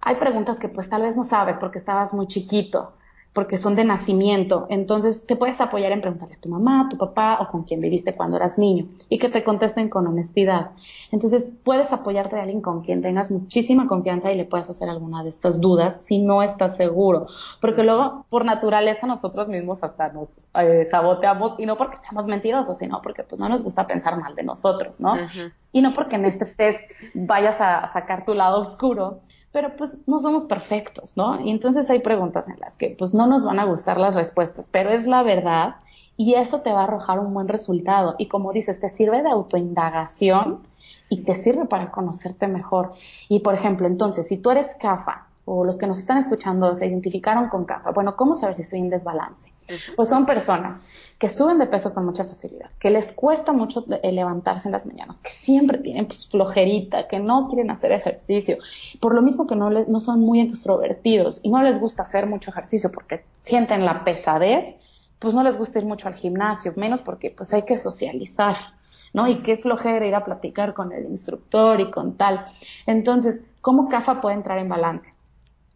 hay 0.03 0.17
preguntas 0.17 0.59
que 0.59 0.69
pues 0.69 0.89
tal 0.89 1.03
vez 1.03 1.17
no 1.17 1.23
sabes 1.23 1.57
porque 1.57 1.79
estabas 1.79 2.13
muy 2.13 2.27
chiquito 2.27 2.93
porque 3.33 3.57
son 3.57 3.75
de 3.75 3.85
nacimiento. 3.85 4.67
Entonces 4.69 5.25
te 5.25 5.37
puedes 5.37 5.61
apoyar 5.61 5.93
en 5.93 6.01
preguntarle 6.01 6.35
a 6.35 6.41
tu 6.41 6.49
mamá, 6.49 6.83
a 6.83 6.89
tu 6.89 6.99
papá 6.99 7.39
o 7.41 7.51
con 7.51 7.65
quien 7.65 7.81
viviste 7.81 8.15
cuando 8.15 8.37
eras 8.37 8.59
niño 8.59 8.89
y 9.09 9.19
que 9.19 9.29
te 9.29 9.43
contesten 9.43 9.89
con 9.89 10.07
honestidad. 10.07 10.73
Entonces 11.11 11.47
puedes 11.65 11.93
apoyarte 11.93 12.37
de 12.37 12.43
alguien 12.43 12.61
con 12.61 12.83
quien 12.83 13.01
tengas 13.01 13.31
muchísima 13.31 13.87
confianza 13.87 14.31
y 14.31 14.37
le 14.37 14.45
puedes 14.45 14.69
hacer 14.69 14.89
alguna 14.89 15.23
de 15.23 15.31
estas 15.31 15.61
dudas 15.61 16.01
si 16.03 16.19
no 16.19 16.43
estás 16.43 16.77
seguro. 16.77 17.27
Porque 17.61 17.83
luego, 17.83 18.27
por 18.29 18.45
naturaleza, 18.45 19.07
nosotros 19.07 19.49
mismos 19.49 19.83
hasta 19.83 20.13
nos 20.13 20.35
eh, 20.55 20.87
saboteamos 20.91 21.55
y 21.59 21.65
no 21.65 21.77
porque 21.77 21.97
seamos 21.97 22.27
mentirosos, 22.27 22.79
sino 22.79 23.01
porque 23.01 23.23
pues 23.23 23.41
no 23.41 23.49
nos 23.49 23.63
gusta 23.63 23.87
pensar 23.87 24.19
mal 24.19 24.35
de 24.35 24.43
nosotros, 24.43 25.01
¿no? 25.01 25.17
Y 25.73 25.81
no 25.81 25.95
porque 25.95 26.17
en 26.17 26.27
este 26.27 26.45
test 26.45 26.83
vayas 27.15 27.61
a 27.61 27.91
sacar 27.93 28.27
tu 28.27 28.35
lado 28.35 28.61
oscuro, 28.61 29.21
pero 29.53 29.77
pues 29.77 29.97
no 30.07 30.19
somos 30.19 30.47
perfectos, 30.47 31.17
¿no? 31.17 31.41
Y 31.41 31.51
entonces 31.51 31.89
hay 31.91 32.01
preguntas 32.01 32.49
en 32.49 32.59
las 32.59 32.77
que 32.77 32.95
pues 32.99 33.15
no 33.15 33.27
nos 33.27 33.45
van 33.45 33.61
a 33.61 33.65
gustar 33.65 33.99
las 33.99 34.17
respuestas, 34.17 34.67
pero 34.71 34.91
es 34.91 35.07
la 35.07 35.23
verdad 35.23 35.77
y 36.17 36.35
eso 36.35 36.61
te 36.61 36.73
va 36.73 36.81
a 36.81 36.85
arrojar 36.85 37.21
un 37.21 37.33
buen 37.35 37.49
resultado. 37.49 38.15
Y 38.19 38.29
como 38.29 38.53
dices, 38.53 38.81
te 38.81 38.89
sirve 38.89 39.23
de 39.23 39.31
autoindagación 39.31 40.61
y 41.09 41.23
te 41.23 41.35
sirve 41.35 41.67
para 41.67 41.91
conocerte 41.91 42.49
mejor. 42.49 42.93
Y 43.29 43.41
por 43.41 43.55
ejemplo, 43.55 43.87
entonces, 43.87 44.27
si 44.29 44.39
tú 44.39 44.51
eres 44.51 44.75
CAFA 44.75 45.27
o 45.45 45.65
los 45.65 45.77
que 45.77 45.87
nos 45.87 45.99
están 45.99 46.19
escuchando 46.19 46.75
se 46.75 46.87
identificaron 46.87 47.49
con 47.49 47.65
CAFA, 47.65 47.91
bueno, 47.91 48.17
¿cómo 48.17 48.35
saber 48.35 48.55
si 48.55 48.63
estoy 48.63 48.81
en 48.81 48.91
desbalance? 48.91 49.53
Pues 49.97 50.09
son 50.09 50.25
personas 50.25 50.79
que 51.19 51.29
suben 51.29 51.59
de 51.59 51.67
peso 51.67 51.93
con 51.93 52.05
mucha 52.05 52.25
facilidad, 52.25 52.71
que 52.79 52.91
les 52.91 53.13
cuesta 53.13 53.53
mucho 53.53 53.85
eh, 54.03 54.13
levantarse 54.13 54.69
en 54.69 54.73
las 54.73 54.87
mañanas, 54.87 55.21
que 55.21 55.31
siempre 55.31 55.79
tienen 55.79 56.07
pues, 56.07 56.29
flojerita, 56.29 57.09
que 57.09 57.19
no 57.19 57.49
quieren 57.49 57.71
hacer 57.71 57.93
ejercicio, 57.93 58.59
por 59.01 59.15
lo 59.15 59.23
mismo 59.23 59.47
que 59.47 59.57
no, 59.57 59.71
les, 59.71 59.89
no 59.89 60.01
son 60.01 60.21
muy 60.21 60.41
extrovertidos 60.41 61.41
y 61.43 61.51
no 61.51 61.63
les 61.63 61.81
gusta 61.81 62.03
hacer 62.03 62.27
mucho 62.27 62.51
ejercicio 62.51 62.93
porque 62.93 63.25
sienten 63.43 63.85
la 63.85 64.05
pesadez, 64.05 64.77
pues 65.19 65.35
no 65.35 65.43
les 65.43 65.57
gusta 65.57 65.79
ir 65.79 65.85
mucho 65.85 66.09
al 66.09 66.15
gimnasio, 66.15 66.73
menos 66.77 67.01
porque 67.01 67.31
pues 67.31 67.53
hay 67.53 67.63
que 67.63 67.77
socializar. 67.77 68.57
¿no? 69.15 69.29
Y 69.29 69.43
qué 69.43 69.59
flojera 69.59 70.07
ir 70.07 70.15
a 70.15 70.25
platicar 70.25 70.73
con 70.73 70.91
el 70.91 71.05
instructor 71.05 71.81
y 71.81 71.91
con 71.91 72.17
tal. 72.17 72.47
Entonces, 72.87 73.43
¿cómo 73.61 73.91
CAFA 73.91 74.23
puede 74.23 74.37
entrar 74.37 74.59
en 74.59 74.71
balance? 74.71 75.13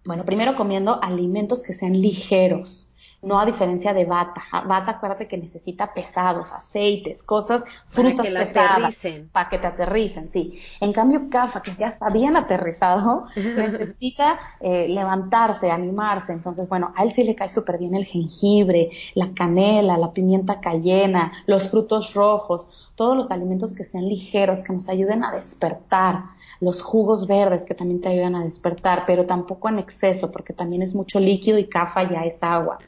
Bueno, 0.06 0.24
primero 0.24 0.54
comiendo 0.54 1.02
alimentos 1.02 1.62
que 1.62 1.74
sean 1.74 2.00
ligeros, 2.00 2.88
no 3.22 3.40
a 3.40 3.46
diferencia 3.46 3.92
de 3.92 4.04
bata. 4.04 4.42
Bata, 4.66 4.92
acuérdate 4.92 5.26
que 5.26 5.36
necesita 5.36 5.92
pesados, 5.92 6.52
aceites, 6.52 7.24
cosas, 7.24 7.64
frutas 7.86 8.28
para 8.28 8.38
que 8.38 8.46
pesadas, 8.46 9.06
para 9.32 9.48
que 9.48 9.58
te 9.58 9.66
aterricen, 9.66 10.28
sí. 10.28 10.60
En 10.80 10.92
cambio, 10.92 11.28
CAFA, 11.28 11.60
que 11.60 11.72
ya 11.72 11.88
está 11.88 12.08
bien 12.10 12.36
aterrizado, 12.36 13.26
necesita 13.36 14.38
eh, 14.60 14.86
levantarse, 14.88 15.70
animarse. 15.70 16.32
Entonces, 16.32 16.68
bueno, 16.68 16.92
a 16.96 17.02
él 17.02 17.10
sí 17.10 17.24
le 17.24 17.34
cae 17.34 17.48
súper 17.48 17.78
bien 17.78 17.96
el 17.96 18.04
jengibre, 18.04 18.90
la 19.14 19.32
canela, 19.34 19.98
la 19.98 20.12
pimienta 20.12 20.60
cayena, 20.60 21.32
los 21.46 21.70
frutos 21.70 22.14
rojos, 22.14 22.92
todos 22.96 23.16
los 23.16 23.30
alimentos 23.30 23.74
que 23.74 23.84
sean 23.84 24.08
ligeros, 24.08 24.62
que 24.62 24.72
nos 24.72 24.88
ayuden 24.88 25.22
a 25.22 25.30
despertar, 25.30 26.24
los 26.60 26.82
jugos 26.82 27.26
verdes 27.26 27.64
que 27.64 27.74
también 27.74 28.00
te 28.00 28.08
ayudan 28.08 28.34
a 28.34 28.42
despertar, 28.42 29.04
pero 29.06 29.26
tampoco 29.26 29.68
en 29.68 29.78
exceso, 29.78 30.32
porque 30.32 30.52
también 30.52 30.82
es 30.82 30.94
mucho 30.94 31.20
líquido 31.20 31.58
y 31.58 31.68
CAFA 31.68 32.10
ya 32.10 32.24
es 32.24 32.42
agua. 32.42 32.78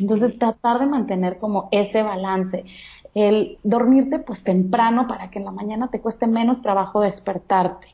Entonces, 0.00 0.38
tratar 0.38 0.80
de 0.80 0.86
mantener 0.86 1.38
como 1.38 1.68
ese 1.70 2.02
balance. 2.02 2.64
El 3.14 3.58
dormirte 3.62 4.20
pues 4.20 4.42
temprano 4.42 5.06
para 5.06 5.30
que 5.30 5.40
en 5.40 5.44
la 5.44 5.50
mañana 5.50 5.90
te 5.90 6.00
cueste 6.00 6.26
menos 6.26 6.62
trabajo 6.62 7.00
despertarte. 7.00 7.88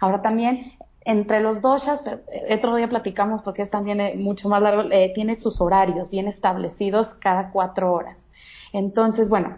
Ahora 0.00 0.22
también 0.22 0.72
entre 1.04 1.40
los 1.40 1.60
doshas, 1.60 2.02
eh, 2.06 2.54
otro 2.54 2.76
día 2.76 2.88
platicamos 2.88 3.42
porque 3.42 3.62
es 3.62 3.70
también 3.70 4.00
eh, 4.00 4.14
mucho 4.16 4.48
más 4.48 4.62
largo, 4.62 4.82
eh, 4.90 5.10
tiene 5.14 5.34
sus 5.36 5.60
horarios 5.60 6.10
bien 6.10 6.28
establecidos 6.28 7.14
cada 7.14 7.50
cuatro 7.50 7.92
horas. 7.92 8.30
Entonces, 8.72 9.28
bueno, 9.28 9.56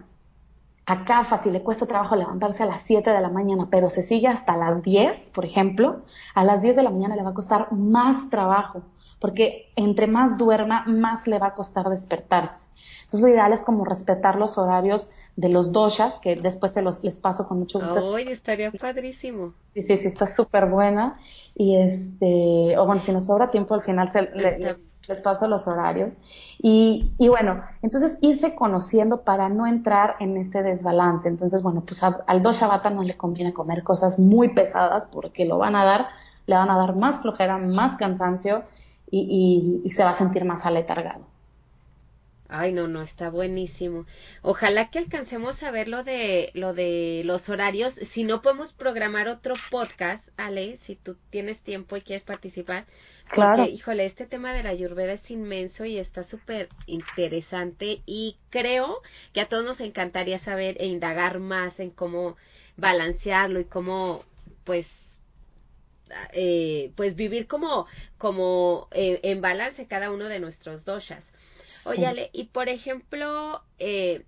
a 0.86 1.04
CAFA 1.04 1.38
si 1.38 1.50
le 1.50 1.62
cuesta 1.62 1.86
trabajo 1.86 2.16
levantarse 2.16 2.62
a 2.62 2.66
las 2.66 2.82
7 2.82 3.10
de 3.10 3.20
la 3.20 3.28
mañana, 3.28 3.68
pero 3.70 3.88
se 3.88 4.02
sigue 4.02 4.28
hasta 4.28 4.56
las 4.56 4.82
10, 4.82 5.30
por 5.30 5.44
ejemplo, 5.44 6.02
a 6.34 6.44
las 6.44 6.62
10 6.62 6.76
de 6.76 6.82
la 6.82 6.90
mañana 6.90 7.16
le 7.16 7.22
va 7.22 7.30
a 7.30 7.34
costar 7.34 7.72
más 7.72 8.30
trabajo 8.30 8.82
porque 9.22 9.70
entre 9.76 10.08
más 10.08 10.36
duerma, 10.36 10.84
más 10.88 11.28
le 11.28 11.38
va 11.38 11.46
a 11.46 11.54
costar 11.54 11.88
despertarse. 11.88 12.66
Entonces 13.02 13.20
lo 13.20 13.28
ideal 13.28 13.52
es 13.52 13.62
como 13.62 13.84
respetar 13.84 14.34
los 14.34 14.58
horarios 14.58 15.10
de 15.36 15.48
los 15.48 15.70
doshas, 15.70 16.18
que 16.18 16.34
después 16.34 16.72
se 16.72 16.82
los 16.82 17.04
les 17.04 17.20
paso 17.20 17.46
con 17.46 17.60
mucho 17.60 17.78
gusto. 17.78 18.16
Ay, 18.16 18.26
estaría 18.30 18.72
padrísimo. 18.72 19.54
Sí, 19.74 19.82
sí, 19.82 19.96
sí, 19.96 20.08
está 20.08 20.26
súper 20.26 20.66
buena. 20.66 21.20
Y 21.54 21.76
este, 21.76 22.76
o 22.76 22.84
bueno, 22.84 23.00
si 23.00 23.12
nos 23.12 23.26
sobra 23.26 23.48
tiempo, 23.52 23.74
al 23.74 23.82
final 23.82 24.10
se, 24.10 24.28
les 25.08 25.20
paso 25.20 25.46
los 25.46 25.66
horarios. 25.66 26.16
Y, 26.60 27.12
y, 27.18 27.28
bueno, 27.28 27.62
entonces 27.82 28.18
irse 28.20 28.54
conociendo 28.54 29.22
para 29.22 29.48
no 29.48 29.66
entrar 29.66 30.16
en 30.20 30.36
este 30.36 30.62
desbalance. 30.62 31.28
Entonces, 31.28 31.62
bueno, 31.62 31.82
pues 31.82 32.02
al 32.02 32.42
dosha 32.42 32.66
bata 32.66 32.90
no 32.90 33.02
le 33.02 33.16
conviene 33.16 33.52
comer 33.52 33.82
cosas 33.82 34.18
muy 34.18 34.48
pesadas 34.48 35.06
porque 35.06 35.44
lo 35.44 35.58
van 35.58 35.76
a 35.76 35.84
dar, 35.84 36.08
le 36.46 36.56
van 36.56 36.70
a 36.70 36.76
dar 36.76 36.96
más 36.96 37.20
flojera, 37.20 37.58
más 37.58 37.96
cansancio 37.96 38.64
y, 39.12 39.82
se 39.90 40.02
va 40.02 40.10
a 40.10 40.14
sentir 40.14 40.44
más 40.44 40.64
aletargado. 40.64 41.26
Ay, 42.48 42.72
no, 42.72 42.86
no, 42.86 43.00
está 43.00 43.30
buenísimo. 43.30 44.04
Ojalá 44.42 44.90
que 44.90 44.98
alcancemos 44.98 45.62
a 45.62 45.70
ver 45.70 45.88
lo 45.88 46.04
de, 46.04 46.50
lo 46.52 46.74
de 46.74 47.22
los 47.24 47.48
horarios. 47.48 47.94
Si 47.94 48.24
no 48.24 48.42
podemos 48.42 48.74
programar 48.74 49.28
otro 49.28 49.54
podcast, 49.70 50.28
Ale, 50.36 50.76
si 50.76 50.96
tú 50.96 51.16
tienes 51.30 51.60
tiempo 51.60 51.96
y 51.96 52.02
quieres 52.02 52.24
participar. 52.24 52.84
Claro. 53.32 53.56
Porque, 53.56 53.72
híjole, 53.72 54.04
este 54.04 54.26
tema 54.26 54.52
de 54.52 54.62
la 54.62 54.68
ayurveda 54.68 55.14
es 55.14 55.30
inmenso 55.30 55.86
y 55.86 55.96
está 55.96 56.22
súper 56.22 56.68
interesante 56.84 58.02
y 58.04 58.36
creo 58.50 59.00
que 59.32 59.40
a 59.40 59.48
todos 59.48 59.64
nos 59.64 59.80
encantaría 59.80 60.38
saber 60.38 60.76
e 60.78 60.86
indagar 60.86 61.38
más 61.38 61.80
en 61.80 61.88
cómo 61.88 62.36
balancearlo 62.76 63.58
y 63.58 63.64
cómo, 63.64 64.22
pues, 64.64 65.18
eh, 66.34 66.92
pues 66.94 67.14
vivir 67.14 67.46
como, 67.46 67.86
como 68.18 68.88
eh, 68.90 69.20
en 69.22 69.40
balance 69.40 69.86
cada 69.86 70.10
uno 70.10 70.28
de 70.28 70.38
nuestros 70.38 70.84
doshas. 70.84 71.32
Óyale, 71.86 72.28
y 72.34 72.44
por 72.44 72.68
ejemplo, 72.68 73.64
eh, 73.78 74.26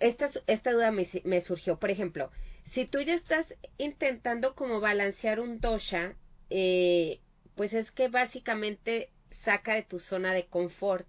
esta, 0.00 0.26
esta 0.46 0.72
duda 0.72 0.90
me, 0.90 1.02
me, 1.24 1.42
surgió. 1.42 1.78
Por 1.78 1.90
ejemplo, 1.90 2.30
si 2.64 2.86
tú 2.86 2.98
ya 3.02 3.12
estás 3.12 3.54
intentando 3.76 4.54
como 4.54 4.80
balancear 4.80 5.38
un 5.38 5.60
dosha, 5.60 6.14
pues 7.56 7.74
es 7.74 7.90
que 7.90 8.08
básicamente 8.08 9.10
saca 9.30 9.74
de 9.74 9.82
tu 9.82 9.98
zona 9.98 10.32
de 10.32 10.46
confort, 10.46 11.06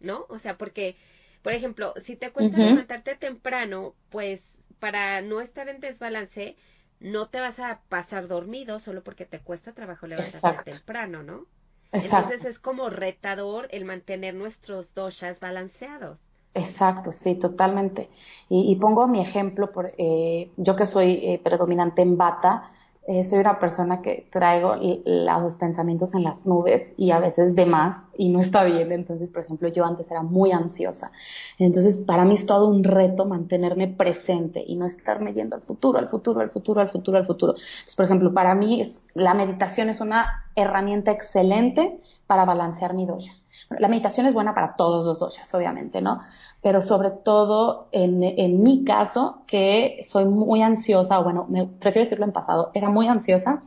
¿no? 0.00 0.26
O 0.28 0.38
sea, 0.38 0.58
porque, 0.58 0.96
por 1.42 1.52
ejemplo, 1.52 1.94
si 1.96 2.16
te 2.16 2.32
cuesta 2.32 2.58
levantarte 2.58 3.14
temprano, 3.14 3.94
pues 4.08 4.44
para 4.80 5.20
no 5.20 5.40
estar 5.40 5.68
en 5.68 5.78
desbalance, 5.80 6.56
no 6.98 7.28
te 7.28 7.40
vas 7.40 7.60
a 7.60 7.80
pasar 7.88 8.26
dormido 8.26 8.78
solo 8.78 9.02
porque 9.04 9.26
te 9.26 9.38
cuesta 9.38 9.72
trabajo 9.72 10.06
levantarte 10.06 10.72
temprano, 10.72 11.22
¿no? 11.22 11.46
Exacto. 11.92 12.32
Entonces 12.32 12.44
es 12.44 12.58
como 12.58 12.88
retador 12.88 13.68
el 13.70 13.84
mantener 13.84 14.34
nuestros 14.34 14.94
doshas 14.94 15.40
balanceados. 15.40 16.18
Exacto, 16.54 17.12
sí, 17.12 17.36
totalmente. 17.36 18.10
Y, 18.48 18.74
pongo 18.76 19.06
mi 19.06 19.20
ejemplo, 19.20 19.70
por, 19.70 19.92
eh, 19.98 20.50
yo 20.56 20.74
que 20.74 20.84
soy 20.84 21.20
eh, 21.22 21.40
predominante 21.42 22.02
en 22.02 22.16
bata, 22.16 22.64
eh, 23.10 23.24
soy 23.24 23.40
una 23.40 23.58
persona 23.58 24.02
que 24.02 24.28
traigo 24.30 24.76
los 25.04 25.56
pensamientos 25.56 26.14
en 26.14 26.22
las 26.22 26.46
nubes 26.46 26.92
y 26.96 27.10
a 27.10 27.18
veces 27.18 27.56
de 27.56 27.66
más 27.66 28.04
y 28.16 28.28
no 28.28 28.38
está 28.38 28.62
bien. 28.62 28.92
Entonces, 28.92 29.30
por 29.30 29.42
ejemplo, 29.42 29.66
yo 29.66 29.84
antes 29.84 30.08
era 30.12 30.22
muy 30.22 30.52
ansiosa. 30.52 31.10
Entonces, 31.58 31.96
para 31.96 32.24
mí 32.24 32.34
es 32.34 32.46
todo 32.46 32.68
un 32.68 32.84
reto 32.84 33.24
mantenerme 33.24 33.88
presente 33.88 34.62
y 34.64 34.76
no 34.76 34.86
estarme 34.86 35.32
yendo 35.32 35.56
al 35.56 35.62
futuro, 35.62 35.98
al 35.98 36.06
futuro, 36.06 36.40
al 36.40 36.50
futuro, 36.50 36.82
al 36.82 36.88
futuro, 36.88 37.18
al 37.18 37.26
futuro. 37.26 37.54
Entonces, 37.54 37.96
por 37.96 38.04
ejemplo, 38.04 38.32
para 38.32 38.54
mí 38.54 38.80
es, 38.80 39.04
la 39.14 39.34
meditación 39.34 39.88
es 39.88 40.00
una 40.00 40.44
herramienta 40.54 41.10
excelente 41.10 42.00
para 42.26 42.44
balancear 42.44 42.94
mi 42.94 43.06
dosha. 43.06 43.32
La 43.78 43.88
meditación 43.88 44.26
es 44.26 44.34
buena 44.34 44.54
para 44.54 44.76
todos 44.76 45.04
los 45.04 45.18
doshas, 45.18 45.52
obviamente, 45.54 46.00
¿no? 46.00 46.20
Pero 46.62 46.80
sobre 46.80 47.10
todo 47.10 47.88
en, 47.92 48.22
en 48.22 48.62
mi 48.62 48.84
caso, 48.84 49.42
que 49.46 50.00
soy 50.04 50.24
muy 50.24 50.62
ansiosa, 50.62 51.18
o 51.20 51.24
bueno, 51.24 51.46
me, 51.48 51.66
prefiero 51.66 52.04
decirlo 52.04 52.24
en 52.24 52.32
pasado, 52.32 52.70
era 52.74 52.90
muy 52.90 53.08
ansiosa, 53.08 53.62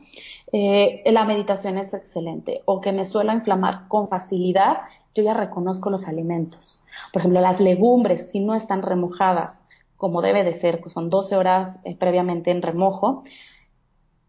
eh, 0.52 1.04
la 1.12 1.26
meditación 1.26 1.78
es 1.78 1.94
excelente. 1.94 2.62
O 2.66 2.80
que 2.80 2.92
me 2.92 3.06
suelo 3.06 3.34
inflamar 3.34 3.88
con 3.88 4.08
facilidad, 4.08 4.78
yo 5.16 5.24
ya 5.24 5.34
reconozco 5.34 5.90
los 5.90 6.08
alimentos. 6.08 6.80
Por 7.12 7.22
ejemplo, 7.22 7.42
las 7.42 7.60
legumbres, 7.60 8.30
si 8.32 8.40
no 8.40 8.56
están 8.56 8.82
remojadas 8.82 9.64
como 9.98 10.22
debe 10.22 10.44
de 10.44 10.54
ser, 10.54 10.82
que 10.82 10.90
son 10.90 11.10
12 11.10 11.38
horas 11.38 11.80
eh, 11.86 11.96
previamente 11.96 12.52
en 12.52 12.62
remojo, 12.62 13.24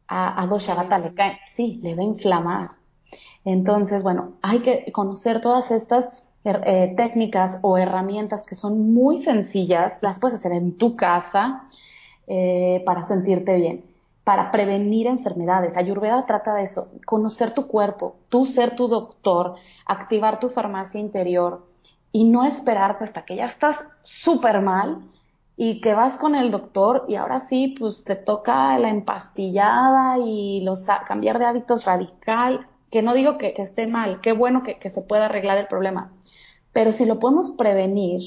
a, 0.08 0.42
a 0.42 0.98
le 0.98 1.14
cae, 1.14 1.38
sí, 1.48 1.80
le 1.82 1.94
va 1.94 2.02
a 2.02 2.06
inflamar 2.06 2.84
entonces, 3.44 4.02
bueno, 4.02 4.32
hay 4.42 4.60
que 4.60 4.90
conocer 4.92 5.40
todas 5.40 5.70
estas 5.70 6.10
eh, 6.44 6.94
técnicas 6.96 7.58
o 7.62 7.76
herramientas 7.76 8.42
que 8.42 8.54
son 8.54 8.92
muy 8.92 9.16
sencillas, 9.18 9.98
las 10.00 10.18
puedes 10.18 10.36
hacer 10.36 10.52
en 10.52 10.76
tu 10.76 10.96
casa 10.96 11.64
eh, 12.26 12.82
para 12.86 13.02
sentirte 13.02 13.56
bien, 13.56 13.84
para 14.24 14.50
prevenir 14.50 15.06
enfermedades. 15.06 15.76
Ayurveda 15.76 16.24
trata 16.26 16.54
de 16.54 16.62
eso, 16.62 16.88
conocer 17.04 17.52
tu 17.52 17.66
cuerpo, 17.66 18.16
tú 18.30 18.46
ser 18.46 18.76
tu 18.76 18.88
doctor, 18.88 19.56
activar 19.84 20.40
tu 20.40 20.48
farmacia 20.48 21.00
interior 21.00 21.64
y 22.12 22.24
no 22.24 22.44
esperarte 22.44 23.04
hasta 23.04 23.24
que 23.24 23.36
ya 23.36 23.44
estás 23.44 23.84
súper 24.02 24.60
mal 24.62 25.02
y 25.56 25.80
que 25.80 25.94
vas 25.94 26.16
con 26.16 26.34
el 26.34 26.50
doctor 26.50 27.04
y 27.08 27.14
ahora 27.14 27.38
sí, 27.38 27.74
pues 27.78 28.04
te 28.04 28.16
toca 28.16 28.78
la 28.78 28.88
empastillada 28.88 30.18
y 30.18 30.62
los, 30.62 30.86
cambiar 31.06 31.38
de 31.38 31.44
hábitos 31.44 31.84
radical 31.84 32.66
que 32.90 33.02
no 33.02 33.14
digo 33.14 33.38
que, 33.38 33.54
esté 33.56 33.86
mal, 33.86 34.20
qué 34.20 34.32
bueno 34.32 34.62
que, 34.62 34.90
se 34.90 35.02
pueda 35.02 35.26
arreglar 35.26 35.58
el 35.58 35.66
problema, 35.66 36.12
pero 36.72 36.92
si 36.92 37.06
lo 37.06 37.18
podemos 37.18 37.50
prevenir 37.50 38.20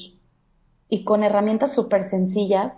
y 0.89 1.03
con 1.03 1.23
herramientas 1.23 1.73
súper 1.73 2.03
sencillas, 2.03 2.73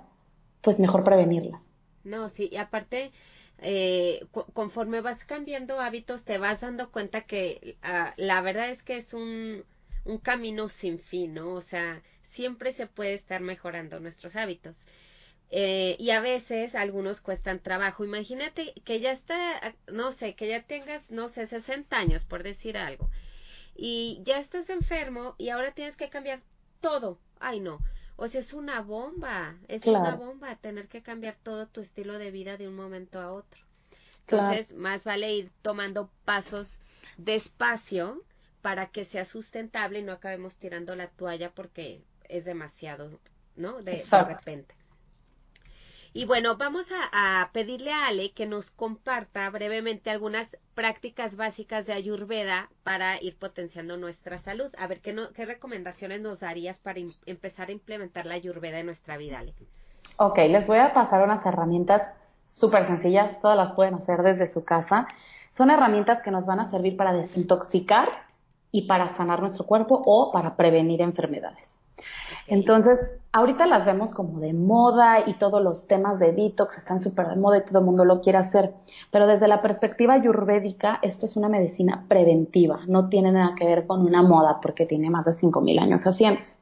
pues 0.62 0.80
mejor 0.80 1.04
prevenirlas. 1.04 1.72
No, 2.04 2.30
sí, 2.30 2.50
y 2.52 2.58
aparte, 2.58 3.12
eh, 3.58 4.28
conforme 4.54 5.02
vas 5.02 5.26
cambiando 5.26 5.80
hábitos, 5.80 6.26
te 6.26 6.38
vas 6.38 6.62
dando 6.62 6.92
cuenta 6.92 7.22
que 7.22 7.78
ah, 7.82 8.14
la 8.18 8.42
verdad 8.42 8.70
es 8.70 8.84
que 8.84 8.98
es 8.98 9.14
un, 9.16 9.64
un 10.06 10.18
camino 10.20 10.70
sin 10.70 11.00
fin, 11.00 11.34
¿no? 11.34 11.54
O 11.54 11.62
sea, 11.62 12.04
siempre 12.30 12.72
se 12.72 12.88
puede 12.88 13.14
estar 13.14 13.42
mejorando 13.42 14.00
nuestros 14.00 14.36
hábitos. 14.36 14.86
Eh, 15.52 15.96
y 16.00 16.12
a 16.12 16.22
veces 16.22 16.76
algunos 16.76 17.22
cuestan 17.22 17.60
trabajo. 17.60 18.06
Imagínate 18.06 18.74
que 18.86 19.00
ya 19.00 19.12
está, 19.12 19.76
no 19.92 20.12
sé, 20.12 20.36
que 20.36 20.48
ya 20.48 20.62
tengas, 20.64 21.10
no 21.10 21.28
sé, 21.28 21.48
60 21.48 21.98
años, 21.98 22.24
por 22.24 22.44
decir 22.44 22.78
algo, 22.78 23.10
y 23.76 24.22
ya 24.24 24.38
estás 24.38 24.70
enfermo 24.70 25.36
y 25.38 25.50
ahora 25.50 25.72
tienes 25.72 25.98
que 25.98 26.10
cambiar 26.10 26.42
todo. 26.82 27.20
Ay, 27.40 27.60
no. 27.60 27.82
O 28.16 28.28
sea, 28.28 28.42
es 28.42 28.54
una 28.54 28.82
bomba, 28.82 29.58
es 29.68 29.86
una 29.86 30.16
bomba 30.16 30.56
tener 30.58 30.88
que 30.88 31.02
cambiar 31.02 31.38
todo 31.42 31.68
tu 31.68 31.82
estilo 31.82 32.20
de 32.20 32.32
vida 32.32 32.58
de 32.58 32.68
un 32.68 32.76
momento 32.76 33.20
a 33.20 33.32
otro. 33.32 33.62
Entonces, 34.28 34.74
más 34.76 35.06
vale 35.06 35.34
ir 35.34 35.52
tomando 35.62 36.12
pasos 36.26 36.80
despacio 37.18 38.22
para 38.62 38.88
que 38.88 39.06
sea 39.06 39.26
sustentable 39.26 40.00
y 40.00 40.04
no 40.04 40.12
acabemos 40.12 40.56
tirando 40.56 40.96
la 40.96 41.08
toalla 41.08 41.52
porque 41.52 42.02
es 42.30 42.46
demasiado, 42.46 43.20
¿no? 43.56 43.82
de 43.82 44.02
repente. 44.28 44.76
Y 46.12 46.26
bueno, 46.26 46.58
vamos 46.58 46.88
a, 47.12 47.50
pedirle 47.54 47.92
a 47.92 48.08
Ale 48.08 48.32
que 48.32 48.48
nos 48.48 48.72
comparta 48.72 49.48
brevemente 49.52 50.10
algunas 50.10 50.58
prácticas 50.74 51.36
básicas 51.36 51.86
de 51.86 51.94
Ayurveda 51.94 52.70
para 52.84 53.22
ir 53.22 53.38
potenciando 53.38 53.96
nuestra 53.96 54.40
salud. 54.40 54.74
A 54.80 54.88
ver, 54.88 55.02
¿qué, 55.02 55.16
qué 55.36 55.46
recomendaciones 55.46 56.22
nos 56.22 56.40
darías 56.40 56.80
para 56.80 57.00
empezar 57.28 57.70
a 57.70 57.74
implementar 57.74 58.26
la 58.26 58.34
Ayurveda 58.36 58.80
en 58.80 58.88
nuestra 58.88 59.18
vida, 59.18 59.40
Ale? 59.40 59.54
Ok, 60.18 60.40
les 60.50 60.66
voy 60.66 60.80
a 60.80 60.94
pasar 60.94 61.24
unas 61.24 61.46
herramientas 61.46 62.10
súper 62.44 62.86
sencillas, 62.86 63.40
todas 63.40 63.56
las 63.56 63.74
pueden 63.74 63.94
hacer 63.94 64.24
desde 64.24 64.48
su 64.48 64.66
casa. 64.66 65.08
Son 65.52 65.70
herramientas 65.70 66.22
que 66.22 66.32
nos 66.32 66.48
van 66.48 66.60
a 66.60 66.66
servir 66.66 66.98
para 66.98 67.14
desintoxicar 67.14 68.10
y 68.72 68.88
para 68.88 69.08
sanar 69.08 69.40
nuestro 69.42 69.66
cuerpo 69.66 70.02
o 70.06 70.32
para 70.32 70.56
prevenir 70.56 71.02
enfermedades. 71.02 71.79
Entonces, 72.50 73.08
ahorita 73.32 73.68
las 73.68 73.86
vemos 73.86 74.12
como 74.12 74.40
de 74.40 74.54
moda 74.54 75.20
y 75.26 75.34
todos 75.34 75.62
los 75.62 75.88
temas 75.88 76.20
de 76.20 76.32
detox 76.32 76.80
están 76.80 77.00
súper 77.00 77.28
de 77.28 77.36
moda 77.36 77.60
y 77.60 77.62
todo 77.62 77.80
el 77.80 77.86
mundo 77.86 78.06
lo 78.06 78.22
quiere 78.22 78.40
hacer, 78.40 78.74
pero 79.12 79.28
desde 79.28 79.48
la 79.48 79.62
perspectiva 79.62 80.16
ayurvédica, 80.16 81.00
esto 81.04 81.28
es 81.28 81.36
una 81.36 81.48
medicina 81.48 82.06
preventiva, 82.08 82.82
no 82.88 83.08
tiene 83.08 83.32
nada 83.32 83.54
que 83.56 83.66
ver 83.66 83.86
con 83.86 84.02
una 84.02 84.24
moda 84.24 84.60
porque 84.62 84.88
tiene 84.88 85.10
más 85.10 85.26
de 85.26 85.34
5.000 85.34 85.80
años 85.80 86.04
haciéndose. 86.06 86.56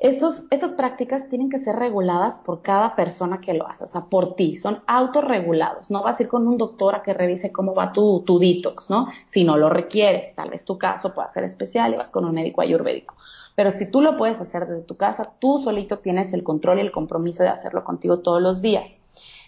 Estos, 0.00 0.44
estas 0.50 0.72
prácticas 0.72 1.28
tienen 1.28 1.50
que 1.50 1.58
ser 1.58 1.76
reguladas 1.76 2.38
por 2.38 2.62
cada 2.62 2.96
persona 2.96 3.42
que 3.42 3.52
lo 3.52 3.68
hace, 3.68 3.84
o 3.84 3.86
sea, 3.86 4.06
por 4.06 4.34
ti, 4.34 4.56
son 4.56 4.82
autorregulados. 4.86 5.90
No 5.90 6.02
vas 6.02 6.18
a 6.18 6.22
ir 6.22 6.28
con 6.30 6.48
un 6.48 6.56
doctor 6.56 6.94
a 6.94 7.02
que 7.02 7.12
revise 7.12 7.52
cómo 7.52 7.74
va 7.74 7.92
tu, 7.92 8.22
tu 8.22 8.38
detox, 8.38 8.88
¿no? 8.88 9.08
Si 9.26 9.44
no 9.44 9.58
lo 9.58 9.68
requieres, 9.68 10.34
tal 10.34 10.48
vez 10.48 10.64
tu 10.64 10.78
caso 10.78 11.12
pueda 11.12 11.28
ser 11.28 11.44
especial 11.44 11.92
y 11.92 11.98
vas 11.98 12.10
con 12.10 12.24
un 12.24 12.32
médico 12.32 12.62
ayurvédico. 12.62 13.14
Pero 13.54 13.70
si 13.70 13.90
tú 13.90 14.00
lo 14.00 14.16
puedes 14.16 14.40
hacer 14.40 14.66
desde 14.66 14.82
tu 14.82 14.96
casa, 14.96 15.32
tú 15.38 15.58
solito 15.58 15.98
tienes 15.98 16.32
el 16.32 16.42
control 16.42 16.78
y 16.78 16.82
el 16.82 16.92
compromiso 16.92 17.42
de 17.42 17.48
hacerlo 17.48 17.84
contigo 17.84 18.20
todos 18.20 18.40
los 18.40 18.62
días. 18.62 18.98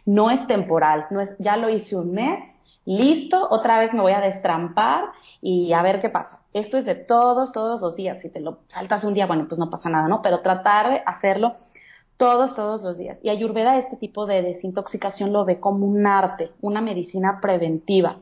No 0.05 0.31
es 0.31 0.47
temporal, 0.47 1.07
no 1.11 1.21
es, 1.21 1.35
ya 1.39 1.57
lo 1.57 1.71
hice 1.71 1.97
un 1.97 2.13
mes, 2.13 2.43
listo, 2.85 3.47
otra 3.51 3.79
vez 3.79 3.93
me 3.95 4.01
voy 4.01 4.13
a 4.13 4.21
destrampar 4.21 5.05
y 5.41 5.73
a 5.73 5.83
ver 5.83 6.01
qué 6.01 6.09
pasa. 6.09 6.41
Esto 6.53 6.77
es 6.77 6.85
de 6.85 6.95
todos, 6.95 7.53
todos 7.53 7.81
los 7.81 7.97
días. 7.97 8.21
Si 8.21 8.29
te 8.29 8.41
lo 8.41 8.59
saltas 8.69 9.05
un 9.05 9.15
día, 9.15 9.27
bueno, 9.27 9.47
pues 9.49 9.59
no 9.59 9.71
pasa 9.71 9.89
nada, 9.89 10.09
¿no? 10.09 10.23
Pero 10.23 10.41
tratar 10.41 10.91
de 10.91 11.03
hacerlo 11.07 11.53
todos, 12.17 12.55
todos 12.55 12.83
los 12.83 12.99
días. 12.99 13.19
Y 13.23 13.31
Ayurveda 13.31 13.79
este 13.79 13.97
tipo 13.97 14.27
de 14.27 14.43
desintoxicación 14.43 15.33
lo 15.33 15.45
ve 15.45 15.61
como 15.61 15.87
un 15.87 16.07
arte, 16.07 16.51
una 16.61 16.81
medicina 16.81 17.41
preventiva 17.41 18.17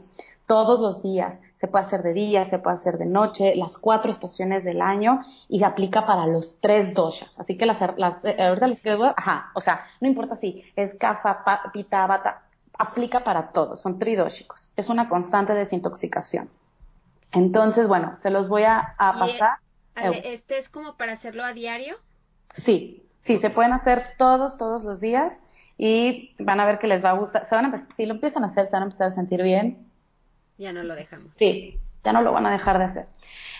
todos 0.47 0.81
los 0.81 1.03
días. 1.03 1.41
Se 1.61 1.69
puede 1.69 1.85
hacer 1.85 2.03
de 2.03 2.15
día, 2.15 2.47
se 2.47 2.59
puede 2.59 2.73
hacer 2.73 2.97
de 2.97 3.05
noche, 3.05 3.55
las 3.55 3.77
cuatro 3.77 4.11
estaciones 4.11 4.65
del 4.65 4.81
año 4.81 5.21
y 5.47 5.59
se 5.59 5.67
aplica 5.67 6.07
para 6.07 6.27
los 6.27 6.57
tres 6.59 6.95
doshas. 6.95 7.39
Así 7.39 7.59
que 7.59 7.67
las, 7.67 7.79
las 7.99 8.25
eh, 8.25 8.35
ahorita 8.43 8.67
les 8.67 8.81
quedo, 8.81 9.13
ajá, 9.15 9.51
o 9.53 9.61
sea, 9.61 9.81
no 10.01 10.09
importa 10.09 10.37
si 10.37 10.65
es 10.75 10.95
kafa, 10.95 11.45
pita, 11.71 12.07
bata, 12.07 12.45
aplica 12.79 13.25
para 13.25 13.49
todos, 13.49 13.79
son 13.79 13.99
tridóxicos. 13.99 14.73
Es 14.75 14.89
una 14.89 15.11
constante 15.11 15.53
desintoxicación. 15.53 16.49
Entonces, 17.31 17.89
bueno, 17.89 18.17
se 18.17 18.31
los 18.31 18.49
voy 18.49 18.63
a, 18.63 18.95
pasar. 18.97 19.59
¿Este 19.97 20.57
es 20.57 20.71
como 20.71 20.97
para 20.97 21.13
hacerlo 21.13 21.45
a 21.45 21.53
diario? 21.53 21.97
Sí, 22.55 23.07
sí, 23.19 23.37
se 23.37 23.51
pueden 23.51 23.75
hacer 23.75 24.15
todos, 24.17 24.57
todos 24.57 24.83
los 24.83 25.03
días 25.03 25.43
y 25.77 26.35
van 26.39 26.59
a 26.59 26.65
ver 26.65 26.79
que 26.79 26.87
les 26.87 27.05
va 27.05 27.11
a 27.11 27.19
gustar. 27.19 27.45
Se 27.45 27.55
van 27.55 27.67
a, 27.67 27.87
si 27.95 28.07
lo 28.07 28.15
empiezan 28.15 28.45
a 28.45 28.47
hacer, 28.47 28.65
se 28.65 28.73
van 28.73 28.85
a 28.85 28.87
empezar 28.87 29.09
a 29.09 29.11
sentir 29.11 29.43
bien 29.43 29.90
ya 30.61 30.73
no 30.73 30.83
lo 30.83 30.95
dejamos. 30.95 31.33
Sí, 31.33 31.81
ya 32.05 32.13
no 32.13 32.23
lo 32.23 32.33
van 32.33 32.47
a 32.47 32.53
dejar 32.53 32.79
de 32.79 32.85
hacer. 32.85 33.07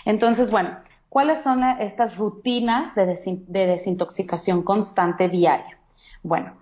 Entonces, 0.05 0.51
bueno, 0.51 0.77
¿cuáles 1.09 1.43
son 1.43 1.65
estas 1.65 2.19
rutinas 2.19 2.95
de, 2.95 3.07
desintoxicación 3.49 4.63
constante 4.63 5.29
diaria? 5.29 5.79
Bueno, 6.23 6.59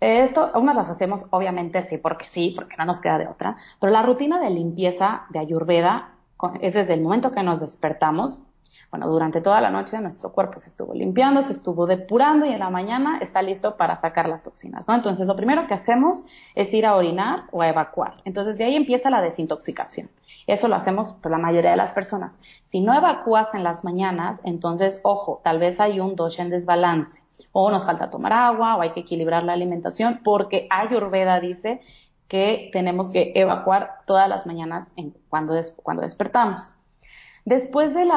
esto, 0.00 0.50
unas 0.54 0.74
las 0.74 0.88
hacemos 0.88 1.26
obviamente 1.30 1.82
sí, 1.82 1.98
porque 1.98 2.26
sí, 2.26 2.52
porque 2.56 2.76
no 2.78 2.86
nos 2.86 3.00
queda 3.00 3.18
de 3.18 3.28
otra, 3.28 3.56
pero 3.78 3.92
la 3.92 4.02
rutina 4.02 4.40
de 4.40 4.50
limpieza 4.50 5.26
de 5.30 5.38
Ayurveda 5.38 6.14
es 6.60 6.74
desde 6.74 6.94
el 6.94 7.02
momento 7.02 7.30
que 7.30 7.42
nos 7.42 7.60
despertamos, 7.60 8.42
bueno, 8.90 9.08
durante 9.08 9.40
toda 9.40 9.60
la 9.60 9.70
noche 9.70 10.00
nuestro 10.00 10.32
cuerpo 10.32 10.60
se 10.60 10.68
estuvo 10.68 10.94
limpiando, 10.94 11.42
se 11.42 11.52
estuvo 11.52 11.86
depurando 11.86 12.46
y 12.46 12.50
en 12.50 12.60
la 12.60 12.70
mañana 12.70 13.18
está 13.20 13.42
listo 13.42 13.76
para 13.76 13.96
sacar 13.96 14.28
las 14.28 14.42
toxinas, 14.42 14.86
¿no? 14.88 14.94
Entonces, 14.94 15.26
lo 15.26 15.36
primero 15.36 15.66
que 15.66 15.74
hacemos 15.74 16.24
es 16.54 16.72
ir 16.72 16.86
a 16.86 16.96
orinar 16.96 17.44
o 17.50 17.62
a 17.62 17.68
evacuar. 17.68 18.22
Entonces, 18.24 18.58
de 18.58 18.64
ahí 18.64 18.76
empieza 18.76 19.10
la 19.10 19.20
desintoxicación. 19.20 20.08
Eso 20.46 20.68
lo 20.68 20.76
hacemos 20.76 21.16
pues, 21.20 21.30
la 21.30 21.38
mayoría 21.38 21.70
de 21.70 21.76
las 21.76 21.92
personas. 21.92 22.32
Si 22.64 22.80
no 22.80 22.94
evacúas 22.94 23.54
en 23.54 23.64
las 23.64 23.84
mañanas, 23.84 24.40
entonces, 24.44 25.00
ojo, 25.02 25.40
tal 25.42 25.58
vez 25.58 25.80
hay 25.80 26.00
un 26.00 26.14
dosha 26.14 26.42
en 26.42 26.50
desbalance 26.50 27.22
o 27.52 27.70
nos 27.70 27.84
falta 27.84 28.10
tomar 28.10 28.32
agua 28.32 28.76
o 28.76 28.82
hay 28.82 28.90
que 28.90 29.00
equilibrar 29.00 29.42
la 29.42 29.52
alimentación 29.52 30.20
porque 30.22 30.66
Ayurveda 30.70 31.40
dice 31.40 31.80
que 32.28 32.70
tenemos 32.72 33.10
que 33.10 33.32
evacuar 33.34 34.00
todas 34.06 34.28
las 34.28 34.46
mañanas 34.46 34.92
cuando, 35.28 35.54
cuando 35.82 36.02
despertamos. 36.02 36.72
Después 37.46 37.94
de, 37.94 38.08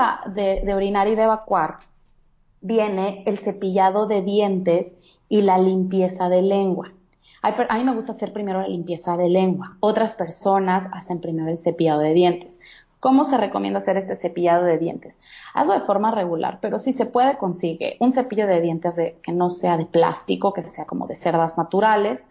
de, 0.63 0.73
orinar 0.73 1.07
y 1.07 1.13
de 1.13 1.21
evacuar, 1.21 1.77
viene 2.61 3.23
el 3.27 3.37
cepillado 3.37 4.07
de 4.07 4.23
dientes 4.23 4.95
y 5.29 5.43
la 5.43 5.59
limpieza 5.59 6.29
de 6.29 6.41
lengua. 6.41 6.91
A 7.43 7.77
mí 7.77 7.83
me 7.83 7.93
gusta 7.93 8.13
hacer 8.13 8.33
primero 8.33 8.59
la 8.59 8.67
limpieza 8.67 9.17
de 9.17 9.29
lengua. 9.29 9.77
Otras 9.81 10.15
personas 10.15 10.89
hacen 10.91 11.21
primero 11.21 11.47
el 11.47 11.59
cepillado 11.59 11.99
de 12.01 12.13
dientes. 12.13 12.59
¿Cómo 12.99 13.23
se 13.23 13.37
recomienda 13.37 13.77
hacer 13.77 13.97
este 13.97 14.15
cepillado 14.15 14.65
de 14.65 14.79
dientes? 14.79 15.19
Hazlo 15.53 15.75
de 15.75 15.81
forma 15.81 16.09
regular, 16.09 16.57
pero 16.59 16.79
si 16.79 16.91
se 16.91 17.05
puede, 17.05 17.37
consigue 17.37 17.97
un 17.99 18.11
cepillo 18.11 18.47
de 18.47 18.61
dientes 18.61 18.95
que 19.21 19.31
no 19.31 19.51
sea 19.51 19.77
de 19.77 19.85
plástico, 19.85 20.53
que 20.53 20.63
sea 20.63 20.85
como 20.85 21.05
de 21.05 21.13
cerdas 21.13 21.55
naturales, 21.55 22.25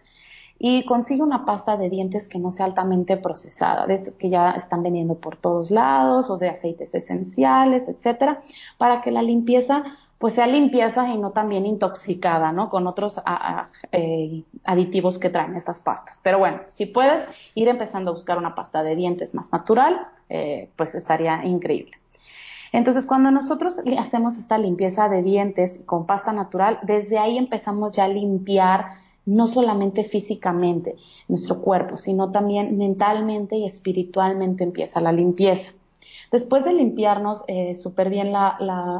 y 0.59 0.85
consigue 0.85 1.23
una 1.23 1.45
pasta 1.45 1.77
de 1.77 1.89
dientes 1.89 2.27
que 2.27 2.37
no 2.37 2.51
sea 2.51 2.65
altamente 2.65 3.15
procesada, 3.15 3.87
de 3.87 3.93
estas 3.93 4.17
que 4.17 4.29
ya 4.29 4.51
están 4.51 4.83
vendiendo 4.83 5.15
por 5.15 5.37
todos 5.37 5.71
lados 5.71 6.29
o 6.29 6.37
de 6.37 6.49
aceites 6.49 6.93
esenciales, 6.93 7.87
etcétera, 7.87 8.39
para 8.77 9.01
que 9.01 9.11
la 9.11 9.21
limpieza 9.21 9.83
pues 10.19 10.33
sea 10.33 10.47
limpieza 10.47 11.07
y 11.07 11.17
no 11.17 11.31
también 11.31 11.65
intoxicada, 11.65 12.51
¿no? 12.51 12.69
Con 12.69 12.87
otros 12.87 13.21
eh, 13.93 14.43
aditivos 14.65 15.17
que 15.17 15.29
traen 15.29 15.55
estas 15.55 15.79
pastas. 15.79 16.19
Pero 16.21 16.39
bueno, 16.39 16.59
si 16.67 16.85
puedes 16.85 17.25
ir 17.55 17.69
empezando 17.69 18.11
a 18.11 18.13
buscar 18.13 18.37
una 18.37 18.53
pasta 18.53 18.83
de 18.83 18.97
dientes 18.97 19.33
más 19.33 19.53
natural, 19.53 20.01
eh, 20.27 20.69
pues 20.75 20.93
estaría 20.93 21.45
increíble. 21.45 21.93
Entonces, 22.73 23.05
cuando 23.05 23.31
nosotros 23.31 23.81
hacemos 23.97 24.37
esta 24.37 24.57
limpieza 24.57 25.07
de 25.07 25.23
dientes 25.23 25.81
con 25.85 26.05
pasta 26.05 26.33
natural, 26.33 26.79
desde 26.83 27.17
ahí 27.17 27.37
empezamos 27.37 27.93
ya 27.93 28.03
a 28.03 28.09
limpiar 28.09 28.91
no 29.29 29.47
solamente 29.47 30.03
físicamente 30.03 30.95
nuestro 31.27 31.61
cuerpo, 31.61 31.97
sino 31.97 32.31
también 32.31 32.77
mentalmente 32.77 33.55
y 33.57 33.65
espiritualmente 33.65 34.63
empieza 34.63 35.01
la 35.01 35.11
limpieza. 35.11 35.71
Después 36.31 36.65
de 36.65 36.73
limpiarnos 36.73 37.43
eh, 37.47 37.75
súper 37.75 38.09
bien 38.09 38.33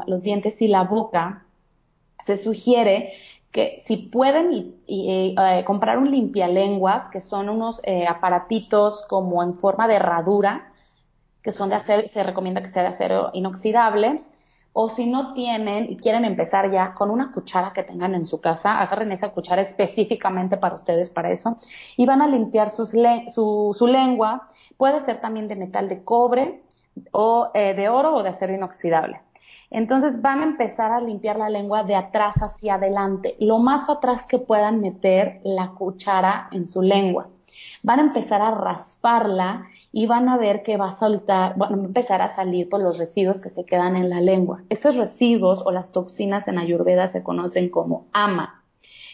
los 0.06 0.22
dientes 0.22 0.62
y 0.62 0.68
la 0.68 0.84
boca, 0.84 1.46
se 2.24 2.36
sugiere 2.36 3.12
que 3.50 3.82
si 3.84 3.96
pueden 3.96 4.76
eh, 4.86 5.34
comprar 5.66 5.98
un 5.98 6.12
limpialenguas, 6.12 7.08
que 7.08 7.20
son 7.20 7.48
unos 7.48 7.80
eh, 7.82 8.06
aparatitos 8.06 9.04
como 9.08 9.42
en 9.42 9.58
forma 9.58 9.88
de 9.88 9.94
herradura, 9.96 10.72
que 11.42 11.50
son 11.50 11.70
de 11.70 11.76
acero, 11.76 12.06
se 12.06 12.22
recomienda 12.22 12.62
que 12.62 12.68
sea 12.68 12.82
de 12.82 12.88
acero 12.90 13.30
inoxidable, 13.32 14.22
o 14.72 14.88
si 14.88 15.06
no 15.06 15.34
tienen 15.34 15.90
y 15.90 15.96
quieren 15.96 16.24
empezar 16.24 16.70
ya 16.70 16.94
con 16.94 17.10
una 17.10 17.32
cuchara 17.32 17.72
que 17.72 17.82
tengan 17.82 18.14
en 18.14 18.26
su 18.26 18.40
casa, 18.40 18.80
agarren 18.80 19.12
esa 19.12 19.30
cuchara 19.30 19.62
específicamente 19.62 20.56
para 20.56 20.74
ustedes, 20.74 21.10
para 21.10 21.30
eso, 21.30 21.56
y 21.96 22.06
van 22.06 22.22
a 22.22 22.28
limpiar 22.28 22.68
su, 22.68 22.86
su, 22.86 23.86
lengua. 23.86 24.46
Puede 24.76 25.00
ser 25.00 25.20
también 25.20 25.48
de 25.48 25.56
metal 25.56 25.88
de 25.88 26.04
cobre 26.04 26.62
o 27.12 27.50
eh, 27.54 27.74
de 27.74 27.88
oro 27.88 28.14
o 28.14 28.22
de 28.22 28.28
acero 28.28 28.54
inoxidable. 28.54 29.20
Entonces 29.70 30.20
van 30.20 30.40
a 30.40 30.44
empezar 30.44 30.90
a 30.90 31.00
limpiar 31.00 31.36
la 31.36 31.48
lengua 31.48 31.84
de 31.84 31.94
atrás 31.94 32.36
hacia 32.42 32.74
adelante, 32.74 33.36
lo 33.38 33.58
más 33.58 33.88
atrás 33.88 34.26
que 34.26 34.38
puedan 34.38 34.80
meter 34.80 35.40
la 35.44 35.70
cuchara 35.70 36.48
en 36.50 36.66
su 36.66 36.82
lengua. 36.82 37.28
Van 37.82 37.98
a 37.98 38.02
empezar 38.02 38.42
a 38.42 38.50
rasparla 38.50 39.66
y 39.92 40.06
van 40.06 40.28
a 40.28 40.36
ver 40.36 40.62
que 40.62 40.76
va 40.76 40.88
a 40.88 40.92
soltar, 40.92 41.54
bueno, 41.56 41.76
va 41.76 41.82
a 41.82 41.86
empezar 41.86 42.22
a 42.22 42.34
salir 42.34 42.68
por 42.68 42.80
los 42.80 42.98
residuos 42.98 43.40
que 43.40 43.50
se 43.50 43.64
quedan 43.64 43.96
en 43.96 44.10
la 44.10 44.20
lengua. 44.20 44.62
Esos 44.68 44.96
residuos 44.96 45.62
o 45.64 45.70
las 45.70 45.92
toxinas 45.92 46.48
en 46.48 46.58
Ayurveda 46.58 47.08
se 47.08 47.22
conocen 47.22 47.68
como 47.70 48.06
ama. 48.12 48.62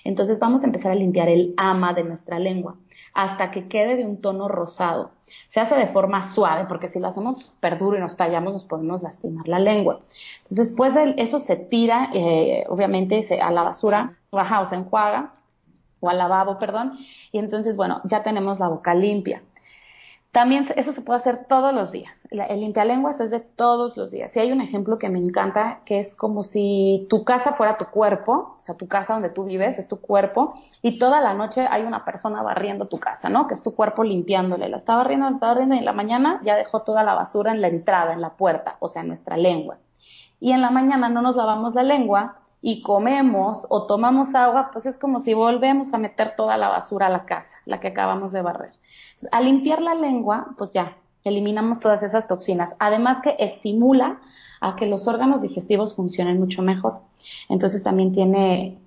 Entonces 0.04 0.38
vamos 0.38 0.62
a 0.62 0.66
empezar 0.66 0.92
a 0.92 0.94
limpiar 0.94 1.28
el 1.28 1.54
ama 1.56 1.92
de 1.92 2.04
nuestra 2.04 2.38
lengua 2.38 2.76
hasta 3.16 3.50
que 3.50 3.66
quede 3.66 3.96
de 3.96 4.04
un 4.04 4.20
tono 4.20 4.46
rosado. 4.46 5.10
Se 5.48 5.58
hace 5.58 5.74
de 5.74 5.86
forma 5.86 6.22
suave 6.22 6.66
porque 6.68 6.88
si 6.88 7.00
lo 7.00 7.08
hacemos 7.08 7.38
súper 7.38 7.78
y 7.80 7.98
nos 7.98 8.16
tallamos 8.16 8.52
nos 8.52 8.64
podemos 8.64 9.02
lastimar 9.02 9.48
la 9.48 9.58
lengua. 9.58 10.00
Entonces 10.38 10.68
después 10.68 10.94
de 10.94 11.14
eso 11.16 11.40
se 11.40 11.56
tira, 11.56 12.10
eh, 12.12 12.66
obviamente 12.68 13.26
a 13.40 13.50
la 13.50 13.62
basura, 13.62 14.18
baja 14.30 14.60
o 14.60 14.66
se 14.66 14.76
enjuaga 14.76 15.35
o 16.00 16.08
al 16.08 16.18
lavabo, 16.18 16.58
perdón, 16.58 16.98
y 17.32 17.38
entonces 17.38 17.76
bueno, 17.76 18.00
ya 18.04 18.22
tenemos 18.22 18.60
la 18.60 18.68
boca 18.68 18.94
limpia. 18.94 19.42
También 20.36 20.66
eso 20.76 20.92
se 20.92 21.00
puede 21.00 21.16
hacer 21.16 21.46
todos 21.46 21.72
los 21.72 21.92
días. 21.92 22.28
El 22.30 22.60
limpialenguas 22.60 23.20
es 23.20 23.30
de 23.30 23.40
todos 23.40 23.96
los 23.96 24.10
días. 24.10 24.36
Y 24.36 24.40
hay 24.40 24.52
un 24.52 24.60
ejemplo 24.60 24.98
que 24.98 25.08
me 25.08 25.18
encanta, 25.18 25.80
que 25.86 25.98
es 25.98 26.14
como 26.14 26.42
si 26.42 27.06
tu 27.08 27.24
casa 27.24 27.54
fuera 27.54 27.78
tu 27.78 27.86
cuerpo, 27.86 28.54
o 28.54 28.60
sea, 28.60 28.74
tu 28.74 28.86
casa 28.86 29.14
donde 29.14 29.30
tú 29.30 29.44
vives 29.44 29.78
es 29.78 29.88
tu 29.88 29.98
cuerpo, 29.98 30.52
y 30.82 30.98
toda 30.98 31.22
la 31.22 31.32
noche 31.32 31.66
hay 31.70 31.84
una 31.84 32.04
persona 32.04 32.42
barriendo 32.42 32.86
tu 32.86 33.00
casa, 33.00 33.30
¿no? 33.30 33.46
Que 33.46 33.54
es 33.54 33.62
tu 33.62 33.74
cuerpo 33.74 34.04
limpiándole. 34.04 34.68
La 34.68 34.76
está 34.76 34.94
barriendo, 34.94 35.24
la 35.24 35.32
está 35.32 35.46
barriendo, 35.46 35.74
y 35.74 35.78
en 35.78 35.86
la 35.86 35.94
mañana 35.94 36.42
ya 36.44 36.56
dejó 36.56 36.82
toda 36.82 37.02
la 37.02 37.14
basura 37.14 37.52
en 37.52 37.62
la 37.62 37.68
entrada, 37.68 38.12
en 38.12 38.20
la 38.20 38.36
puerta, 38.36 38.76
o 38.80 38.90
sea, 38.90 39.00
en 39.00 39.08
nuestra 39.08 39.38
lengua. 39.38 39.78
Y 40.38 40.52
en 40.52 40.60
la 40.60 40.68
mañana 40.68 41.08
no 41.08 41.22
nos 41.22 41.34
lavamos 41.34 41.74
la 41.74 41.82
lengua 41.82 42.40
y 42.68 42.82
comemos 42.82 43.64
o 43.68 43.86
tomamos 43.86 44.34
agua, 44.34 44.70
pues 44.72 44.86
es 44.86 44.98
como 44.98 45.20
si 45.20 45.34
volvemos 45.34 45.94
a 45.94 45.98
meter 45.98 46.34
toda 46.34 46.56
la 46.56 46.68
basura 46.68 47.06
a 47.06 47.10
la 47.10 47.24
casa, 47.24 47.58
la 47.64 47.78
que 47.78 47.86
acabamos 47.86 48.32
de 48.32 48.42
barrer 48.42 48.72
al 49.30 49.44
limpiar 49.44 49.80
la 49.80 49.94
lengua, 49.94 50.48
pues 50.58 50.72
ya, 50.72 50.96
eliminamos 51.24 51.80
todas 51.80 52.02
esas 52.02 52.28
toxinas. 52.28 52.74
Además 52.78 53.20
que 53.22 53.36
estimula 53.38 54.20
a 54.60 54.76
que 54.76 54.86
los 54.86 55.08
órganos 55.08 55.42
digestivos 55.42 55.94
funcionen 55.94 56.38
mucho 56.38 56.62
mejor. 56.62 57.00
Entonces 57.48 57.82
también 57.82 58.12
tiene 58.12 58.78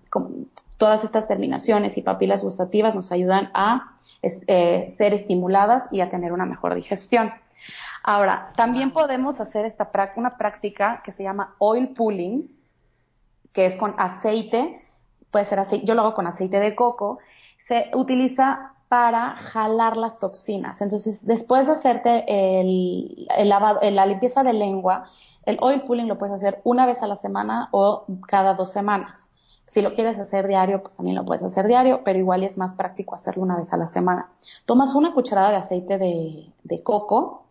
todas 0.77 1.03
estas 1.03 1.27
terminaciones 1.27 1.97
y 1.97 2.01
papilas 2.01 2.43
gustativas 2.43 2.95
nos 2.95 3.11
ayudan 3.11 3.49
a 3.53 3.95
eh, 4.21 4.93
ser 4.97 5.13
estimuladas 5.13 5.87
y 5.91 6.01
a 6.01 6.09
tener 6.09 6.31
una 6.31 6.45
mejor 6.45 6.75
digestión. 6.75 7.31
Ahora, 8.03 8.53
también 8.55 8.91
podemos 8.91 9.41
hacer 9.41 9.65
esta 9.65 9.91
una 10.15 10.37
práctica 10.37 11.01
que 11.03 11.11
se 11.11 11.23
llama 11.23 11.55
oil 11.57 11.89
pulling, 11.89 12.49
que 13.53 13.65
es 13.65 13.75
con 13.75 13.95
aceite, 13.97 14.79
puede 15.31 15.45
ser 15.45 15.59
aceite, 15.59 15.85
yo 15.85 15.95
lo 15.95 16.01
hago 16.01 16.13
con 16.13 16.27
aceite 16.27 16.59
de 16.59 16.75
coco, 16.75 17.19
se 17.67 17.91
utiliza 17.93 18.73
para 18.89 19.35
jalar 19.35 19.95
las 19.95 20.17
toxinas. 20.17 20.81
Entonces, 20.81 21.25
después 21.25 21.67
de 21.67 21.73
hacerte 21.73 22.25
el, 22.27 23.27
lavado, 23.45 23.79
la 23.89 24.05
limpieza 24.07 24.43
de 24.43 24.53
lengua, 24.53 25.05
el 25.45 25.59
oil 25.61 25.81
pulling 25.83 26.07
lo 26.07 26.17
puedes 26.17 26.33
hacer 26.33 26.59
una 26.63 26.87
vez 26.87 27.03
a 27.03 27.07
la 27.07 27.15
semana 27.15 27.69
o 27.71 28.05
cada 28.27 28.55
dos 28.55 28.71
semanas. 28.71 29.29
Si 29.65 29.83
lo 29.83 29.93
quieres 29.93 30.17
hacer 30.17 30.47
diario, 30.47 30.81
pues 30.81 30.95
también 30.95 31.15
lo 31.15 31.23
puedes 31.23 31.43
hacer 31.43 31.67
diario, 31.67 32.01
pero 32.03 32.17
igual 32.17 32.43
es 32.43 32.57
más 32.57 32.73
práctico 32.73 33.13
hacerlo 33.13 33.43
una 33.43 33.55
vez 33.55 33.71
a 33.71 33.77
la 33.77 33.85
semana. 33.85 34.31
Tomas 34.65 34.95
una 34.95 35.13
cucharada 35.13 35.51
de 35.51 35.57
aceite 35.57 35.99
de, 35.99 36.51
de 36.63 36.83
coco, 36.83 37.45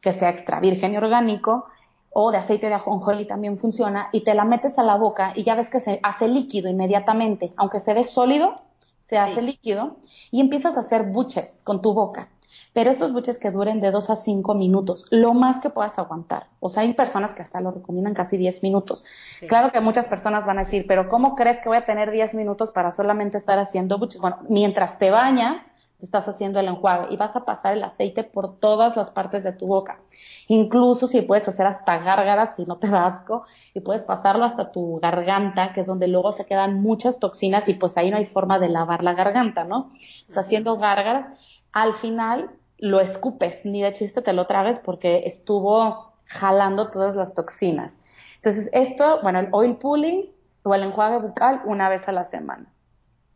que 0.00 0.12
sea 0.12 0.30
extra 0.30 0.58
virgen 0.58 0.94
y 0.94 0.96
orgánico, 0.96 1.66
o 2.12 2.30
de 2.30 2.38
aceite 2.38 2.68
de 2.68 2.74
ajonjolí 2.74 3.26
también 3.26 3.58
funciona, 3.58 4.08
y 4.12 4.22
te 4.22 4.34
la 4.34 4.44
metes 4.44 4.78
a 4.78 4.82
la 4.82 4.96
boca 4.96 5.32
y 5.34 5.44
ya 5.44 5.54
ves 5.54 5.70
que 5.70 5.80
se 5.80 6.00
hace 6.02 6.28
líquido 6.28 6.68
inmediatamente. 6.68 7.50
Aunque 7.56 7.80
se 7.80 7.94
ve 7.94 8.04
sólido, 8.04 8.56
se 9.02 9.18
hace 9.18 9.42
líquido 9.42 9.96
y 10.30 10.40
empiezas 10.40 10.76
a 10.76 10.80
hacer 10.80 11.04
buches 11.04 11.62
con 11.64 11.82
tu 11.82 11.92
boca. 11.92 12.28
Pero 12.72 12.90
estos 12.90 13.12
buches 13.12 13.38
que 13.38 13.50
duren 13.50 13.80
de 13.80 13.90
2 13.90 14.10
a 14.10 14.16
5 14.16 14.54
minutos, 14.54 15.06
lo 15.10 15.34
más 15.34 15.58
que 15.58 15.68
puedas 15.68 15.98
aguantar. 15.98 16.46
O 16.60 16.70
sea, 16.70 16.82
hay 16.82 16.94
personas 16.94 17.34
que 17.34 17.42
hasta 17.42 17.60
lo 17.60 17.70
recomiendan 17.70 18.14
casi 18.14 18.38
10 18.38 18.62
minutos. 18.62 19.04
Claro 19.46 19.72
que 19.72 19.80
muchas 19.80 20.08
personas 20.08 20.46
van 20.46 20.58
a 20.58 20.62
decir, 20.62 20.86
pero 20.88 21.08
¿cómo 21.08 21.34
crees 21.34 21.60
que 21.60 21.68
voy 21.68 21.76
a 21.76 21.84
tener 21.84 22.10
10 22.10 22.34
minutos 22.34 22.70
para 22.70 22.90
solamente 22.90 23.36
estar 23.36 23.58
haciendo 23.58 23.98
buches? 23.98 24.20
Bueno, 24.20 24.38
mientras 24.48 24.98
te 24.98 25.10
bañas, 25.10 25.64
estás 26.04 26.28
haciendo 26.28 26.60
el 26.60 26.68
enjuague 26.68 27.08
y 27.10 27.16
vas 27.16 27.36
a 27.36 27.44
pasar 27.44 27.74
el 27.74 27.84
aceite 27.84 28.24
por 28.24 28.58
todas 28.58 28.96
las 28.96 29.10
partes 29.10 29.44
de 29.44 29.52
tu 29.52 29.66
boca. 29.66 30.00
Incluso 30.48 31.06
si 31.06 31.22
puedes 31.22 31.46
hacer 31.48 31.66
hasta 31.66 31.98
gárgaras 31.98 32.56
si 32.56 32.64
no 32.64 32.78
te 32.78 32.88
da 32.88 33.06
asco 33.06 33.44
y 33.74 33.80
puedes 33.80 34.04
pasarlo 34.04 34.44
hasta 34.44 34.72
tu 34.72 34.98
garganta, 35.00 35.72
que 35.72 35.82
es 35.82 35.86
donde 35.86 36.08
luego 36.08 36.32
se 36.32 36.44
quedan 36.44 36.80
muchas 36.80 37.18
toxinas 37.18 37.68
y 37.68 37.74
pues 37.74 37.96
ahí 37.96 38.10
no 38.10 38.16
hay 38.16 38.26
forma 38.26 38.58
de 38.58 38.68
lavar 38.68 39.04
la 39.04 39.14
garganta, 39.14 39.64
¿no? 39.64 39.92
O 40.28 40.32
sea, 40.32 40.42
haciendo 40.42 40.76
gárgaras, 40.76 41.62
al 41.72 41.94
final 41.94 42.50
lo 42.78 43.00
escupes, 43.00 43.64
ni 43.64 43.80
de 43.80 43.92
chiste 43.92 44.22
te 44.22 44.32
lo 44.32 44.46
tragues 44.46 44.78
porque 44.78 45.22
estuvo 45.24 46.12
jalando 46.26 46.90
todas 46.90 47.14
las 47.14 47.34
toxinas. 47.34 48.00
Entonces, 48.36 48.68
esto, 48.72 49.20
bueno, 49.22 49.38
el 49.38 49.48
oil 49.52 49.76
pulling 49.76 50.30
o 50.64 50.74
el 50.74 50.82
enjuague 50.82 51.18
bucal 51.18 51.62
una 51.64 51.88
vez 51.88 52.08
a 52.08 52.12
la 52.12 52.24
semana. 52.24 52.66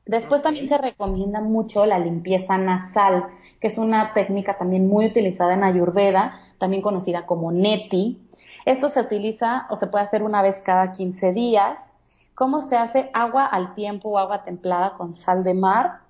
Después 0.07 0.41
también 0.41 0.69
se 0.69 0.79
recomienda 0.79 1.41
mucho 1.41 1.85
la 1.85 1.99
limpieza 1.99 2.57
nasal, 2.57 3.27
que 3.61 3.67
es 3.67 3.77
una 3.77 4.15
técnica 4.15 4.57
también 4.57 4.87
muy 4.87 5.07
utilizada 5.07 5.55
en 5.55 5.65
Ayurveda, 5.65 6.35
también 6.59 6.81
conocida 6.81 7.27
como 7.27 7.51
neti. 7.51 8.25
Esto 8.67 8.89
se 8.89 9.01
utiliza 9.01 9.67
o 9.69 9.75
se 9.75 9.89
puede 9.89 10.05
hacer 10.05 10.23
una 10.23 10.43
vez 10.43 10.63
cada 10.63 10.93
15 10.93 11.33
días. 11.33 11.81
¿Cómo 12.37 12.61
se 12.61 12.77
hace? 12.77 13.11
Agua 13.15 13.47
al 13.47 13.75
tiempo 13.75 14.11
o 14.11 14.19
agua 14.19 14.45
templada 14.45 14.93
con 14.93 15.13
sal 15.13 15.43
de 15.43 15.55
mar. 15.55 16.03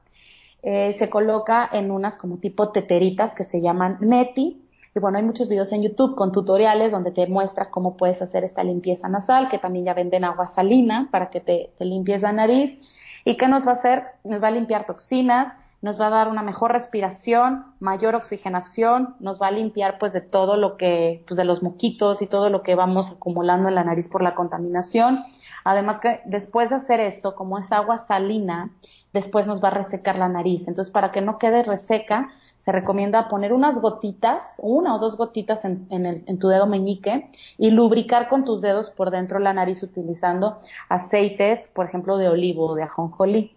Eh, 0.62 0.92
se 0.92 1.08
coloca 1.08 1.66
en 1.72 1.90
unas 1.90 2.18
como 2.18 2.36
tipo 2.36 2.72
teteritas 2.72 3.34
que 3.34 3.44
se 3.44 3.62
llaman 3.62 3.96
neti. 4.00 4.62
Y 4.94 4.98
bueno, 4.98 5.16
hay 5.16 5.24
muchos 5.24 5.48
videos 5.48 5.72
en 5.72 5.82
YouTube 5.82 6.16
con 6.16 6.32
tutoriales 6.32 6.92
donde 6.92 7.12
te 7.12 7.26
muestra 7.26 7.70
cómo 7.70 7.96
puedes 7.96 8.20
hacer 8.20 8.44
esta 8.44 8.62
limpieza 8.62 9.08
nasal, 9.08 9.48
que 9.48 9.58
también 9.58 9.86
ya 9.86 9.94
venden 9.94 10.24
agua 10.24 10.46
salina 10.46 11.08
para 11.10 11.30
que 11.30 11.40
te, 11.40 11.72
te 11.78 11.84
limpies 11.86 12.20
la 12.20 12.32
nariz 12.32 12.78
¿Y 13.26 13.36
qué 13.36 13.48
nos 13.48 13.66
va 13.66 13.70
a 13.70 13.72
hacer? 13.72 14.04
Nos 14.22 14.40
va 14.40 14.46
a 14.46 14.50
limpiar 14.52 14.86
toxinas, 14.86 15.52
nos 15.82 16.00
va 16.00 16.06
a 16.06 16.10
dar 16.10 16.28
una 16.28 16.42
mejor 16.42 16.70
respiración, 16.70 17.64
mayor 17.80 18.14
oxigenación, 18.14 19.16
nos 19.18 19.42
va 19.42 19.48
a 19.48 19.50
limpiar 19.50 19.98
pues 19.98 20.12
de 20.12 20.20
todo 20.20 20.56
lo 20.56 20.76
que, 20.76 21.24
pues 21.26 21.36
de 21.36 21.44
los 21.44 21.60
moquitos 21.60 22.22
y 22.22 22.28
todo 22.28 22.50
lo 22.50 22.62
que 22.62 22.76
vamos 22.76 23.10
acumulando 23.10 23.68
en 23.68 23.74
la 23.74 23.82
nariz 23.82 24.06
por 24.06 24.22
la 24.22 24.36
contaminación. 24.36 25.22
Además 25.68 25.98
que 25.98 26.20
después 26.26 26.70
de 26.70 26.76
hacer 26.76 27.00
esto, 27.00 27.34
como 27.34 27.58
es 27.58 27.72
agua 27.72 27.98
salina, 27.98 28.70
después 29.12 29.48
nos 29.48 29.60
va 29.60 29.66
a 29.66 29.72
resecar 29.72 30.16
la 30.16 30.28
nariz. 30.28 30.68
Entonces, 30.68 30.92
para 30.92 31.10
que 31.10 31.20
no 31.20 31.40
quede 31.40 31.64
reseca, 31.64 32.30
se 32.56 32.70
recomienda 32.70 33.26
poner 33.26 33.52
unas 33.52 33.80
gotitas, 33.80 34.44
una 34.58 34.94
o 34.94 35.00
dos 35.00 35.16
gotitas 35.16 35.64
en, 35.64 35.88
en, 35.90 36.38
tu 36.38 36.46
dedo 36.46 36.68
meñique 36.68 37.32
y 37.58 37.72
lubricar 37.72 38.28
con 38.28 38.44
tus 38.44 38.62
dedos 38.62 38.90
por 38.90 39.10
dentro 39.10 39.40
la 39.40 39.52
nariz 39.52 39.82
utilizando 39.82 40.56
aceites, 40.88 41.68
por 41.72 41.86
ejemplo, 41.86 42.16
de 42.16 42.28
olivo 42.28 42.68
o 42.68 42.74
de 42.76 42.84
ajonjolí. 42.84 43.56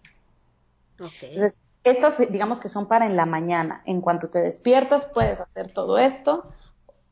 Entonces, 0.93 1.59
estas 1.83 2.17
digamos 2.17 2.59
que 2.59 2.69
son 2.69 2.87
para 2.87 3.05
en 3.05 3.15
la 3.15 3.27
mañana. 3.27 3.83
En 3.85 4.01
cuanto 4.01 4.29
te 4.29 4.39
despiertas, 4.39 5.05
puedes 5.05 5.39
hacer 5.39 5.71
todo 5.73 5.99
esto. 5.99 6.45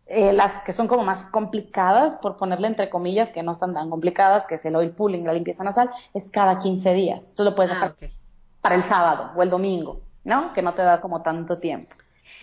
Eh, 0.10 0.32
las 0.32 0.60
que 0.60 0.72
son 0.72 0.88
como 0.88 1.04
más 1.04 1.26
complicadas, 1.26 2.16
por 2.16 2.38
ponerle 2.38 2.68
entre 2.68 2.90
comillas, 2.90 3.32
que 3.32 3.44
no 3.44 3.52
están 3.52 3.74
tan 3.74 3.90
complicadas, 3.90 4.46
que 4.46 4.56
es 4.56 4.66
el 4.66 4.76
oil 4.78 4.92
pulling, 4.92 5.26
la 5.26 5.34
limpieza 5.34 5.66
nasal, 5.66 5.90
es 6.14 6.32
cada 6.32 6.60
15 6.60 6.94
días. 6.94 7.34
Tú 7.36 7.44
lo 7.44 7.54
puedes 7.56 7.74
ah, 7.74 7.76
dejar 7.76 7.96
para 8.62 8.76
el 8.76 8.84
sábado 8.84 9.32
o 9.36 9.44
el 9.44 9.50
domingo, 9.50 10.02
¿no? 10.24 10.54
Que 10.54 10.62
no 10.62 10.74
te 10.74 10.82
da 10.82 11.02
como 11.02 11.22
tanto 11.22 11.60
tiempo. 11.60 11.94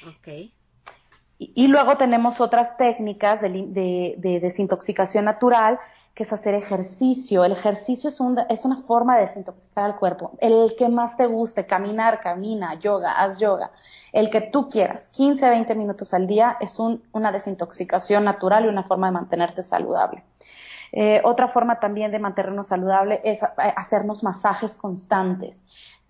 Ok. 0.06 0.52
Y, 1.38 1.66
luego 1.66 1.96
tenemos 1.96 2.40
otras 2.40 2.76
técnicas 2.76 3.40
de, 3.40 4.14
desintoxicación 4.40 5.24
natural, 5.24 5.78
que 6.14 6.22
es 6.22 6.32
hacer 6.32 6.54
ejercicio. 6.54 7.44
El 7.44 7.52
ejercicio 7.52 8.08
es, 8.08 8.18
es 8.48 8.64
una 8.64 8.76
forma 8.78 9.16
de 9.16 9.22
desintoxicar 9.22 9.84
al 9.84 9.96
cuerpo. 9.96 10.32
El 10.38 10.74
que 10.78 10.88
más 10.88 11.16
te 11.16 11.26
guste, 11.26 11.66
caminar, 11.66 12.20
camina, 12.20 12.74
yoga, 12.74 13.12
haz 13.12 13.38
yoga. 13.38 13.72
El 14.12 14.30
que 14.30 14.40
tú 14.40 14.68
quieras, 14.68 15.08
15 15.08 15.44
a 15.44 15.50
20 15.50 15.74
minutos 15.74 16.14
al 16.14 16.26
día, 16.26 16.56
es 16.60 16.78
una 16.78 17.32
desintoxicación 17.32 18.24
natural 18.24 18.64
y 18.64 18.68
una 18.68 18.84
forma 18.84 19.08
de 19.08 19.12
mantenerte 19.12 19.62
saludable. 19.62 20.22
Eh, 20.96 21.20
otra 21.24 21.48
forma 21.48 21.80
también 21.80 22.12
de 22.12 22.20
mantenernos 22.20 22.68
saludable 22.68 23.20
es 23.24 23.42
eh, 23.42 23.46
hacernos 23.76 24.22
masajes 24.22 24.76
constantes. 24.76 25.64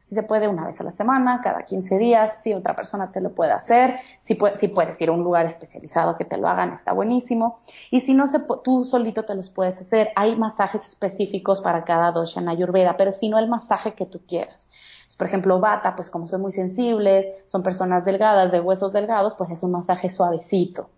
Si 0.04 0.14
se 0.14 0.22
puede 0.22 0.48
una 0.48 0.66
vez 0.66 0.78
a 0.82 0.84
la 0.84 0.90
semana, 0.90 1.40
cada 1.42 1.62
15 1.62 1.96
días, 1.96 2.42
si 2.42 2.52
otra 2.52 2.76
persona 2.76 3.10
te 3.10 3.22
lo 3.22 3.34
puede 3.34 3.52
hacer, 3.52 3.96
si, 4.20 4.34
puedes 4.34 5.00
ir 5.00 5.08
a 5.08 5.12
un 5.12 5.24
lugar 5.24 5.46
especializado 5.46 6.14
que 6.14 6.26
te 6.26 6.36
lo 6.36 6.46
hagan, 6.46 6.74
está 6.74 6.92
buenísimo. 6.92 7.56
Y 7.90 8.00
si 8.00 8.12
no, 8.12 8.26
se, 8.26 8.40
tú 8.62 8.84
solito 8.84 9.24
te 9.24 9.34
los 9.34 9.48
puedes 9.48 9.80
hacer. 9.80 10.10
Hay 10.14 10.36
masajes 10.36 10.86
específicos 10.86 11.62
para 11.62 11.84
cada 11.84 12.12
dosha 12.12 12.42
en 12.42 12.50
Ayurveda, 12.50 12.98
pero 12.98 13.12
si 13.12 13.30
no 13.30 13.38
el 13.38 13.48
masaje 13.48 13.94
que 13.94 14.04
tú 14.04 14.20
quieras. 14.28 14.68
Por 15.16 15.26
ejemplo, 15.26 15.58
bata, 15.58 15.96
pues 15.96 16.10
como 16.10 16.26
son 16.26 16.42
muy 16.42 16.52
sensibles, 16.52 17.42
son 17.46 17.62
personas 17.62 18.04
delgadas, 18.04 18.52
de 18.52 18.60
huesos 18.60 18.92
delgados, 18.92 19.34
pues 19.34 19.48
es 19.48 19.62
un 19.62 19.70
masaje 19.70 20.10
suavecito. 20.10 20.90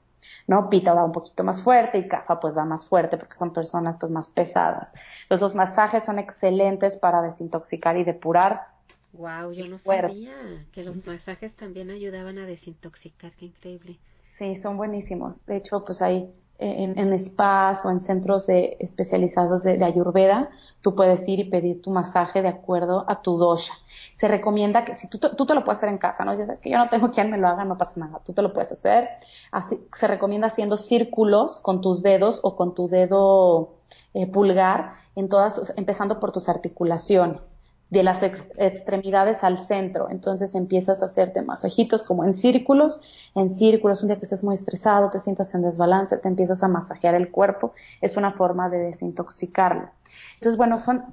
¿no? 0.48 0.68
Pita 0.68 0.94
va 0.94 1.04
un 1.04 1.12
poquito 1.12 1.44
más 1.44 1.62
fuerte 1.62 1.98
y 1.98 2.09
Cafa 2.09 2.40
pues 2.40 2.59
va 2.59 2.64
más 2.64 2.86
fuerte 2.86 3.18
porque 3.18 3.36
son 3.36 3.52
personas 3.52 3.98
pues 3.98 4.11
más 4.11 4.26
pesadas. 4.26 4.92
los 5.28 5.54
masajes 5.54 6.02
son 6.02 6.18
excelentes 6.18 6.96
para 6.96 7.22
desintoxicar 7.22 7.96
y 7.98 8.02
depurar 8.02 8.74
Wow, 9.16 9.52
yo 9.52 9.66
no 9.66 9.78
sabía 9.78 10.66
que 10.72 10.84
los 10.84 11.06
masajes 11.06 11.54
también 11.54 11.90
ayudaban 11.90 12.38
a 12.38 12.46
desintoxicar, 12.46 13.32
qué 13.34 13.46
increíble. 13.46 13.98
Sí, 14.38 14.54
son 14.56 14.76
buenísimos. 14.76 15.44
De 15.46 15.56
hecho, 15.56 15.82
pues 15.84 16.02
hay 16.02 16.30
eh, 16.58 16.94
en, 16.96 17.18
spas 17.18 17.84
o 17.84 17.90
en 17.90 18.00
centros 18.00 18.46
de, 18.46 18.78
especializados 18.80 19.62
de, 19.62 19.84
Ayurveda, 19.84 20.48
tú 20.80 20.94
puedes 20.94 21.28
ir 21.28 21.40
y 21.40 21.44
pedir 21.44 21.82
tu 21.82 21.90
masaje 21.90 22.40
de 22.40 22.48
acuerdo 22.48 23.04
a 23.08 23.20
tu 23.20 23.36
dosha. 23.36 23.74
Se 24.14 24.26
recomienda 24.26 24.84
que 24.84 24.94
si 24.94 25.08
tú, 25.08 25.18
tú 25.18 25.44
te 25.44 25.54
lo 25.54 25.64
puedes 25.64 25.78
hacer 25.78 25.90
en 25.90 25.98
casa, 25.98 26.24
¿no? 26.24 26.34
Si 26.34 26.42
es 26.42 26.60
que 26.60 26.70
yo 26.70 26.78
no 26.78 26.88
tengo 26.88 27.10
quien 27.12 27.30
me 27.30 27.36
lo 27.36 27.48
haga, 27.48 27.64
no 27.64 27.76
pasa 27.76 27.92
nada, 27.96 28.20
tú 28.24 28.32
te 28.32 28.40
lo 28.40 28.52
puedes 28.54 28.72
hacer. 28.72 29.08
Así, 29.52 29.86
se 29.94 30.06
recomienda 30.06 30.46
haciendo 30.46 30.78
círculos 30.78 31.60
con 31.60 31.82
tus 31.82 32.02
dedos 32.02 32.40
o 32.42 32.56
con 32.56 32.74
tu 32.74 32.88
dedo 32.88 33.74
eh, 34.14 34.26
pulgar, 34.26 34.92
en 35.14 35.28
todas, 35.28 35.74
empezando 35.76 36.20
por 36.20 36.32
tus 36.32 36.48
articulaciones 36.48 37.58
de 37.91 38.03
las 38.03 38.22
extremidades 38.22 39.45
al 39.45 39.59
centro. 39.59 40.09
Entonces 40.11 40.55
empiezas 40.55 41.03
a 41.03 41.07
hacerte 41.07 41.43
masajitos 41.43 42.05
como 42.05 42.24
en 42.24 42.34
círculos, 42.34 43.01
en 43.34 43.49
círculos, 43.49 44.03
un 44.03 44.09
día 44.09 44.16
que 44.16 44.24
estés 44.24 44.43
muy 44.43 44.55
estresado, 44.55 45.11
te 45.11 45.20
sientas 45.20 45.55
en 45.55 45.62
desbalance, 45.62 46.18
te 46.18 46.28
empiezas 46.28 46.62
a 46.62 46.68
masajear 46.68 47.14
el 47.14 47.30
cuerpo, 47.30 47.72
es 48.01 48.16
una 48.16 48.32
forma 48.32 48.68
de 48.68 48.78
desintoxicarlo. 48.78 49.91
Entonces, 50.34 50.57
bueno, 50.57 50.78
son, 50.80 51.05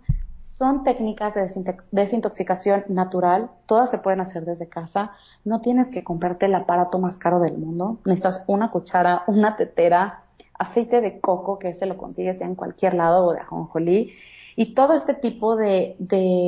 son 0.42 0.84
técnicas 0.84 1.36
de 1.36 1.48
desintoxicación 1.92 2.86
natural, 2.88 3.52
todas 3.68 3.92
se 3.92 4.00
pueden 4.00 4.22
hacer 4.22 4.44
desde 4.46 4.68
casa, 4.68 5.12
no 5.46 5.62
tienes 5.62 5.92
que 5.92 6.04
comprarte 6.04 6.48
el 6.48 6.56
aparato 6.56 6.98
más 6.98 7.20
caro 7.20 7.40
del 7.40 7.58
mundo, 7.58 8.00
necesitas 8.06 8.44
una 8.48 8.72
cuchara, 8.72 9.24
una 9.28 9.56
tetera, 9.56 10.23
aceite 10.58 11.02
de 11.02 11.20
coco, 11.20 11.60
que 11.60 11.74
se 11.74 11.86
lo 11.86 11.98
consigues 11.98 12.42
en 12.42 12.56
cualquier 12.56 12.94
lado, 12.94 13.26
o 13.26 13.34
de 13.34 13.40
ajonjolí, 13.40 14.12
y 14.56 14.74
todo 14.74 14.94
este 14.94 15.14
tipo 15.14 15.56
de, 15.56 15.96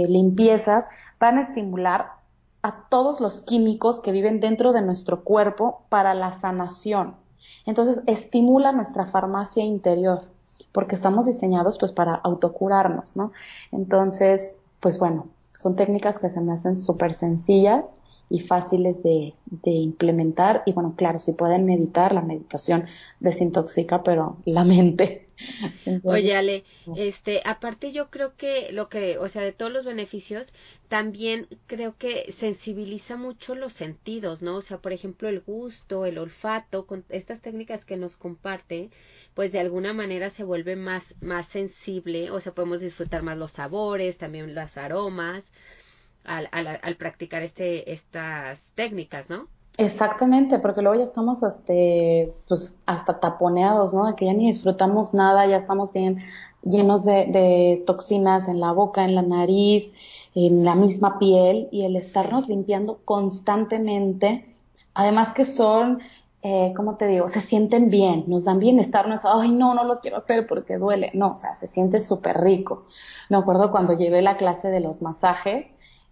limpiezas 0.09 0.85
van 1.19 1.37
a 1.37 1.41
estimular 1.41 2.11
a 2.61 2.87
todos 2.89 3.19
los 3.19 3.41
químicos 3.41 3.99
que 3.99 4.11
viven 4.11 4.39
dentro 4.39 4.73
de 4.73 4.81
nuestro 4.81 5.23
cuerpo 5.23 5.83
para 5.89 6.13
la 6.13 6.33
sanación. 6.33 7.15
Entonces, 7.65 8.01
estimula 8.07 8.71
nuestra 8.71 9.05
farmacia 9.05 9.63
interior, 9.63 10.21
porque 10.71 10.95
estamos 10.95 11.25
diseñados 11.25 11.77
pues 11.77 11.91
para 11.91 12.15
autocurarnos, 12.15 13.15
¿no? 13.15 13.31
Entonces, 13.71 14.53
pues 14.79 14.97
bueno, 14.97 15.27
son 15.55 15.75
técnicas 15.75 16.19
que 16.19 16.29
se 16.29 16.41
me 16.41 16.53
hacen 16.53 16.77
súper 16.77 17.13
sencillas 17.13 17.85
y 18.29 18.39
fáciles 18.39 19.03
de, 19.03 19.33
de, 19.45 19.71
implementar. 19.71 20.63
Y 20.65 20.73
bueno, 20.73 20.93
claro, 20.95 21.19
si 21.19 21.33
pueden 21.33 21.65
meditar, 21.65 22.13
la 22.13 22.21
meditación 22.21 22.85
desintoxica, 23.19 24.03
pero 24.03 24.37
la 24.45 24.63
mente 24.63 25.24
Oye, 26.03 26.35
Ale, 26.35 26.63
este, 26.93 27.41
aparte 27.45 27.91
yo 27.91 28.09
creo 28.09 28.35
que 28.35 28.71
lo 28.71 28.89
que, 28.89 29.17
o 29.17 29.27
sea, 29.29 29.41
de 29.41 29.51
todos 29.51 29.71
los 29.71 29.85
beneficios, 29.85 30.53
también 30.87 31.47
creo 31.67 31.97
que 31.97 32.31
sensibiliza 32.31 33.17
mucho 33.17 33.55
los 33.55 33.73
sentidos, 33.73 34.41
¿no? 34.41 34.57
O 34.57 34.61
sea, 34.61 34.79
por 34.79 34.93
ejemplo, 34.93 35.27
el 35.29 35.41
gusto, 35.41 36.05
el 36.05 36.17
olfato, 36.17 36.85
con 36.85 37.05
estas 37.09 37.41
técnicas 37.41 37.85
que 37.85 37.97
nos 37.97 38.17
comparte, 38.17 38.89
pues 39.33 39.51
de 39.51 39.59
alguna 39.59 39.93
manera 39.93 40.29
se 40.29 40.43
vuelve 40.43 40.75
más, 40.75 41.15
más 41.21 41.47
sensible, 41.47 42.31
o 42.31 42.39
sea, 42.39 42.53
podemos 42.53 42.81
disfrutar 42.81 43.21
más 43.23 43.37
los 43.37 43.51
sabores, 43.51 44.17
también 44.17 44.53
los 44.55 44.77
aromas, 44.77 45.51
al, 46.23 46.49
al, 46.51 46.79
al 46.81 46.95
practicar 46.97 47.43
este, 47.43 47.91
estas 47.93 48.71
técnicas, 48.75 49.29
¿no? 49.29 49.49
Exactamente, 49.77 50.59
porque 50.59 50.81
luego 50.81 50.97
ya 50.97 51.03
estamos 51.03 51.43
hasta, 51.43 51.73
pues, 52.47 52.75
hasta 52.85 53.19
taponeados, 53.19 53.93
¿no? 53.93 54.05
De 54.07 54.15
que 54.15 54.25
ya 54.25 54.33
ni 54.33 54.47
disfrutamos 54.47 55.13
nada, 55.13 55.45
ya 55.47 55.57
estamos 55.57 55.91
bien 55.91 56.19
llenos 56.63 57.03
de, 57.03 57.25
de 57.27 57.83
toxinas 57.85 58.47
en 58.47 58.59
la 58.61 58.71
boca, 58.71 59.03
en 59.03 59.15
la 59.15 59.21
nariz, 59.21 59.91
en 60.33 60.63
la 60.63 60.75
misma 60.75 61.19
piel, 61.19 61.67
y 61.71 61.83
el 61.83 61.95
estarnos 61.97 62.47
limpiando 62.47 62.99
constantemente, 63.03 64.45
además 64.93 65.33
que 65.33 65.43
son, 65.43 65.99
eh, 66.41 66.71
¿cómo 66.75 66.95
te 66.95 67.07
digo? 67.07 67.27
Se 67.27 67.41
sienten 67.41 67.89
bien, 67.89 68.23
nos 68.27 68.45
dan 68.45 68.59
bienestar, 68.59 69.07
no 69.09 69.15
es, 69.15 69.21
ay, 69.25 69.51
no, 69.51 69.73
no 69.75 69.83
lo 69.83 69.99
quiero 69.99 70.17
hacer 70.17 70.47
porque 70.47 70.77
duele, 70.77 71.11
no, 71.13 71.31
o 71.33 71.35
sea, 71.35 71.55
se 71.57 71.67
siente 71.67 71.99
súper 71.99 72.39
rico. 72.41 72.85
Me 73.29 73.35
acuerdo 73.37 73.71
cuando 73.71 73.93
llevé 73.97 74.21
la 74.21 74.37
clase 74.37 74.69
de 74.69 74.79
los 74.79 75.01
masajes, 75.01 75.65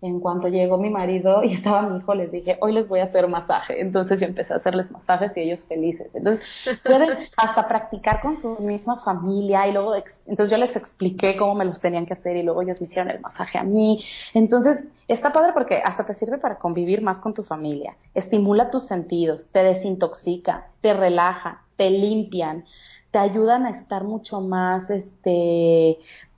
en 0.04 0.20
cuanto 0.20 0.50
llegó 0.50 0.78
mi 0.78 0.90
marido 0.90 1.44
y 1.44 1.54
estaba 1.54 1.82
mi 1.82 1.98
hijo, 1.98 2.14
les 2.14 2.32
dije, 2.32 2.58
hoy 2.60 2.74
les 2.74 2.88
voy 2.88 3.00
a 3.00 3.04
hacer 3.04 3.28
masaje. 3.28 3.80
Entonces 3.80 4.20
yo 4.20 4.28
empecé 4.28 4.54
a 4.54 4.58
hacerles 4.58 4.92
masajes 4.92 5.32
y 5.36 5.42
ellos 5.42 5.64
felices. 5.64 6.14
Entonces 6.14 6.46
pueden 6.84 7.10
hasta 7.38 7.68
practicar 7.68 8.22
con 8.22 8.36
su 8.36 8.58
misma 8.60 8.98
familia 8.98 9.68
y 9.68 9.72
luego, 9.72 9.96
entonces 9.96 10.50
yo 10.50 10.58
les 10.58 10.76
expliqué 10.76 11.38
cómo 11.38 11.56
me 11.56 11.66
los 11.66 11.80
tenían 11.80 12.06
que 12.06 12.14
hacer 12.14 12.36
y 12.36 12.44
luego 12.44 12.62
ellos 12.62 12.82
me 12.82 12.86
hicieron 12.86 13.10
el 13.12 13.22
masaje 13.22 13.58
a 13.58 13.64
mí. 13.64 14.04
Entonces 14.34 14.84
está 15.08 15.32
padre 15.32 15.54
porque 15.54 15.82
hasta 15.84 16.06
te 16.06 16.14
sirve 16.14 16.38
para 16.38 16.58
convivir 16.58 17.02
más 17.02 17.20
con 17.20 17.34
tu 17.34 17.44
familia, 17.44 17.96
estimula 18.14 18.70
tus 18.70 18.84
sentidos, 18.84 19.52
te 19.52 19.64
desintoxica, 19.64 20.68
te 20.82 20.94
relaja, 20.94 21.64
te 21.78 21.90
limpian, 21.90 22.66
te 23.12 23.20
ayudan 23.20 23.66
a 23.66 23.70
estar 23.70 24.04
mucho 24.04 24.42
más, 24.42 24.90
este, 24.90 25.98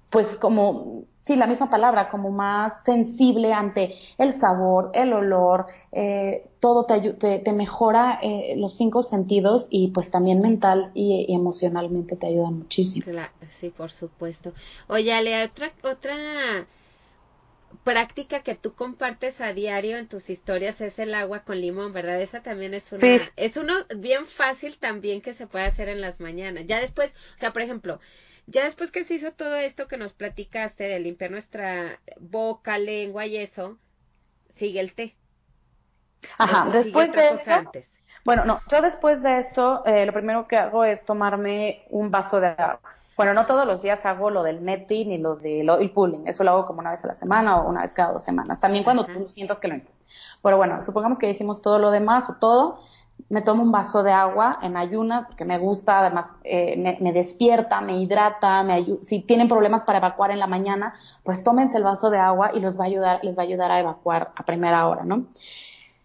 pues 0.09 0.37
como 0.37 1.05
sí, 1.25 1.35
la 1.35 1.47
misma 1.47 1.69
palabra, 1.69 2.07
como 2.07 2.29
más 2.29 2.83
sensible 2.83 3.51
ante 3.51 3.95
el 4.17 4.31
sabor, 4.31 4.91
el 4.93 5.11
olor, 5.11 5.65
eh, 5.91 6.45
todo 6.59 6.85
te, 6.85 7.13
te, 7.39 7.53
mejora 7.53 8.19
eh, 8.21 8.53
los 8.57 8.77
cinco 8.77 9.01
sentidos 9.01 9.67
y 9.71 9.87
pues 9.89 10.11
también 10.11 10.41
mental 10.41 10.91
y, 10.93 11.25
emocionalmente 11.33 12.15
te 12.15 12.27
ayuda 12.27 12.51
muchísimo. 12.51 13.05
Claro, 13.05 13.31
sí, 13.49 13.71
por 13.71 13.89
supuesto. 13.89 14.53
Oye, 14.87 15.13
Ale, 15.13 15.43
otra, 15.43 15.71
otra 15.83 16.67
práctica 17.83 18.41
que 18.41 18.55
tú 18.55 18.73
compartes 18.73 19.41
a 19.41 19.51
diario 19.51 19.97
en 19.97 20.07
tus 20.07 20.29
historias 20.29 20.79
es 20.81 20.99
el 20.99 21.13
agua 21.15 21.39
con 21.39 21.59
limón, 21.59 21.91
¿verdad? 21.91 22.21
Esa 22.21 22.41
también 22.41 22.73
es 22.75 22.93
una, 22.93 23.17
es 23.35 23.57
uno 23.57 23.73
bien 23.97 24.27
fácil 24.27 24.77
también 24.77 25.21
que 25.21 25.33
se 25.33 25.47
puede 25.47 25.65
hacer 25.65 25.89
en 25.89 26.01
las 26.01 26.19
mañanas. 26.19 26.65
Ya 26.67 26.79
después, 26.79 27.11
o 27.35 27.39
sea, 27.39 27.51
por 27.51 27.63
ejemplo, 27.63 27.99
ya 28.47 28.63
después 28.63 28.91
que 28.91 29.03
se 29.03 29.15
hizo 29.15 29.31
todo 29.31 29.55
esto 29.55 29.87
que 29.87 29.97
nos 29.97 30.13
platicaste 30.13 30.83
de 30.83 30.99
limpiar 30.99 31.31
nuestra 31.31 31.99
boca, 32.19 32.77
lengua 32.77 33.25
y 33.25 33.37
eso, 33.37 33.77
sigue 34.49 34.79
el 34.79 34.93
té. 34.93 35.15
Ajá, 36.37 36.69
después 36.71 37.11
de 37.11 37.29
eso, 37.29 37.51
antes. 37.51 38.01
bueno, 38.23 38.45
no, 38.45 38.61
yo 38.71 38.81
después 38.81 39.21
de 39.21 39.39
eso, 39.39 39.85
eh, 39.85 40.05
lo 40.05 40.13
primero 40.13 40.47
que 40.47 40.57
hago 40.57 40.83
es 40.83 41.03
tomarme 41.05 41.85
un 41.89 42.11
vaso 42.11 42.39
de 42.39 42.47
agua. 42.47 42.81
Bueno, 43.17 43.33
no 43.33 43.45
todos 43.45 43.65
los 43.65 43.81
días 43.81 44.05
hago 44.05 44.29
lo 44.29 44.43
del 44.43 44.63
netting 44.63 45.07
ni 45.07 45.17
lo 45.17 45.37
del 45.37 45.69
oil 45.69 45.89
pulling, 45.91 46.27
eso 46.27 46.43
lo 46.43 46.51
hago 46.51 46.65
como 46.65 46.81
una 46.81 46.91
vez 46.91 47.03
a 47.05 47.07
la 47.07 47.13
semana 47.13 47.61
o 47.61 47.69
una 47.69 47.81
vez 47.81 47.93
cada 47.93 48.11
dos 48.11 48.23
semanas, 48.23 48.59
también 48.59 48.83
cuando 48.83 49.05
tú 49.05 49.25
sientas 49.25 49.59
que 49.59 49.69
lo 49.69 49.75
necesitas. 49.75 50.01
Pero 50.43 50.57
bueno, 50.57 50.81
supongamos 50.81 51.17
que 51.17 51.29
hicimos 51.29 51.61
todo 51.61 51.79
lo 51.79 51.91
demás 51.91 52.29
o 52.29 52.33
todo, 52.33 52.81
me 53.29 53.41
tomo 53.41 53.63
un 53.63 53.71
vaso 53.71 54.03
de 54.03 54.11
agua 54.11 54.59
en 54.61 54.77
ayuna 54.77 55.27
porque 55.27 55.45
me 55.45 55.57
gusta, 55.57 55.99
además 55.99 56.31
eh, 56.43 56.97
me, 56.99 57.11
despierta, 57.11 57.81
me 57.81 57.99
hidrata, 57.99 58.63
me 58.63 58.85
si 59.01 59.21
tienen 59.21 59.47
problemas 59.47 59.83
para 59.83 59.97
evacuar 59.97 60.31
en 60.31 60.39
la 60.39 60.47
mañana, 60.47 60.93
pues 61.23 61.43
tómense 61.43 61.77
el 61.77 61.83
vaso 61.83 62.09
de 62.09 62.19
agua 62.19 62.51
y 62.53 62.59
los 62.59 62.79
va 62.79 62.83
a 62.83 62.87
ayudar, 62.87 63.19
les 63.23 63.37
va 63.37 63.41
a 63.41 63.45
ayudar 63.45 63.71
a 63.71 63.79
evacuar 63.79 64.31
a 64.35 64.45
primera 64.45 64.87
hora, 64.87 65.03
¿no? 65.03 65.25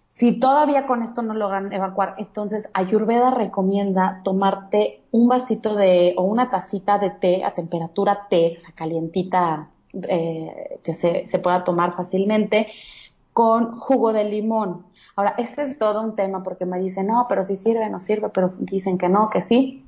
Si 0.08 0.38
todavía 0.38 0.86
con 0.86 1.02
esto 1.02 1.22
no 1.22 1.32
logran 1.32 1.72
evacuar, 1.72 2.14
entonces 2.18 2.68
Ayurveda 2.74 3.30
recomienda 3.30 4.20
tomarte 4.22 5.02
un 5.12 5.28
vasito 5.28 5.74
de 5.74 6.14
o 6.18 6.24
una 6.24 6.50
tacita 6.50 6.98
de 6.98 7.08
té 7.08 7.42
a 7.42 7.54
temperatura 7.54 8.26
té, 8.28 8.58
o 8.58 8.74
calientita, 8.74 9.70
eh, 9.94 10.78
que 10.84 10.94
se, 10.94 11.26
se 11.26 11.38
pueda 11.38 11.64
tomar 11.64 11.94
fácilmente, 11.94 12.66
con 13.32 13.76
jugo 13.78 14.12
de 14.12 14.24
limón 14.24 14.84
Ahora, 15.20 15.34
este 15.36 15.64
es 15.64 15.78
todo 15.78 16.00
un 16.00 16.16
tema 16.16 16.42
porque 16.42 16.64
me 16.64 16.78
dicen, 16.78 17.08
no, 17.08 17.26
pero 17.28 17.44
si 17.44 17.56
sirve, 17.56 17.88
no 17.90 18.00
sirve, 18.00 18.30
pero 18.30 18.54
dicen 18.58 18.96
que 18.96 19.10
no, 19.10 19.28
que 19.28 19.42
sí. 19.42 19.84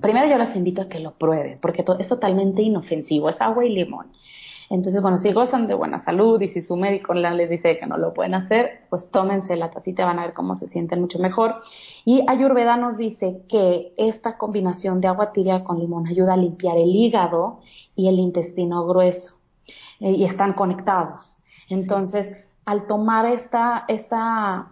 Primero 0.00 0.26
yo 0.26 0.38
les 0.38 0.56
invito 0.56 0.80
a 0.80 0.88
que 0.88 1.00
lo 1.00 1.12
prueben, 1.12 1.58
porque 1.60 1.84
es 1.98 2.08
totalmente 2.08 2.62
inofensivo, 2.62 3.28
es 3.28 3.42
agua 3.42 3.66
y 3.66 3.68
limón. 3.68 4.06
Entonces, 4.70 5.02
bueno, 5.02 5.18
si 5.18 5.32
gozan 5.32 5.66
de 5.66 5.74
buena 5.74 5.98
salud 5.98 6.40
y 6.40 6.48
si 6.48 6.62
su 6.62 6.76
médico 6.76 7.12
les 7.12 7.50
dice 7.50 7.78
que 7.78 7.86
no 7.86 7.98
lo 7.98 8.14
pueden 8.14 8.34
hacer, 8.34 8.86
pues 8.88 9.10
tómense 9.10 9.54
la 9.56 9.70
tacita, 9.70 10.06
van 10.06 10.18
a 10.18 10.22
ver 10.22 10.32
cómo 10.32 10.56
se 10.56 10.66
sienten 10.66 11.02
mucho 11.02 11.18
mejor. 11.18 11.56
Y 12.06 12.24
Ayurveda 12.26 12.78
nos 12.78 12.96
dice 12.96 13.42
que 13.48 13.92
esta 13.98 14.38
combinación 14.38 15.02
de 15.02 15.08
agua 15.08 15.32
tibia 15.32 15.62
con 15.62 15.78
limón 15.78 16.06
ayuda 16.06 16.32
a 16.32 16.38
limpiar 16.38 16.78
el 16.78 16.96
hígado 16.96 17.60
y 17.94 18.08
el 18.08 18.18
intestino 18.18 18.86
grueso 18.86 19.34
eh, 20.00 20.12
y 20.12 20.24
están 20.24 20.54
conectados. 20.54 21.36
Entonces, 21.68 22.32
al 22.64 22.86
tomar 22.86 23.26
esta, 23.26 23.84
esta, 23.88 24.68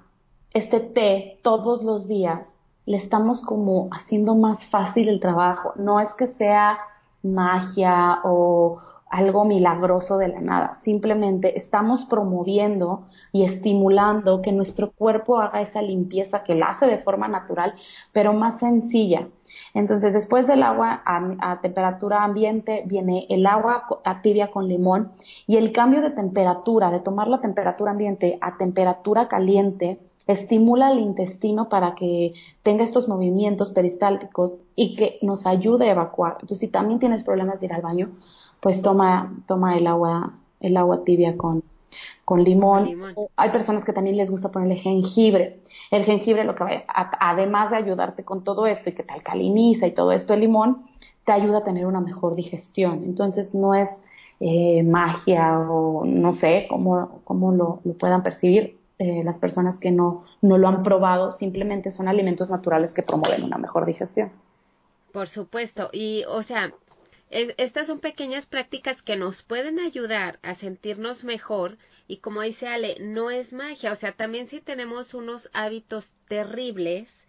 este 0.53 0.81
té 0.81 1.41
todos 1.43 1.83
los 1.83 2.09
días, 2.09 2.55
le 2.87 2.97
estamos 2.97 3.43
como 3.43 3.89
haciendo 3.93 4.35
más 4.35 4.67
fácil 4.67 5.09
el 5.09 5.21
trabajo. 5.21 5.73
No 5.77 6.01
es 6.01 6.15
que 6.15 6.27
sea 6.27 6.79
magia 7.23 8.21
o 8.25 8.81
algo 9.13 9.45
milagroso 9.45 10.17
de 10.17 10.29
la 10.29 10.41
nada. 10.41 10.73
Simplemente 10.73 11.59
estamos 11.59 12.07
promoviendo 12.07 13.05
y 13.31 13.45
estimulando 13.45 14.41
que 14.41 14.53
nuestro 14.53 14.91
cuerpo 14.91 15.39
haga 15.39 15.61
esa 15.61 15.83
limpieza 15.83 16.43
que 16.43 16.55
la 16.55 16.71
hace 16.71 16.87
de 16.87 16.97
forma 16.97 17.29
natural, 17.29 17.75
pero 18.13 18.33
más 18.33 18.59
sencilla. 18.59 19.29
Entonces, 19.75 20.15
después 20.15 20.47
del 20.47 20.63
agua 20.63 21.03
a, 21.05 21.61
temperatura 21.61 22.25
ambiente 22.25 22.85
viene 22.87 23.27
el 23.29 23.47
agua 23.47 23.85
a 24.03 24.23
tibia 24.23 24.51
con 24.51 24.67
limón 24.67 25.13
y 25.47 25.57
el 25.59 25.73
cambio 25.73 26.01
de 26.01 26.11
temperatura, 26.11 26.91
de 26.91 27.01
tomar 27.01 27.29
la 27.29 27.43
temperatura 27.43 27.91
ambiente 27.91 28.39
a 28.41 28.57
temperatura 28.57 29.29
caliente, 29.29 29.99
estimula 30.27 30.91
el 30.91 31.01
intestino 31.01 31.69
para 31.69 31.95
que 31.95 32.33
tenga 32.63 32.85
estos 32.85 33.09
movimientos 33.09 33.73
peristálticos 33.73 34.59
y 34.75 34.95
que 34.97 35.19
nos 35.21 35.47
ayude 35.47 35.89
a 35.89 35.93
evacuar. 35.93 36.33
Entonces, 36.35 36.59
si 36.61 36.69
también 36.69 36.99
tienes 36.99 37.25
problemas 37.25 37.61
de 37.61 37.67
ir 37.67 37.73
al 37.73 37.83
baño, 37.83 38.13
pues 38.63 38.81
toma, 38.81 39.35
toma 39.49 39.77
el 39.77 39.89
agua, 39.89 40.35
el 40.61 40.77
agua 40.77 41.03
tibia 41.03 41.37
con, 41.37 41.65
con 42.25 42.45
limón. 42.45 42.97
Hay 43.35 43.51
personas 43.51 43.85
que 43.85 43.93
también 43.93 44.17
les 44.17 44.31
gusta 44.31 44.53
ponerle 44.53 44.77
jengibre. 44.77 45.61
El 45.91 46.05
jengibre, 46.05 46.45
lo 46.45 46.55
que 46.55 46.85
además 46.87 47.73
de 47.73 47.79
ayudarte 47.79 48.25
con 48.25 48.45
todo 48.45 48.67
esto 48.67 48.89
y 48.89 48.93
que 48.93 49.03
te 49.03 49.15
alcaliniza 49.15 49.89
y 49.89 49.91
todo 49.91 50.13
esto, 50.13 50.33
el 50.33 50.43
limón 50.43 50.85
te 51.25 51.33
ayuda 51.33 51.59
a 51.59 51.65
tener 51.65 51.87
una 51.87 52.01
mejor 52.01 52.37
digestión. 52.37 53.03
Entonces 53.05 53.53
no 53.53 53.75
es 53.75 53.99
eh, 54.39 54.85
magia 54.85 55.59
o 55.59 56.05
no 56.05 56.33
sé 56.33 56.69
cómo, 56.71 57.21
cómo 57.25 57.51
lo, 57.51 57.81
puedan 57.99 58.23
percibir 58.23 58.79
eh, 59.01 59.25
las 59.25 59.39
personas 59.39 59.81
que 59.81 59.91
no, 59.91 60.23
no 60.41 60.57
lo 60.57 60.69
han 60.69 60.85
probado, 60.85 61.33
simplemente 61.33 61.91
son 61.91 62.07
alimentos 62.07 62.49
naturales 62.49 62.95
que 62.95 63.03
promueven 63.03 63.43
una 63.43 63.59
mejor 63.59 63.87
digestión. 63.87 64.31
Por 65.13 65.27
supuesto, 65.27 65.91
y 65.93 66.23
o 66.29 66.45
sea, 66.45 66.73
estas 67.33 67.87
son 67.87 68.01
pequeñas 68.01 68.45
prácticas 68.45 69.01
que 69.01 69.17
nos 69.17 69.43
pueden 69.43 69.81
ayudar 69.81 70.39
a 70.43 70.55
sentirnos 70.55 71.25
mejor 71.25 71.79
y 72.07 72.19
como 72.19 72.43
dice 72.43 72.69
Ale, 72.69 72.99
no 73.01 73.31
es 73.31 73.55
magia, 73.55 73.91
o 73.91 73.95
sea, 73.97 74.13
también 74.13 74.47
si 74.47 74.61
tenemos 74.61 75.15
unos 75.15 75.49
hábitos 75.55 76.13
terribles, 76.29 77.27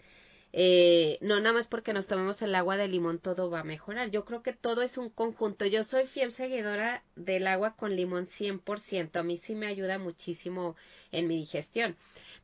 eh, 0.51 1.18
no 1.22 1.39
nada 1.39 1.54
más 1.54 1.68
porque 1.68 1.93
nos 1.93 2.08
tomemos 2.08 2.41
el 2.41 2.54
agua 2.54 2.76
de 2.76 2.89
limón 2.89 3.18
todo 3.20 3.49
va 3.49 3.62
a 3.62 3.64
mejorar. 3.64 4.12
Yo 4.12 4.26
creo 4.26 4.43
que 4.43 4.54
todo 4.54 4.82
es 4.84 4.97
un 4.97 5.10
conjunto. 5.10 5.66
Yo 5.66 5.84
soy 5.84 6.06
fiel 6.06 6.32
seguidora 6.32 7.04
del 7.16 7.47
agua 7.47 7.76
con 7.76 7.95
limón 7.95 8.28
100%. 8.28 9.20
A 9.20 9.24
mí 9.24 9.38
sí 9.38 9.56
me 9.56 9.68
ayuda 9.68 9.97
muchísimo 9.97 10.76
en 11.12 11.28
mi 11.28 11.38
digestión. 11.38 11.95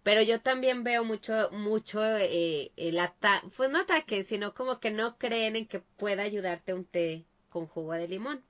Pero 0.02 0.22
yo 0.24 0.40
también 0.42 0.84
veo 0.84 1.04
mucho, 1.04 1.50
mucho 1.52 2.02
eh, 2.18 2.72
el 2.78 3.00
ataque, 3.00 3.48
pues 3.56 3.70
no 3.70 3.80
ataque, 3.80 4.24
sino 4.24 4.54
como 4.56 4.80
que 4.80 4.92
no 4.92 5.18
creen 5.18 5.56
en 5.56 5.68
que 5.68 5.80
pueda 5.80 6.24
ayudarte 6.24 6.74
un 6.74 6.86
té 6.86 7.26
con 7.50 7.68
jugo 7.68 7.94
de 7.94 8.08
limón. 8.08 8.42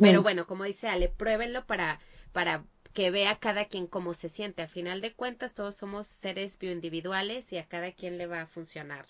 Pero 0.00 0.22
bueno, 0.22 0.46
como 0.46 0.64
dice 0.64 0.88
Ale, 0.88 1.08
pruébenlo 1.08 1.64
para, 1.64 2.00
para 2.32 2.64
que 2.92 3.12
vea 3.12 3.36
cada 3.36 3.66
quien 3.66 3.86
cómo 3.86 4.12
se 4.12 4.28
siente. 4.28 4.62
A 4.62 4.68
final 4.68 5.00
de 5.00 5.12
cuentas, 5.12 5.54
todos 5.54 5.76
somos 5.76 6.08
seres 6.08 6.58
bioindividuales 6.58 7.52
y 7.52 7.58
a 7.58 7.64
cada 7.64 7.92
quien 7.92 8.18
le 8.18 8.26
va 8.26 8.42
a 8.42 8.46
funcionar. 8.46 9.06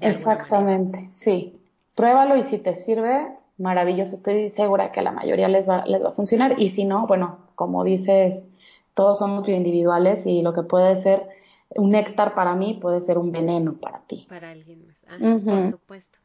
Exactamente, 0.00 1.06
sí. 1.10 1.60
Pruébalo 1.94 2.36
y 2.36 2.42
si 2.42 2.58
te 2.58 2.74
sirve, 2.74 3.28
maravilloso. 3.58 4.16
Estoy 4.16 4.48
segura 4.48 4.90
que 4.90 5.00
a 5.00 5.02
la 5.02 5.12
mayoría 5.12 5.48
les 5.48 5.68
va, 5.68 5.84
les 5.86 6.02
va 6.02 6.08
a 6.08 6.12
funcionar. 6.12 6.54
Y 6.58 6.70
si 6.70 6.84
no, 6.84 7.06
bueno, 7.06 7.38
como 7.54 7.84
dices, 7.84 8.46
todos 8.94 9.18
somos 9.18 9.46
bioindividuales 9.46 10.26
y 10.26 10.42
lo 10.42 10.52
que 10.54 10.62
puede 10.62 10.96
ser 10.96 11.28
un 11.76 11.90
néctar 11.90 12.34
para 12.34 12.54
mí 12.54 12.78
puede 12.80 13.00
ser 13.00 13.18
un 13.18 13.32
veneno 13.32 13.74
para 13.74 14.00
ti. 14.00 14.26
Para 14.28 14.50
alguien 14.50 14.86
más. 14.86 15.04
Ah, 15.08 15.18
Por 15.18 15.70
supuesto. 15.70 16.18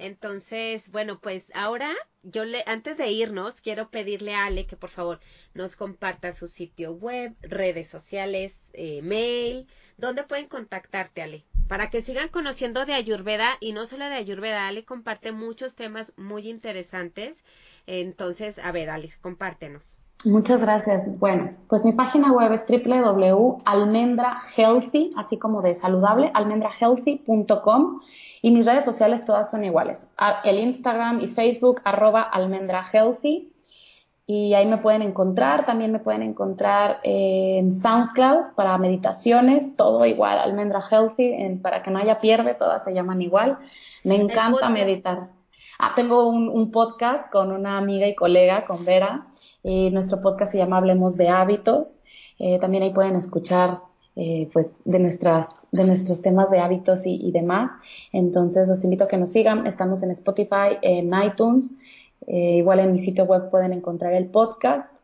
Entonces, 0.00 0.90
bueno, 0.90 1.20
pues 1.20 1.52
ahora 1.54 1.94
yo 2.22 2.44
le, 2.46 2.64
antes 2.66 2.96
de 2.96 3.10
irnos, 3.10 3.60
quiero 3.60 3.90
pedirle 3.90 4.34
a 4.34 4.46
Ale 4.46 4.66
que 4.66 4.76
por 4.76 4.88
favor 4.88 5.20
nos 5.52 5.76
comparta 5.76 6.32
su 6.32 6.48
sitio 6.48 6.92
web, 6.92 7.36
redes 7.42 7.88
sociales, 7.88 8.62
eh, 8.72 9.02
mail, 9.02 9.66
¿dónde 9.98 10.24
pueden 10.24 10.48
contactarte, 10.48 11.20
Ale? 11.20 11.44
Para 11.68 11.90
que 11.90 12.00
sigan 12.00 12.30
conociendo 12.30 12.86
de 12.86 12.94
Ayurveda 12.94 13.58
y 13.60 13.72
no 13.72 13.84
solo 13.84 14.06
de 14.06 14.14
Ayurveda, 14.14 14.66
Ale 14.66 14.86
comparte 14.86 15.32
muchos 15.32 15.76
temas 15.76 16.14
muy 16.16 16.48
interesantes. 16.48 17.44
Entonces, 17.86 18.58
a 18.58 18.72
ver, 18.72 18.88
Ale, 18.88 19.10
compártenos. 19.20 19.99
Muchas 20.24 20.60
gracias. 20.60 21.18
Bueno, 21.18 21.56
pues 21.66 21.84
mi 21.84 21.90
página 21.92 22.30
web 22.30 22.52
es 22.52 22.66
www.almendrahealthy, 22.68 25.12
así 25.16 25.38
como 25.38 25.62
de 25.62 25.74
saludable, 25.74 26.30
almendrahealthy.com 26.34 28.00
y 28.42 28.50
mis 28.50 28.66
redes 28.66 28.84
sociales 28.84 29.24
todas 29.24 29.50
son 29.50 29.64
iguales. 29.64 30.06
El 30.44 30.58
Instagram 30.58 31.22
y 31.22 31.28
Facebook, 31.28 31.80
arroba 31.84 32.20
almendrahealthy. 32.20 33.46
Y 34.26 34.52
ahí 34.54 34.66
me 34.66 34.78
pueden 34.78 35.02
encontrar. 35.02 35.66
También 35.66 35.90
me 35.90 35.98
pueden 35.98 36.22
encontrar 36.22 37.00
en 37.02 37.72
SoundCloud 37.72 38.54
para 38.54 38.78
meditaciones, 38.78 39.74
todo 39.74 40.04
igual, 40.04 40.38
almendra 40.38 40.84
healthy, 40.88 41.34
para 41.62 41.82
que 41.82 41.90
no 41.90 41.98
haya 41.98 42.20
pierde, 42.20 42.54
todas 42.54 42.84
se 42.84 42.94
llaman 42.94 43.20
igual. 43.22 43.58
Me 44.04 44.14
encanta 44.16 44.68
meditar. 44.68 45.30
Ah, 45.80 45.94
tengo 45.96 46.28
un, 46.28 46.70
podcast 46.70 47.32
con 47.32 47.52
una 47.52 47.78
amiga 47.78 48.06
y 48.06 48.14
colega, 48.14 48.66
con 48.66 48.84
Vera. 48.84 49.26
Y 49.62 49.90
nuestro 49.90 50.20
podcast 50.20 50.52
se 50.52 50.58
llama 50.58 50.78
Hablemos 50.78 51.16
de 51.16 51.28
Hábitos. 51.28 52.00
Eh, 52.38 52.58
también 52.58 52.82
ahí 52.82 52.92
pueden 52.92 53.16
escuchar 53.16 53.80
eh, 54.16 54.48
pues 54.52 54.74
de 54.84 54.98
nuestras 54.98 55.66
de 55.70 55.84
nuestros 55.84 56.20
temas 56.20 56.50
de 56.50 56.58
hábitos 56.58 57.02
y, 57.04 57.30
demás. 57.30 57.70
Entonces 58.12 58.68
los 58.68 58.82
invito 58.84 59.04
a 59.04 59.08
que 59.08 59.16
nos 59.16 59.30
sigan. 59.30 59.66
Estamos 59.66 60.02
en 60.02 60.10
Spotify 60.10 60.78
en 60.82 61.12
iTunes. 61.24 61.72
Eh, 62.26 62.58
igual 62.58 62.80
en 62.80 62.92
mi 62.92 62.98
sitio 62.98 63.24
web 63.24 63.48
pueden 63.50 63.72
encontrar 63.72 64.14
el 64.14 64.26
podcast. 64.26 64.94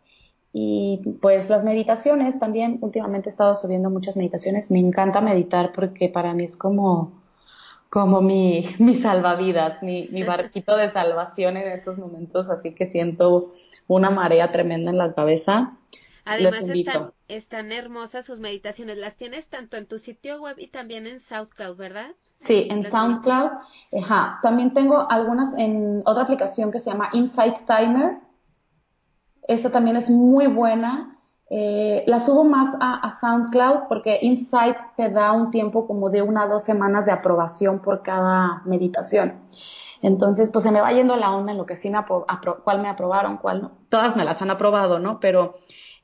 Y 0.52 1.02
pues 1.20 1.50
las 1.50 1.62
meditaciones 1.62 2.38
también. 2.38 2.78
Últimamente 2.80 3.28
he 3.28 3.32
estado 3.32 3.54
subiendo 3.54 3.90
muchas 3.90 4.16
meditaciones. 4.16 4.70
Me 4.70 4.80
encanta 4.80 5.20
meditar 5.20 5.72
porque 5.72 6.08
para 6.08 6.34
mí 6.34 6.44
es 6.44 6.56
como 6.56 7.12
como 7.88 8.20
mi, 8.20 8.66
mi 8.78 8.94
salvavidas, 8.94 9.82
mi, 9.82 10.08
mi 10.10 10.22
barquito 10.24 10.76
de 10.76 10.90
salvación 10.90 11.56
en 11.56 11.68
estos 11.68 11.98
momentos, 11.98 12.50
así 12.50 12.74
que 12.74 12.86
siento 12.86 13.52
una 13.86 14.10
marea 14.10 14.52
tremenda 14.52 14.90
en 14.90 14.98
la 14.98 15.14
cabeza 15.14 15.76
Además 16.26 16.68
están, 16.68 17.12
están, 17.28 17.72
hermosas 17.72 18.24
sus 18.24 18.40
meditaciones. 18.40 18.98
Las 18.98 19.14
tienes 19.14 19.48
tanto 19.48 19.76
en 19.76 19.86
tu 19.86 20.00
sitio 20.00 20.42
web 20.42 20.56
y 20.58 20.66
también 20.66 21.06
en 21.06 21.20
SoundCloud, 21.20 21.76
¿verdad? 21.76 22.10
Sí, 22.34 22.66
en 22.68 22.84
SoundCloud. 22.84 23.50
Ajá. 24.02 24.40
También 24.42 24.74
tengo 24.74 25.08
algunas 25.08 25.54
en 25.56 26.02
otra 26.04 26.24
aplicación 26.24 26.72
que 26.72 26.80
se 26.80 26.90
llama 26.90 27.10
Insight 27.12 27.58
Timer. 27.64 28.18
Esa 29.46 29.70
también 29.70 29.96
es 29.96 30.10
muy 30.10 30.48
buena. 30.48 31.16
Eh, 31.48 32.02
la 32.08 32.18
subo 32.18 32.42
más 32.42 32.74
a, 32.80 33.06
a, 33.06 33.20
SoundCloud 33.20 33.86
porque 33.88 34.18
Insight 34.20 34.76
te 34.96 35.08
da 35.08 35.30
un 35.30 35.52
tiempo 35.52 35.86
como 35.86 36.10
de 36.10 36.22
una 36.22 36.46
o 36.46 36.48
dos 36.48 36.64
semanas 36.64 37.06
de 37.06 37.12
aprobación 37.12 37.80
por 37.80 38.02
cada 38.02 38.62
meditación. 38.64 39.42
Entonces, 40.02 40.50
pues 40.50 40.64
se 40.64 40.70
me 40.70 40.80
va 40.80 40.92
yendo 40.92 41.16
la 41.16 41.32
onda 41.32 41.52
en 41.52 41.58
lo 41.58 41.66
que 41.66 41.76
sí 41.76 41.90
me, 41.90 41.98
cuál 42.64 42.80
me 42.80 42.88
aprobaron, 42.88 43.38
cuál 43.38 43.62
no. 43.62 43.72
Todas 43.88 44.16
me 44.16 44.24
las 44.24 44.42
han 44.42 44.50
aprobado, 44.50 44.98
¿no? 44.98 45.20
Pero 45.20 45.54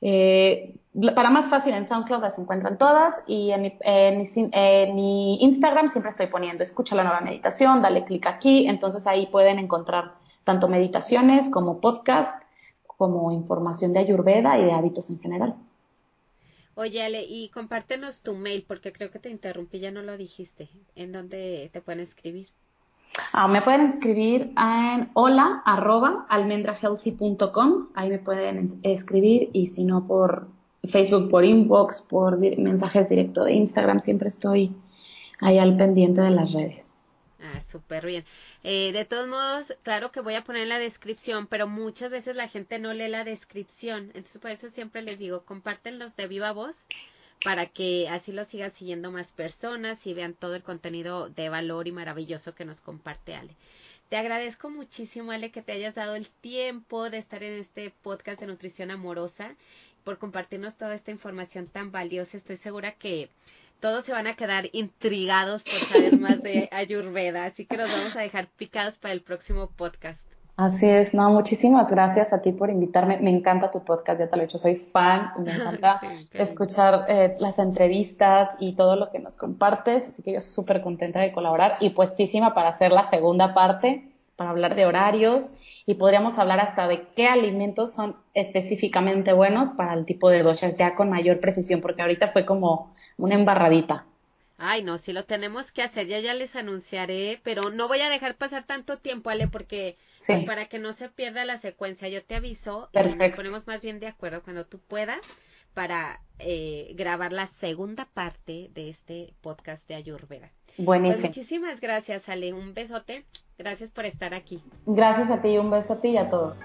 eh, 0.01 0.75
para 1.15 1.29
más 1.29 1.49
fácil 1.49 1.73
en 1.73 1.87
SoundCloud 1.87 2.21
las 2.21 2.37
encuentran 2.37 2.77
todas 2.77 3.23
y 3.25 3.51
en 3.51 4.95
mi, 4.95 5.37
Instagram 5.41 5.89
siempre 5.89 6.09
estoy 6.09 6.27
poniendo 6.27 6.63
escucha 6.63 6.95
la 6.95 7.03
nueva 7.03 7.21
meditación, 7.21 7.81
dale 7.81 8.03
clic 8.03 8.27
aquí, 8.27 8.67
entonces 8.67 9.07
ahí 9.07 9.27
pueden 9.27 9.59
encontrar 9.59 10.15
tanto 10.43 10.67
meditaciones 10.67 11.49
como 11.49 11.79
podcast, 11.79 12.35
como 12.85 13.31
información 13.31 13.93
de 13.93 13.99
Ayurveda 14.01 14.57
y 14.59 14.65
de 14.65 14.73
hábitos 14.73 15.09
en 15.09 15.19
general. 15.19 15.55
Oye, 16.75 17.03
Ale, 17.03 17.23
y 17.23 17.49
compártenos 17.49 18.21
tu 18.21 18.33
mail, 18.33 18.65
porque 18.67 18.91
creo 18.91 19.11
que 19.11 19.19
te 19.19 19.29
interrumpí, 19.29 19.79
ya 19.79 19.91
no 19.91 20.01
lo 20.01 20.17
dijiste. 20.17 20.69
¿En 20.95 21.11
dónde 21.11 21.69
te 21.71 21.81
pueden 21.81 22.01
escribir? 22.01 22.49
Ah, 23.31 23.47
me 23.47 23.61
pueden 23.61 23.81
escribir 23.87 24.53
en 24.57 25.09
hola 25.13 25.61
arroba 25.65 26.25
almendrahealthy.com. 26.29 27.89
Ahí 27.93 28.09
me 28.09 28.19
pueden 28.19 28.79
escribir 28.83 29.49
y 29.53 29.67
si 29.67 29.85
no 29.85 30.07
por 30.07 30.47
Facebook, 30.87 31.29
por 31.29 31.45
inbox, 31.45 32.01
por 32.01 32.37
mensajes 32.37 33.09
directos 33.09 33.45
de 33.45 33.53
Instagram, 33.53 33.99
siempre 33.99 34.27
estoy 34.27 34.75
ahí 35.39 35.59
al 35.59 35.77
pendiente 35.77 36.21
de 36.21 36.31
las 36.31 36.53
redes. 36.53 36.93
Ah, 37.39 37.59
súper 37.59 38.05
bien. 38.05 38.23
Eh, 38.63 38.91
de 38.93 39.05
todos 39.05 39.27
modos, 39.27 39.75
claro 39.83 40.11
que 40.11 40.21
voy 40.21 40.35
a 40.35 40.43
poner 40.43 40.63
en 40.63 40.69
la 40.69 40.79
descripción, 40.79 41.47
pero 41.47 41.67
muchas 41.67 42.09
veces 42.09 42.35
la 42.35 42.47
gente 42.47 42.79
no 42.79 42.93
lee 42.93 43.09
la 43.09 43.23
descripción. 43.23 44.05
Entonces, 44.13 44.39
por 44.39 44.51
eso 44.51 44.69
siempre 44.69 45.01
les 45.01 45.19
digo, 45.19 45.43
compártenlos 45.43 46.15
de 46.15 46.27
viva 46.27 46.51
voz 46.51 46.85
para 47.43 47.65
que 47.67 48.07
así 48.09 48.31
lo 48.31 48.45
sigan 48.45 48.71
siguiendo 48.71 49.11
más 49.11 49.31
personas 49.31 50.05
y 50.07 50.13
vean 50.13 50.33
todo 50.33 50.55
el 50.55 50.63
contenido 50.63 51.29
de 51.29 51.49
valor 51.49 51.87
y 51.87 51.91
maravilloso 51.91 52.55
que 52.55 52.65
nos 52.65 52.81
comparte 52.81 53.35
Ale. 53.35 53.55
Te 54.09 54.17
agradezco 54.17 54.69
muchísimo, 54.69 55.31
Ale, 55.31 55.51
que 55.51 55.61
te 55.61 55.71
hayas 55.71 55.95
dado 55.95 56.15
el 56.15 56.29
tiempo 56.29 57.09
de 57.09 57.17
estar 57.17 57.41
en 57.43 57.53
este 57.53 57.91
podcast 58.01 58.39
de 58.39 58.47
nutrición 58.47 58.91
amorosa, 58.91 59.55
por 60.03 60.17
compartirnos 60.17 60.75
toda 60.75 60.95
esta 60.95 61.11
información 61.11 61.67
tan 61.67 61.91
valiosa. 61.91 62.37
Estoy 62.37 62.57
segura 62.57 62.91
que 62.91 63.29
todos 63.79 64.05
se 64.05 64.11
van 64.11 64.27
a 64.27 64.35
quedar 64.35 64.69
intrigados 64.73 65.63
por 65.63 65.73
saber 65.73 66.19
más 66.19 66.41
de 66.43 66.69
Ayurveda, 66.71 67.45
así 67.45 67.65
que 67.65 67.77
nos 67.77 67.91
vamos 67.91 68.15
a 68.15 68.21
dejar 68.21 68.47
picados 68.47 68.97
para 68.97 69.13
el 69.13 69.21
próximo 69.21 69.69
podcast. 69.69 70.32
Así 70.55 70.87
es, 70.87 71.15
no, 71.15 71.31
muchísimas 71.31 71.89
gracias 71.89 72.31
a 72.31 72.41
ti 72.41 72.51
por 72.51 72.69
invitarme. 72.69 73.17
Me 73.17 73.31
encanta 73.31 73.71
tu 73.71 73.83
podcast, 73.83 74.19
ya 74.19 74.29
te 74.29 74.35
lo 74.35 74.43
he 74.43 74.45
dicho, 74.45 74.59
soy 74.59 74.75
fan, 74.75 75.31
me 75.39 75.51
encanta 75.55 75.99
escuchar 76.31 77.05
eh, 77.07 77.35
las 77.39 77.57
entrevistas 77.57 78.55
y 78.59 78.73
todo 78.73 78.95
lo 78.95 79.09
que 79.09 79.17
nos 79.17 79.35
compartes, 79.35 80.07
así 80.07 80.21
que 80.21 80.33
yo 80.33 80.39
súper 80.41 80.81
contenta 80.81 81.21
de 81.21 81.31
colaborar 81.31 81.77
y 81.79 81.89
puestísima 81.89 82.53
para 82.53 82.69
hacer 82.69 82.91
la 82.91 83.03
segunda 83.03 83.55
parte, 83.55 84.11
para 84.35 84.51
hablar 84.51 84.75
de 84.75 84.85
horarios 84.85 85.49
y 85.87 85.95
podríamos 85.95 86.37
hablar 86.37 86.59
hasta 86.59 86.87
de 86.87 87.07
qué 87.15 87.27
alimentos 87.27 87.93
son 87.93 88.15
específicamente 88.35 89.33
buenos 89.33 89.71
para 89.71 89.93
el 89.95 90.05
tipo 90.05 90.29
de 90.29 90.43
doshas 90.43 90.75
ya 90.75 90.93
con 90.93 91.09
mayor 91.09 91.39
precisión, 91.39 91.81
porque 91.81 92.03
ahorita 92.03 92.27
fue 92.27 92.45
como 92.45 92.93
una 93.17 93.33
embarradita. 93.33 94.05
Ay, 94.57 94.83
no, 94.83 94.97
si 94.97 95.13
lo 95.13 95.25
tenemos 95.25 95.71
que 95.71 95.81
hacer, 95.81 96.07
ya 96.07 96.19
ya 96.19 96.33
les 96.33 96.55
anunciaré, 96.55 97.41
pero 97.43 97.69
no 97.69 97.87
voy 97.87 98.01
a 98.01 98.09
dejar 98.09 98.35
pasar 98.35 98.65
tanto 98.65 98.97
tiempo, 98.97 99.29
Ale, 99.29 99.47
porque 99.47 99.97
pues, 100.25 100.43
para 100.43 100.65
que 100.65 100.79
no 100.79 100.93
se 100.93 101.09
pierda 101.09 101.43
la 101.43 101.57
secuencia, 101.57 102.07
yo 102.07 102.23
te 102.23 102.35
aviso 102.35 102.89
y 102.93 103.15
nos 103.15 103.31
ponemos 103.31 103.67
más 103.67 103.81
bien 103.81 103.99
de 103.99 104.07
acuerdo 104.07 104.43
cuando 104.43 104.65
tú 104.65 104.79
puedas 104.79 105.21
para 105.73 106.21
eh, 106.39 106.93
grabar 106.95 107.33
la 107.33 107.47
segunda 107.47 108.05
parte 108.05 108.69
de 108.73 108.89
este 108.89 109.33
podcast 109.41 109.85
de 109.87 109.95
Ayurveda. 109.95 110.51
Pues, 110.75 110.85
Buenísimo. 110.85 111.25
muchísimas 111.25 111.81
gracias, 111.81 112.29
Ale. 112.29 112.53
Un 112.53 112.73
besote. 112.73 113.25
Gracias 113.57 113.91
por 113.91 114.05
estar 114.05 114.33
aquí. 114.33 114.61
Gracias 114.85 115.29
a 115.29 115.41
ti, 115.41 115.57
un 115.57 115.71
beso 115.71 115.93
a 115.93 116.01
ti 116.01 116.09
y 116.09 116.17
a 116.17 116.29
todos. 116.29 116.59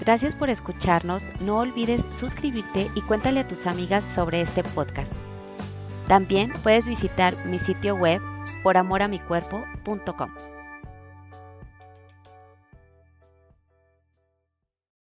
Gracias 0.00 0.34
por 0.34 0.50
escucharnos, 0.50 1.22
no 1.40 1.58
olvides 1.58 2.00
suscribirte 2.18 2.88
y 2.94 3.02
cuéntale 3.02 3.40
a 3.40 3.48
tus 3.48 3.64
amigas 3.66 4.02
sobre 4.16 4.42
este 4.42 4.64
podcast. 4.64 5.12
También 6.06 6.52
puedes 6.62 6.84
visitar 6.84 7.36
mi 7.46 7.58
sitio 7.60 7.94
web 7.94 8.20
poramoramicuerpo.com. 8.62 10.30